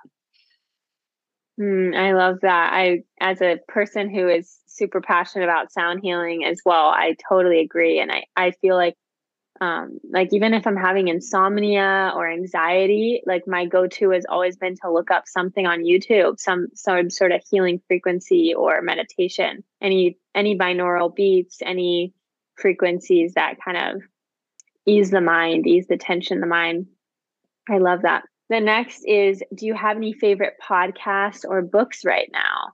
Mm, 1.61 1.97
I 1.97 2.13
love 2.13 2.37
that. 2.43 2.73
I, 2.73 3.03
as 3.21 3.41
a 3.41 3.59
person 3.67 4.15
who 4.15 4.29
is 4.29 4.57
super 4.79 5.01
passionate 5.01 5.45
about 5.45 5.73
sound 5.73 6.01
healing 6.03 6.45
as 6.45 6.61
well, 6.65 6.89
I 6.89 7.17
totally 7.29 7.61
agree. 7.61 8.01
And 8.01 8.11
I, 8.11 8.25
I 8.37 8.53
feel 8.53 8.77
like 8.77 8.95
um, 9.61 9.99
like 10.09 10.29
even 10.31 10.55
if 10.55 10.69
i'm 10.69 10.77
having 10.77 11.09
insomnia 11.09 12.13
or 12.15 12.31
anxiety 12.31 13.23
like 13.27 13.43
my 13.49 13.67
go-to 13.67 14.11
has 14.11 14.25
always 14.29 14.57
been 14.57 14.77
to 14.77 14.93
look 14.93 15.11
up 15.11 15.25
something 15.27 15.67
on 15.67 15.83
youtube 15.83 16.39
some 16.39 16.69
some 16.75 17.11
sort 17.11 17.33
of 17.33 17.43
healing 17.51 17.81
frequency 17.89 18.55
or 18.55 18.81
meditation 18.83 19.65
any 19.83 20.17
any 20.33 20.57
binaural 20.57 21.13
beats 21.13 21.59
any 21.63 22.15
frequencies 22.55 23.35
that 23.35 23.55
kind 23.65 23.97
of 23.97 24.03
ease 24.87 25.11
the 25.11 25.21
mind 25.21 25.67
ease 25.67 25.89
the 25.89 25.97
tension 25.97 26.39
the 26.39 26.47
mind 26.47 26.87
i 27.69 27.79
love 27.79 28.03
that 28.03 28.23
the 28.49 28.61
next 28.61 29.05
is 29.05 29.43
Do 29.55 29.67
you 29.67 29.75
have 29.75 29.97
any 29.97 30.13
favorite 30.13 30.55
podcasts 30.67 31.45
or 31.47 31.61
books 31.63 32.05
right 32.05 32.31
now? 32.33 32.73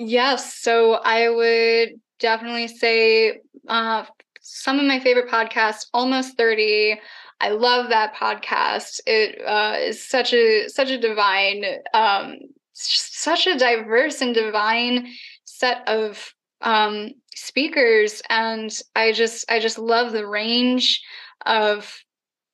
Yes. 0.00 0.54
So 0.54 0.94
I 0.94 1.28
would 1.28 2.00
definitely 2.20 2.68
say 2.68 3.40
uh, 3.66 4.04
some 4.40 4.78
of 4.78 4.86
my 4.86 5.00
favorite 5.00 5.28
podcasts, 5.28 5.86
Almost 5.92 6.36
30. 6.36 7.00
I 7.40 7.50
love 7.50 7.88
that 7.88 8.14
podcast. 8.14 9.00
It 9.06 9.40
uh, 9.44 9.76
is 9.80 10.00
such 10.08 10.32
a 10.32 10.68
such 10.68 10.90
a 10.90 10.98
divine, 10.98 11.64
um, 11.94 12.36
such 12.74 13.48
a 13.48 13.58
diverse 13.58 14.20
and 14.20 14.34
divine 14.34 15.08
set 15.44 15.88
of 15.88 16.32
um, 16.60 17.10
speakers, 17.34 18.22
and 18.30 18.70
I 18.94 19.10
just 19.12 19.50
I 19.50 19.58
just 19.58 19.78
love 19.80 20.12
the 20.12 20.26
range 20.28 21.02
of 21.44 21.92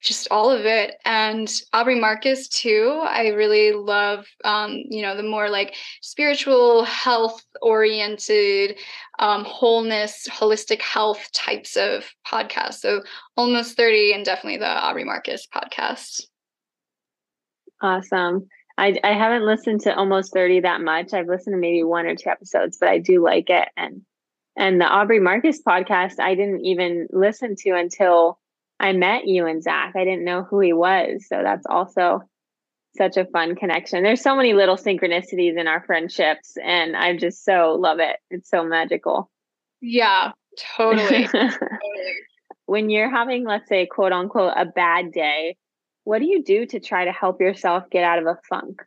just 0.05 0.29
all 0.31 0.51
of 0.51 0.67
it. 0.67 0.95
And 1.05 1.51
aubrey 1.73 1.99
marcus 1.99 2.47
too 2.49 3.03
i 3.05 3.29
really 3.29 3.73
love 3.73 4.27
um, 4.45 4.83
you 4.89 5.03
know 5.03 5.17
the 5.17 5.23
more 5.23 5.49
like 5.49 5.75
spiritual 6.03 6.85
health 6.85 7.43
oriented 7.63 8.79
um, 9.19 9.45
wholeness 9.45 10.29
holistic 10.31 10.81
health 10.81 11.31
types 11.33 11.77
of 11.77 12.05
podcasts. 12.27 12.75
So 12.75 13.03
almost 13.37 13.77
30 13.77 14.13
and 14.13 14.25
definitely 14.25 14.59
the 14.59 14.69
aubrey 14.69 15.05
marcus 15.05 15.47
podcast. 15.53 16.23
Awesome. 17.83 18.49
I, 18.77 18.99
I 19.05 19.13
haven't 19.13 19.47
listened 19.47 19.83
to 19.83 19.95
almost 19.95 20.33
30 20.35 20.61
that 20.61 20.81
much. 20.81 21.13
I've 21.13 21.29
listened 21.29 21.55
to 21.55 21.61
maybe 21.61 21.85
one 21.85 22.07
or 22.07 22.15
two 22.17 22.29
episodes 22.29 22.77
but 22.79 22.89
i 22.89 22.99
do 22.99 23.23
like 23.23 23.51
it. 23.51 23.69
And 23.77 24.03
and 24.57 24.81
the 24.81 24.87
aubrey 24.87 25.21
marcus 25.21 25.61
podcast 25.67 26.21
i 26.21 26.35
didn't 26.35 26.65
even 26.65 27.09
listen 27.11 27.57
to 27.59 27.71
until 27.71 28.39
I 28.81 28.93
met 28.93 29.27
you 29.27 29.47
and 29.47 29.63
Zach. 29.63 29.95
I 29.97 30.05
didn't 30.05 30.25
know 30.25 30.43
who 30.43 30.61
he 30.61 30.73
was. 30.73 31.27
So 31.29 31.41
that's 31.43 31.67
also 31.67 32.23
such 32.97 33.17
a 33.17 33.25
fun 33.25 33.57
connection. 33.57 34.03
There's 34.03 34.23
so 34.23 34.37
many 34.37 34.53
little 34.53 34.77
synchronicities 34.77 35.59
in 35.59 35.67
our 35.67 35.83
friendships, 35.85 36.57
and 36.63 36.97
I 36.97 37.17
just 37.17 37.45
so 37.45 37.77
love 37.79 37.99
it. 37.99 38.17
It's 38.31 38.49
so 38.49 38.65
magical. 38.65 39.31
Yeah, 39.81 40.33
totally. 40.77 41.27
totally. 41.27 41.81
When 42.67 42.91
you're 42.91 43.11
having, 43.11 43.45
let's 43.45 43.69
say, 43.69 43.87
quote 43.87 44.13
unquote, 44.13 44.55
a 44.57 44.65
bad 44.65 45.13
day, 45.13 45.57
what 46.05 46.21
do 46.21 46.27
you 46.27 46.43
do 46.43 46.67
to 46.67 46.81
try 46.81 47.05
to 47.05 47.13
help 47.13 47.41
yourself 47.41 47.85
get 47.91 48.05
out 48.05 48.19
of 48.19 48.27
a 48.27 48.39
funk? 48.49 48.83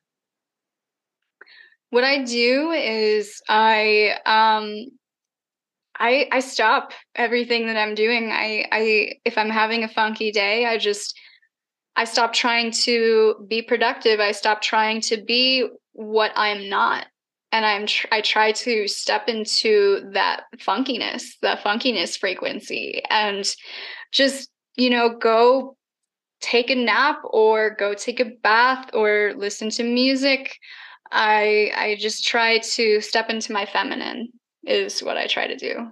What 1.89 2.03
I 2.03 2.23
do 2.23 2.71
is 2.71 3.41
I 3.47 4.17
um 4.25 4.87
I 5.99 6.27
I 6.31 6.39
stop 6.39 6.93
everything 7.15 7.67
that 7.67 7.77
I'm 7.77 7.95
doing. 7.95 8.31
I 8.31 8.65
I 8.71 9.13
if 9.25 9.37
I'm 9.37 9.49
having 9.49 9.83
a 9.83 9.87
funky 9.87 10.31
day, 10.31 10.65
I 10.65 10.77
just 10.77 11.17
I 11.95 12.05
stop 12.05 12.33
trying 12.33 12.71
to 12.83 13.35
be 13.47 13.61
productive. 13.61 14.19
I 14.19 14.31
stop 14.31 14.61
trying 14.61 15.01
to 15.01 15.17
be 15.23 15.67
what 15.93 16.31
I'm 16.35 16.69
not. 16.69 17.07
And 17.51 17.65
I'm 17.65 17.87
tr- 17.87 18.07
I 18.11 18.21
try 18.21 18.51
to 18.51 18.87
step 18.87 19.27
into 19.27 20.09
that 20.13 20.43
funkiness, 20.57 21.23
that 21.41 21.63
funkiness 21.63 22.17
frequency 22.17 23.01
and 23.09 23.49
just, 24.11 24.49
you 24.75 24.89
know, 24.89 25.17
go 25.17 25.75
take 26.39 26.69
a 26.69 26.75
nap 26.75 27.19
or 27.23 27.75
go 27.79 27.93
take 27.95 28.19
a 28.19 28.31
bath 28.43 28.89
or 28.93 29.33
listen 29.35 29.69
to 29.71 29.83
music. 29.83 30.55
I 31.11 31.71
I 31.75 31.95
just 31.99 32.27
try 32.27 32.59
to 32.59 33.01
step 33.01 33.29
into 33.29 33.53
my 33.53 33.65
feminine 33.65 34.29
is 34.67 35.01
what 35.01 35.17
I 35.17 35.27
try 35.27 35.47
to 35.47 35.55
do. 35.55 35.89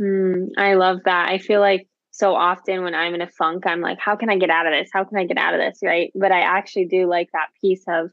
Mm, 0.00 0.48
I 0.56 0.74
love 0.74 1.00
that. 1.04 1.28
I 1.28 1.38
feel 1.38 1.60
like 1.60 1.88
so 2.10 2.34
often 2.34 2.82
when 2.82 2.94
I'm 2.94 3.14
in 3.14 3.22
a 3.22 3.28
funk, 3.28 3.66
I'm 3.66 3.80
like, 3.80 3.98
how 3.98 4.16
can 4.16 4.30
I 4.30 4.36
get 4.36 4.50
out 4.50 4.66
of 4.66 4.72
this? 4.72 4.90
How 4.92 5.04
can 5.04 5.18
I 5.18 5.24
get 5.24 5.38
out 5.38 5.54
of 5.54 5.60
this? 5.60 5.78
Right. 5.82 6.12
But 6.14 6.32
I 6.32 6.40
actually 6.40 6.86
do 6.86 7.06
like 7.06 7.30
that 7.32 7.48
piece 7.60 7.84
of 7.88 8.10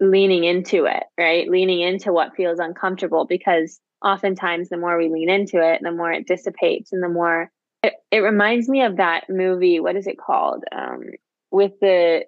leaning 0.00 0.44
into 0.44 0.86
it, 0.86 1.04
right? 1.18 1.48
Leaning 1.48 1.80
into 1.80 2.12
what 2.12 2.34
feels 2.34 2.58
uncomfortable 2.58 3.26
because 3.26 3.80
oftentimes 4.04 4.68
the 4.68 4.76
more 4.76 4.98
we 4.98 5.08
lean 5.08 5.30
into 5.30 5.62
it, 5.62 5.80
the 5.82 5.92
more 5.92 6.10
it 6.10 6.26
dissipates 6.26 6.92
and 6.92 7.02
the 7.02 7.08
more 7.08 7.50
it, 7.82 7.94
it 8.10 8.18
reminds 8.18 8.68
me 8.68 8.82
of 8.82 8.96
that 8.96 9.24
movie. 9.28 9.80
What 9.80 9.96
is 9.96 10.06
it 10.06 10.18
called? 10.18 10.64
Um, 10.72 11.02
with 11.50 11.72
the 11.80 12.24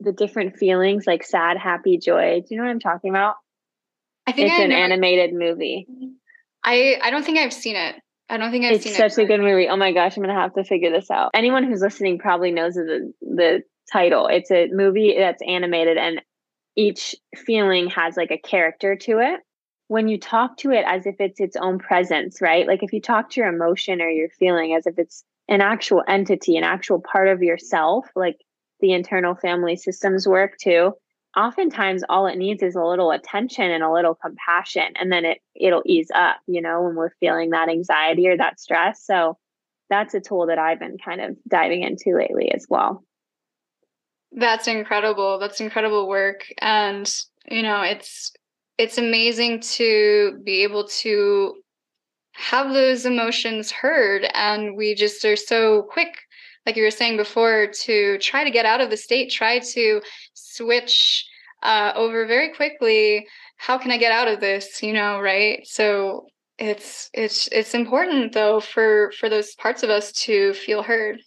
the 0.00 0.12
different 0.12 0.56
feelings 0.56 1.06
like 1.06 1.24
sad, 1.24 1.56
happy, 1.56 1.98
joy. 1.98 2.40
Do 2.40 2.46
you 2.50 2.56
know 2.56 2.64
what 2.64 2.70
I'm 2.70 2.80
talking 2.80 3.10
about? 3.10 3.36
I 4.26 4.32
think 4.32 4.48
it's 4.48 4.58
I 4.58 4.62
an 4.64 4.70
know. 4.70 4.76
animated 4.76 5.34
movie. 5.34 5.86
I 6.64 6.98
I 7.02 7.10
don't 7.10 7.24
think 7.24 7.38
I've 7.38 7.52
seen 7.52 7.76
it. 7.76 7.96
I 8.28 8.38
don't 8.38 8.50
think 8.50 8.64
I've 8.64 8.74
it's 8.76 8.84
seen 8.84 8.94
it. 8.94 9.00
It's 9.00 9.14
such 9.14 9.22
a 9.22 9.26
good 9.26 9.40
movie. 9.40 9.68
Oh 9.68 9.76
my 9.76 9.92
gosh, 9.92 10.16
I'm 10.16 10.22
gonna 10.22 10.40
have 10.40 10.54
to 10.54 10.64
figure 10.64 10.90
this 10.90 11.10
out. 11.10 11.30
Anyone 11.34 11.64
who's 11.64 11.82
listening 11.82 12.18
probably 12.18 12.50
knows 12.50 12.74
the 12.74 13.12
the 13.20 13.62
title. 13.92 14.28
It's 14.28 14.50
a 14.50 14.68
movie 14.72 15.14
that's 15.18 15.42
animated, 15.46 15.98
and 15.98 16.22
each 16.76 17.14
feeling 17.36 17.88
has 17.90 18.16
like 18.16 18.30
a 18.30 18.38
character 18.38 18.96
to 18.96 19.18
it. 19.18 19.40
When 19.88 20.08
you 20.08 20.18
talk 20.18 20.56
to 20.58 20.70
it 20.70 20.84
as 20.86 21.04
if 21.04 21.16
it's 21.18 21.40
its 21.40 21.56
own 21.56 21.78
presence, 21.78 22.40
right? 22.40 22.66
Like 22.66 22.82
if 22.82 22.94
you 22.94 23.02
talk 23.02 23.30
to 23.30 23.40
your 23.40 23.50
emotion 23.50 24.00
or 24.00 24.08
your 24.08 24.30
feeling 24.30 24.74
as 24.74 24.86
if 24.86 24.98
it's 24.98 25.22
an 25.46 25.60
actual 25.60 26.02
entity, 26.08 26.56
an 26.56 26.64
actual 26.64 27.00
part 27.02 27.28
of 27.28 27.42
yourself, 27.42 28.06
like 28.16 28.38
the 28.80 28.92
internal 28.92 29.34
family 29.34 29.76
systems 29.76 30.26
work 30.26 30.56
too 30.58 30.94
oftentimes 31.36 32.02
all 32.08 32.26
it 32.26 32.36
needs 32.36 32.62
is 32.62 32.74
a 32.74 32.84
little 32.84 33.10
attention 33.10 33.70
and 33.70 33.82
a 33.82 33.92
little 33.92 34.14
compassion 34.14 34.92
and 34.96 35.10
then 35.10 35.24
it 35.24 35.38
it'll 35.54 35.82
ease 35.86 36.10
up 36.14 36.36
you 36.46 36.60
know 36.60 36.82
when 36.82 36.94
we're 36.94 37.14
feeling 37.20 37.50
that 37.50 37.68
anxiety 37.68 38.28
or 38.28 38.36
that 38.36 38.60
stress. 38.60 39.04
So 39.04 39.38
that's 39.90 40.14
a 40.14 40.20
tool 40.20 40.46
that 40.46 40.58
i've 40.58 40.78
been 40.78 40.96
kind 40.98 41.20
of 41.20 41.36
diving 41.48 41.82
into 41.82 42.16
lately 42.16 42.50
as 42.52 42.66
well. 42.68 43.04
That's 44.36 44.66
incredible. 44.66 45.38
That's 45.38 45.60
incredible 45.60 46.08
work. 46.08 46.46
And 46.58 47.12
you 47.50 47.62
know 47.62 47.82
it's 47.82 48.32
it's 48.78 48.98
amazing 48.98 49.60
to 49.60 50.40
be 50.44 50.62
able 50.62 50.88
to 50.88 51.54
have 52.32 52.72
those 52.72 53.06
emotions 53.06 53.70
heard 53.70 54.26
and 54.34 54.76
we 54.76 54.94
just 54.94 55.24
are 55.24 55.36
so 55.36 55.82
quick 55.82 56.16
like 56.66 56.76
you 56.76 56.82
were 56.82 56.90
saying 56.90 57.16
before, 57.16 57.68
to 57.82 58.18
try 58.18 58.44
to 58.44 58.50
get 58.50 58.66
out 58.66 58.80
of 58.80 58.90
the 58.90 58.96
state, 58.96 59.30
try 59.30 59.58
to 59.58 60.00
switch 60.34 61.26
uh, 61.62 61.92
over 61.94 62.26
very 62.26 62.52
quickly. 62.54 63.26
How 63.56 63.78
can 63.78 63.90
I 63.90 63.98
get 63.98 64.12
out 64.12 64.28
of 64.28 64.40
this? 64.40 64.82
You 64.82 64.92
know, 64.92 65.20
right? 65.20 65.66
So 65.66 66.26
it's 66.58 67.10
it's 67.12 67.48
it's 67.50 67.74
important 67.74 68.32
though 68.32 68.60
for 68.60 69.12
for 69.18 69.28
those 69.28 69.54
parts 69.56 69.82
of 69.82 69.90
us 69.90 70.12
to 70.12 70.54
feel 70.54 70.82
heard. 70.82 71.20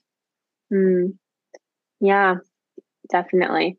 Mm. 0.72 1.18
Yeah, 2.00 2.36
definitely. 3.10 3.78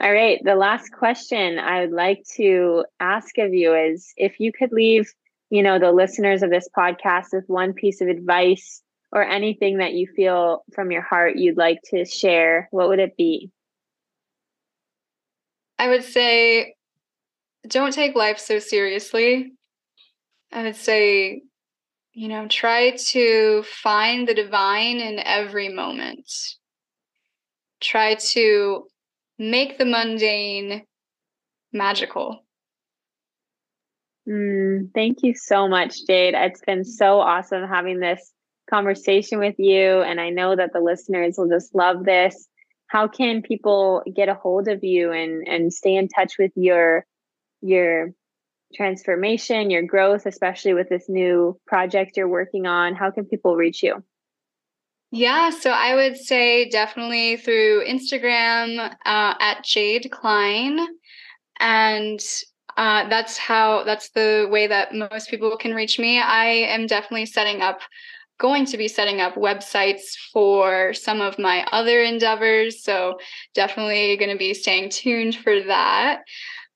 All 0.00 0.12
right. 0.12 0.40
The 0.44 0.54
last 0.54 0.92
question 0.92 1.58
I 1.58 1.80
would 1.80 1.92
like 1.92 2.22
to 2.36 2.84
ask 3.00 3.36
of 3.38 3.52
you 3.52 3.74
is 3.74 4.12
if 4.16 4.38
you 4.38 4.52
could 4.52 4.70
leave, 4.70 5.12
you 5.50 5.60
know, 5.60 5.80
the 5.80 5.90
listeners 5.90 6.44
of 6.44 6.50
this 6.50 6.68
podcast 6.76 7.26
with 7.32 7.44
one 7.48 7.72
piece 7.72 8.00
of 8.00 8.06
advice 8.06 8.80
or 9.12 9.22
anything 9.22 9.78
that 9.78 9.94
you 9.94 10.06
feel 10.14 10.64
from 10.74 10.90
your 10.90 11.02
heart 11.02 11.36
you'd 11.36 11.56
like 11.56 11.80
to 11.90 12.04
share, 12.04 12.68
what 12.70 12.88
would 12.88 12.98
it 12.98 13.16
be? 13.16 13.50
I 15.78 15.88
would 15.88 16.04
say 16.04 16.74
don't 17.66 17.92
take 17.92 18.14
life 18.14 18.38
so 18.38 18.58
seriously. 18.58 19.52
I 20.52 20.62
would 20.62 20.76
say, 20.76 21.42
you 22.12 22.28
know, 22.28 22.48
try 22.48 22.96
to 23.10 23.62
find 23.64 24.26
the 24.26 24.34
divine 24.34 24.98
in 24.98 25.18
every 25.18 25.68
moment. 25.68 26.30
Try 27.80 28.14
to 28.32 28.86
make 29.38 29.78
the 29.78 29.84
mundane 29.84 30.84
magical. 31.72 32.44
Mm, 34.28 34.92
thank 34.94 35.18
you 35.22 35.34
so 35.34 35.68
much, 35.68 36.06
Jade. 36.06 36.34
It's 36.34 36.60
been 36.60 36.84
so 36.84 37.20
awesome 37.20 37.66
having 37.66 38.00
this 38.00 38.32
conversation 38.68 39.38
with 39.38 39.54
you. 39.58 40.00
And 40.02 40.20
I 40.20 40.30
know 40.30 40.54
that 40.56 40.72
the 40.72 40.80
listeners 40.80 41.36
will 41.38 41.48
just 41.48 41.74
love 41.74 42.04
this. 42.04 42.48
How 42.88 43.08
can 43.08 43.42
people 43.42 44.02
get 44.14 44.28
a 44.28 44.34
hold 44.34 44.68
of 44.68 44.82
you 44.82 45.12
and, 45.12 45.46
and 45.46 45.72
stay 45.72 45.94
in 45.94 46.08
touch 46.08 46.34
with 46.38 46.52
your 46.54 47.04
your 47.60 48.12
transformation, 48.74 49.70
your 49.70 49.82
growth, 49.82 50.26
especially 50.26 50.74
with 50.74 50.88
this 50.88 51.08
new 51.08 51.58
project 51.66 52.16
you're 52.16 52.28
working 52.28 52.66
on? 52.66 52.94
How 52.94 53.10
can 53.10 53.24
people 53.24 53.56
reach 53.56 53.82
you? 53.82 54.02
Yeah, 55.10 55.50
so 55.50 55.70
I 55.70 55.94
would 55.94 56.18
say 56.18 56.68
definitely 56.68 57.38
through 57.38 57.86
Instagram 57.86 58.78
uh, 59.06 59.34
at 59.40 59.64
Jade 59.64 60.10
Clyne. 60.10 60.86
And 61.58 62.20
uh, 62.76 63.08
that's 63.08 63.38
how, 63.38 63.84
that's 63.84 64.10
the 64.10 64.46
way 64.50 64.66
that 64.66 64.94
most 64.94 65.30
people 65.30 65.56
can 65.56 65.74
reach 65.74 65.98
me. 65.98 66.20
I 66.20 66.46
am 66.46 66.86
definitely 66.86 67.26
setting 67.26 67.62
up 67.62 67.80
going 68.38 68.64
to 68.66 68.76
be 68.78 68.88
setting 68.88 69.20
up 69.20 69.34
websites 69.34 70.16
for 70.32 70.94
some 70.94 71.20
of 71.20 71.38
my 71.38 71.66
other 71.72 72.00
endeavors. 72.02 72.82
So 72.82 73.18
definitely 73.54 74.16
going 74.16 74.30
to 74.30 74.38
be 74.38 74.54
staying 74.54 74.90
tuned 74.90 75.36
for 75.36 75.60
that. 75.64 76.22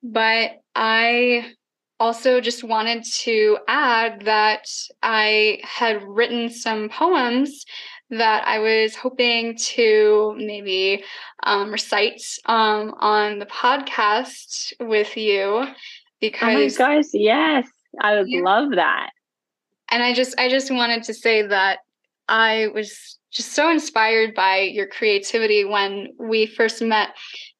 But 0.02 0.52
I 0.74 1.52
also 2.00 2.40
just 2.40 2.64
wanted 2.64 3.04
to 3.04 3.58
add 3.68 4.22
that 4.24 4.66
I 5.02 5.60
had 5.62 6.02
written 6.02 6.50
some 6.50 6.88
poems 6.88 7.64
that 8.10 8.46
I 8.46 8.58
was 8.58 8.94
hoping 8.94 9.56
to 9.56 10.34
maybe 10.36 11.04
um, 11.44 11.70
recite 11.70 12.20
um, 12.46 12.94
on 12.98 13.38
the 13.38 13.46
podcast 13.46 14.72
with 14.80 15.16
you 15.16 15.64
because 16.20 16.78
oh 16.78 16.86
my 16.86 16.94
gosh, 16.96 17.06
yes, 17.14 17.68
I 18.00 18.16
would 18.16 18.28
love 18.28 18.72
that. 18.74 19.10
And 19.92 20.02
I 20.02 20.14
just 20.14 20.34
I 20.38 20.48
just 20.48 20.70
wanted 20.70 21.04
to 21.04 21.14
say 21.14 21.46
that 21.46 21.80
I 22.28 22.68
was 22.74 23.18
just 23.30 23.52
so 23.52 23.70
inspired 23.70 24.34
by 24.34 24.60
your 24.60 24.86
creativity 24.86 25.64
when 25.64 26.08
we 26.18 26.46
first 26.46 26.82
met 26.82 27.10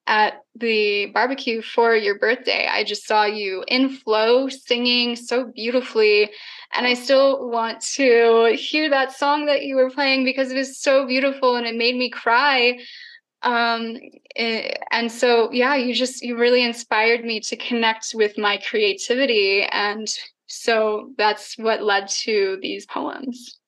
at 0.06 0.34
the 0.56 1.06
barbecue 1.14 1.62
for 1.62 1.94
your 1.94 2.18
birthday. 2.18 2.66
I 2.70 2.84
just 2.84 3.06
saw 3.06 3.24
you 3.24 3.64
in 3.68 3.88
flow 3.88 4.48
singing 4.48 5.14
so 5.14 5.44
beautifully. 5.54 6.30
And 6.74 6.86
I 6.86 6.94
still 6.94 7.48
want 7.50 7.80
to 7.96 8.56
hear 8.58 8.90
that 8.90 9.12
song 9.12 9.46
that 9.46 9.62
you 9.62 9.76
were 9.76 9.90
playing 9.90 10.24
because 10.24 10.50
it 10.50 10.56
was 10.56 10.80
so 10.80 11.06
beautiful 11.06 11.56
and 11.56 11.66
it 11.66 11.76
made 11.76 11.96
me 11.96 12.10
cry. 12.10 12.78
Um, 13.42 13.96
eh, 14.36 14.74
and 14.90 15.10
so, 15.10 15.50
yeah, 15.52 15.74
you 15.74 15.94
just, 15.94 16.22
you 16.22 16.36
really 16.36 16.64
inspired 16.64 17.24
me 17.24 17.40
to 17.40 17.56
connect 17.56 18.12
with 18.14 18.38
my 18.38 18.58
creativity. 18.58 19.64
And 19.70 20.08
so 20.55 21.12
that's 21.16 21.57
what 21.57 21.82
led 21.82 22.09
to 22.09 22.59
these 22.61 22.84
poems. 22.84 23.59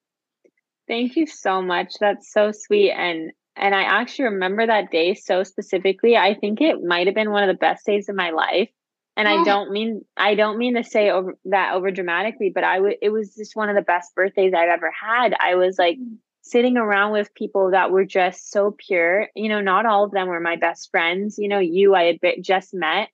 Thank 0.87 1.17
you 1.17 1.27
so 1.27 1.63
much. 1.63 1.95
That's 1.99 2.31
so 2.31 2.53
sweet. 2.53 2.91
And 2.91 3.33
and 3.57 3.75
I 3.75 3.85
actually 3.85 4.27
remember 4.27 4.67
that 4.67 4.91
day 4.91 5.15
so 5.15 5.45
specifically. 5.45 6.15
I 6.15 6.35
think 6.35 6.61
it 6.61 6.83
might 6.83 7.07
have 7.07 7.15
been 7.15 7.31
one 7.31 7.43
of 7.43 7.49
the 7.49 7.59
best 7.59 7.87
days 7.87 8.11
of 8.11 8.17
my 8.17 8.31
life. 8.31 8.69
And 9.17 9.27
I 9.27 9.45
don't 9.45 9.71
mean 9.71 10.05
I 10.19 10.35
don't 10.35 10.59
mean 10.59 10.75
to 10.75 10.85
say 10.85 11.09
over 11.09 11.39
that 11.47 11.73
over 11.73 11.91
dramatically, 11.91 12.53
but 12.55 12.65
I 12.65 12.81
would 12.81 12.97
it 13.01 13.09
was 13.09 13.35
just 13.35 13.57
one 13.57 13.71
of 13.71 13.77
the 13.77 13.83
best 13.83 14.15
birthdays 14.15 14.53
I've 14.53 14.69
ever 14.69 14.91
had. 14.93 15.35
I 15.41 15.55
was 15.55 15.79
like 15.79 15.97
mm. 15.97 16.17
sitting 16.43 16.77
around 16.77 17.13
with 17.13 17.33
people 17.33 17.71
that 17.71 17.93
were 17.93 18.05
just 18.05 18.51
so 18.51 18.77
pure. 18.77 19.29
You 19.35 19.49
know, 19.49 19.63
not 19.63 19.87
all 19.87 20.05
of 20.05 20.11
them 20.11 20.29
were 20.29 20.41
my 20.41 20.57
best 20.57 20.91
friends. 20.91 21.39
You 21.39 21.49
know, 21.49 21.61
you 21.61 21.95
I 21.95 22.19
had 22.23 22.43
just 22.43 22.75
met, 22.75 23.09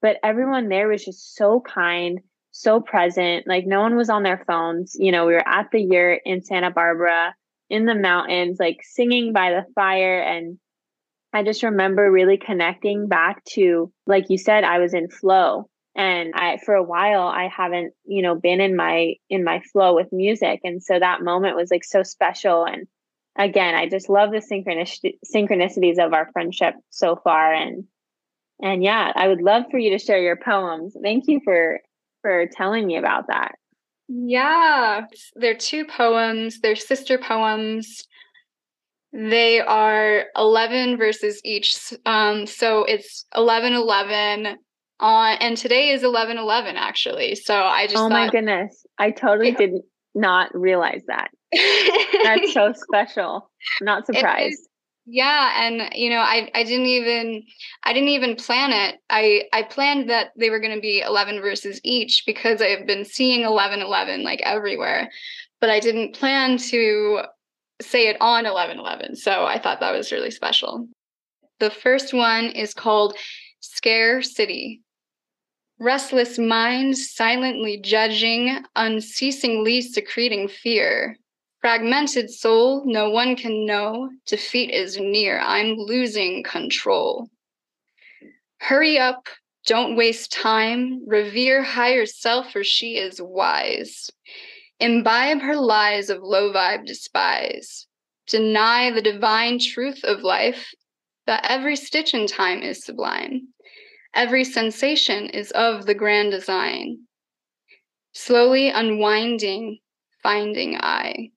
but 0.00 0.16
everyone 0.24 0.68
there 0.68 0.88
was 0.88 1.04
just 1.04 1.36
so 1.36 1.60
kind, 1.60 2.20
so 2.52 2.80
present. 2.80 3.48
Like 3.48 3.66
no 3.66 3.80
one 3.80 3.96
was 3.96 4.10
on 4.10 4.22
their 4.22 4.44
phones. 4.46 4.94
You 4.98 5.10
know, 5.10 5.26
we 5.26 5.32
were 5.32 5.48
at 5.48 5.70
the 5.72 5.80
yurt 5.80 6.20
in 6.24 6.42
Santa 6.42 6.70
Barbara 6.70 7.34
in 7.68 7.86
the 7.86 7.94
mountains, 7.94 8.58
like 8.60 8.80
singing 8.82 9.32
by 9.32 9.50
the 9.50 9.64
fire. 9.74 10.20
And 10.20 10.58
I 11.32 11.42
just 11.42 11.62
remember 11.62 12.12
really 12.12 12.36
connecting 12.36 13.08
back 13.08 13.42
to, 13.54 13.90
like 14.06 14.26
you 14.28 14.36
said, 14.38 14.64
I 14.64 14.78
was 14.78 14.94
in 14.94 15.08
flow. 15.08 15.68
And 15.94 16.32
I, 16.34 16.58
for 16.64 16.74
a 16.74 16.82
while, 16.82 17.22
I 17.22 17.48
haven't, 17.48 17.94
you 18.04 18.22
know, 18.22 18.34
been 18.34 18.60
in 18.60 18.76
my, 18.76 19.14
in 19.28 19.44
my 19.44 19.60
flow 19.72 19.94
with 19.94 20.12
music. 20.12 20.60
And 20.64 20.82
so 20.82 20.98
that 20.98 21.22
moment 21.22 21.56
was 21.56 21.70
like 21.70 21.84
so 21.84 22.02
special. 22.02 22.64
And 22.64 22.86
again, 23.36 23.74
I 23.74 23.88
just 23.88 24.08
love 24.08 24.30
the 24.30 24.38
synchronicities 25.34 25.98
of 25.98 26.12
our 26.12 26.30
friendship 26.32 26.74
so 26.90 27.16
far. 27.16 27.52
And, 27.52 27.84
and 28.60 28.82
yeah, 28.82 29.12
I 29.14 29.28
would 29.28 29.42
love 29.42 29.64
for 29.70 29.78
you 29.78 29.90
to 29.90 29.98
share 29.98 30.22
your 30.22 30.36
poems. 30.36 30.94
Thank 31.02 31.24
you 31.26 31.40
for, 31.44 31.80
for 32.22 32.46
telling 32.46 32.86
me 32.86 32.96
about 32.96 33.26
that. 33.28 33.52
Yeah, 34.08 35.06
they're 35.34 35.54
two 35.54 35.84
poems, 35.84 36.60
they're 36.60 36.76
sister 36.76 37.18
poems. 37.18 38.04
They 39.14 39.60
are 39.60 40.24
11 40.36 40.96
verses 40.96 41.40
each. 41.44 41.76
Um, 42.06 42.46
so 42.46 42.84
it's 42.84 43.26
11 43.36 43.74
11 43.74 44.56
on, 45.00 45.36
and 45.38 45.56
today 45.56 45.90
is 45.90 46.02
11 46.02 46.38
11 46.38 46.76
actually. 46.76 47.34
So 47.34 47.54
I 47.54 47.86
just, 47.86 47.98
oh 47.98 48.08
my 48.08 48.30
goodness, 48.30 48.86
I 48.98 49.10
totally 49.10 49.50
it, 49.50 49.58
did 49.58 49.72
not 50.14 50.54
realize 50.54 51.02
that. 51.08 51.28
That's 52.24 52.54
so 52.54 52.72
special. 52.76 53.50
I'm 53.80 53.84
not 53.84 54.06
surprised 54.06 54.68
yeah 55.04 55.64
and 55.64 55.92
you 55.94 56.08
know 56.08 56.20
i 56.20 56.50
i 56.54 56.62
didn't 56.62 56.86
even 56.86 57.42
i 57.84 57.92
didn't 57.92 58.08
even 58.08 58.36
plan 58.36 58.72
it. 58.72 59.00
I 59.10 59.44
i 59.52 59.62
planned 59.62 60.08
that 60.10 60.30
they 60.36 60.50
were 60.50 60.60
going 60.60 60.74
to 60.74 60.80
be 60.80 61.00
11 61.00 61.40
verses 61.40 61.80
each 61.82 62.24
because 62.26 62.62
i've 62.62 62.86
been 62.86 63.04
seeing 63.04 63.42
11 63.42 63.80
11 63.80 64.22
like 64.22 64.40
everywhere 64.42 65.10
but 65.60 65.70
i 65.70 65.80
didn't 65.80 66.14
plan 66.14 66.56
to 66.58 67.22
say 67.80 68.06
it 68.08 68.16
on 68.20 68.46
11 68.46 68.78
11 68.78 69.16
so 69.16 69.44
i 69.44 69.58
thought 69.58 69.80
that 69.80 69.92
was 69.92 70.12
really 70.12 70.30
special. 70.30 70.88
The 71.62 71.70
first 71.70 72.12
one 72.12 72.46
is 72.46 72.74
called 72.74 73.16
scare 73.60 74.20
city. 74.20 74.82
Restless 75.78 76.36
mind 76.36 76.98
silently 76.98 77.80
judging 77.80 78.64
unceasingly 78.74 79.80
secreting 79.80 80.48
fear 80.48 81.16
Fragmented 81.62 82.28
soul, 82.28 82.82
no 82.84 83.08
one 83.08 83.36
can 83.36 83.64
know. 83.64 84.10
Defeat 84.26 84.70
is 84.70 84.98
near. 84.98 85.38
I'm 85.38 85.76
losing 85.76 86.42
control. 86.42 87.28
Hurry 88.58 88.98
up. 88.98 89.28
Don't 89.66 89.94
waste 89.94 90.32
time. 90.32 91.06
Revere 91.06 91.62
higher 91.62 92.04
self, 92.04 92.50
for 92.50 92.64
she 92.64 92.96
is 92.96 93.22
wise. 93.22 94.10
Imbibe 94.80 95.40
her 95.40 95.54
lies 95.54 96.10
of 96.10 96.20
low 96.20 96.52
vibe 96.52 96.84
despise. 96.84 97.86
Deny 98.26 98.90
the 98.90 99.00
divine 99.00 99.60
truth 99.60 100.02
of 100.02 100.22
life, 100.22 100.74
that 101.26 101.46
every 101.48 101.76
stitch 101.76 102.12
in 102.12 102.26
time 102.26 102.60
is 102.62 102.84
sublime. 102.84 103.46
Every 104.14 104.42
sensation 104.42 105.26
is 105.26 105.52
of 105.52 105.86
the 105.86 105.94
grand 105.94 106.32
design. 106.32 107.06
Slowly 108.12 108.68
unwinding, 108.68 109.78
finding 110.24 110.76
I. 110.76 111.30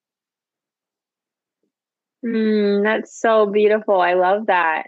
Mm, 2.25 2.83
that's 2.83 3.19
so 3.19 3.45
beautiful. 3.45 4.01
I 4.01 4.13
love 4.13 4.47
that. 4.47 4.83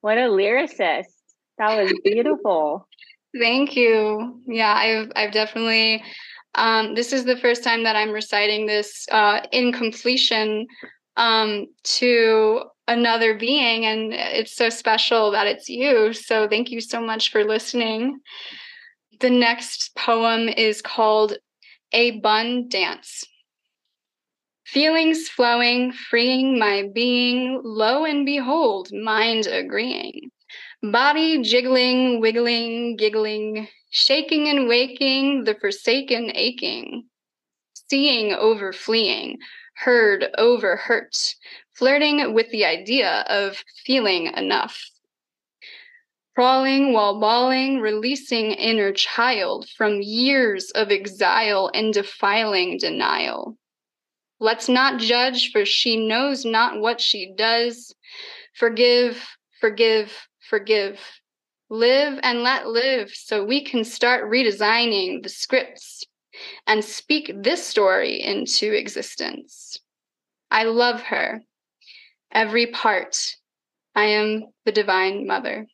What 0.00 0.18
a 0.18 0.22
lyricist. 0.22 1.12
That 1.58 1.76
was 1.76 1.92
beautiful. 2.04 2.88
Thank 3.38 3.76
you. 3.76 4.40
Yeah, 4.46 4.72
I've 4.72 5.12
I've 5.14 5.32
definitely 5.32 6.02
um, 6.54 6.94
this 6.94 7.12
is 7.12 7.24
the 7.24 7.36
first 7.36 7.62
time 7.62 7.84
that 7.84 7.96
I'm 7.96 8.10
reciting 8.10 8.66
this 8.66 9.06
uh, 9.12 9.40
in 9.52 9.72
completion 9.72 10.66
um, 11.16 11.66
to 11.84 12.62
another 12.86 13.36
being, 13.36 13.84
and 13.84 14.14
it's 14.14 14.56
so 14.56 14.70
special 14.70 15.30
that 15.32 15.46
it's 15.46 15.68
you. 15.68 16.14
So 16.14 16.48
thank 16.48 16.70
you 16.70 16.80
so 16.80 17.00
much 17.00 17.30
for 17.30 17.44
listening. 17.44 18.18
The 19.20 19.30
next 19.30 19.94
poem 19.96 20.48
is 20.48 20.80
called 20.80 21.36
A 21.92 22.12
Bun 22.20 22.68
Dance. 22.68 23.24
Feelings 24.72 25.30
flowing, 25.30 25.92
freeing 25.92 26.58
my 26.58 26.90
being, 26.92 27.58
lo 27.64 28.04
and 28.04 28.26
behold, 28.26 28.90
mind 28.92 29.46
agreeing. 29.46 30.30
Body 30.82 31.40
jiggling, 31.40 32.20
wiggling, 32.20 32.96
giggling, 32.96 33.68
shaking 33.88 34.46
and 34.46 34.68
waking, 34.68 35.44
the 35.44 35.54
forsaken 35.54 36.32
aching. 36.34 37.08
Seeing 37.88 38.34
over 38.34 38.74
fleeing, 38.74 39.38
heard 39.76 40.26
over 40.36 40.76
hurt, 40.76 41.16
flirting 41.74 42.34
with 42.34 42.50
the 42.50 42.66
idea 42.66 43.24
of 43.26 43.64
feeling 43.86 44.26
enough. 44.36 44.84
Crawling 46.34 46.92
while 46.92 47.18
bawling, 47.18 47.80
releasing 47.80 48.52
inner 48.52 48.92
child 48.92 49.66
from 49.78 50.02
years 50.02 50.70
of 50.72 50.90
exile 50.90 51.70
and 51.72 51.94
defiling 51.94 52.76
denial 52.76 53.56
Let's 54.40 54.68
not 54.68 55.00
judge, 55.00 55.50
for 55.50 55.64
she 55.64 55.96
knows 55.96 56.44
not 56.44 56.80
what 56.80 57.00
she 57.00 57.32
does. 57.36 57.94
Forgive, 58.54 59.24
forgive, 59.60 60.12
forgive. 60.48 61.00
Live 61.70 62.18
and 62.22 62.42
let 62.42 62.68
live 62.68 63.10
so 63.12 63.44
we 63.44 63.62
can 63.62 63.84
start 63.84 64.30
redesigning 64.30 65.22
the 65.22 65.28
scripts 65.28 66.04
and 66.66 66.84
speak 66.84 67.32
this 67.42 67.66
story 67.66 68.22
into 68.22 68.72
existence. 68.72 69.78
I 70.50 70.64
love 70.64 71.02
her, 71.02 71.42
every 72.32 72.66
part. 72.66 73.36
I 73.94 74.04
am 74.04 74.46
the 74.64 74.72
Divine 74.72 75.26
Mother. 75.26 75.66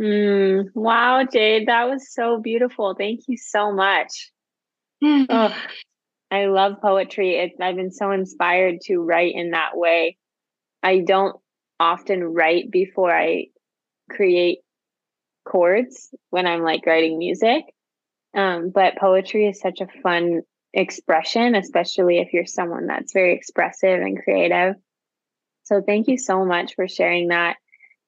Mm, 0.00 0.70
wow, 0.74 1.24
Jade, 1.24 1.68
that 1.68 1.88
was 1.88 2.12
so 2.12 2.40
beautiful. 2.40 2.94
Thank 2.98 3.28
you 3.28 3.36
so 3.36 3.72
much. 3.72 4.32
oh, 5.02 5.54
I 6.30 6.46
love 6.46 6.80
poetry. 6.80 7.36
It, 7.36 7.52
I've 7.60 7.76
been 7.76 7.92
so 7.92 8.10
inspired 8.10 8.80
to 8.82 8.98
write 8.98 9.34
in 9.34 9.50
that 9.50 9.76
way. 9.76 10.16
I 10.82 11.00
don't 11.00 11.36
often 11.78 12.22
write 12.22 12.70
before 12.70 13.14
I 13.14 13.46
create 14.10 14.58
chords 15.44 16.14
when 16.30 16.46
I'm 16.46 16.62
like 16.62 16.86
writing 16.86 17.18
music. 17.18 17.64
Um, 18.34 18.70
but 18.70 18.96
poetry 18.96 19.46
is 19.46 19.60
such 19.60 19.80
a 19.80 20.00
fun 20.02 20.42
expression, 20.72 21.54
especially 21.54 22.18
if 22.18 22.32
you're 22.32 22.46
someone 22.46 22.86
that's 22.86 23.12
very 23.12 23.34
expressive 23.34 24.00
and 24.00 24.20
creative. 24.20 24.74
So 25.64 25.80
thank 25.80 26.08
you 26.08 26.18
so 26.18 26.44
much 26.44 26.74
for 26.74 26.88
sharing 26.88 27.28
that. 27.28 27.56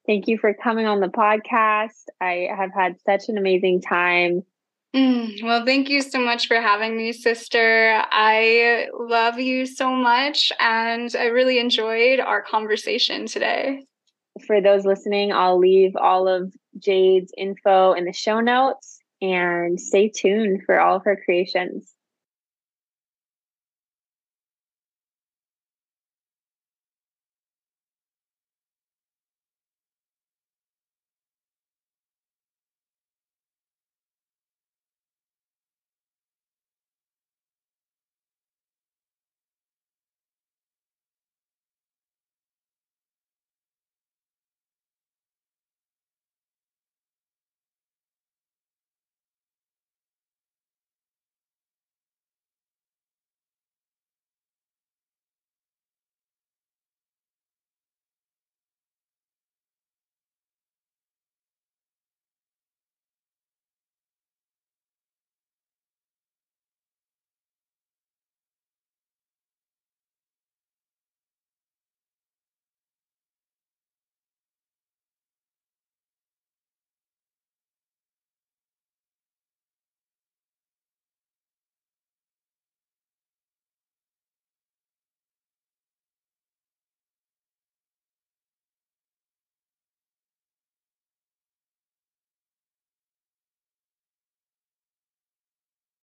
Thank 0.07 0.29
you 0.29 0.39
for 0.39 0.53
coming 0.55 0.87
on 0.87 1.01
the 1.01 1.09
podcast. 1.09 2.05
I 2.21 2.49
have 2.55 2.71
had 2.75 3.01
such 3.01 3.29
an 3.29 3.39
amazing 3.39 3.83
time 3.83 4.43
Mm, 4.97 5.43
well, 5.43 5.67
thank 5.67 5.91
you 5.91 6.01
so 6.01 6.19
much 6.19 6.49
for 6.49 6.59
having 6.59 6.97
me, 6.97 7.13
sister. 7.13 8.03
I 8.11 8.89
love 8.99 9.39
you 9.39 9.67
so 9.67 9.91
much, 9.91 10.53
and 10.59 11.15
I 11.15 11.27
really 11.27 11.59
enjoyed 11.59 12.19
our 12.19 12.41
conversation 12.41 13.27
today. 13.27 13.85
For 14.47 14.63
those 14.63 14.87
listening, 14.87 15.33
I'll 15.33 15.59
leave 15.59 15.97
all 15.97 16.29
of 16.29 16.51
Jade's 16.79 17.31
info 17.37 17.93
in 17.93 18.07
the 18.07 18.13
show 18.15 18.41
notes 18.41 18.99
and 19.21 19.79
stay 19.79 20.09
tuned 20.09 20.63
for 20.65 20.81
all 20.81 20.97
of 20.97 21.05
her 21.05 21.21
creations. 21.23 21.93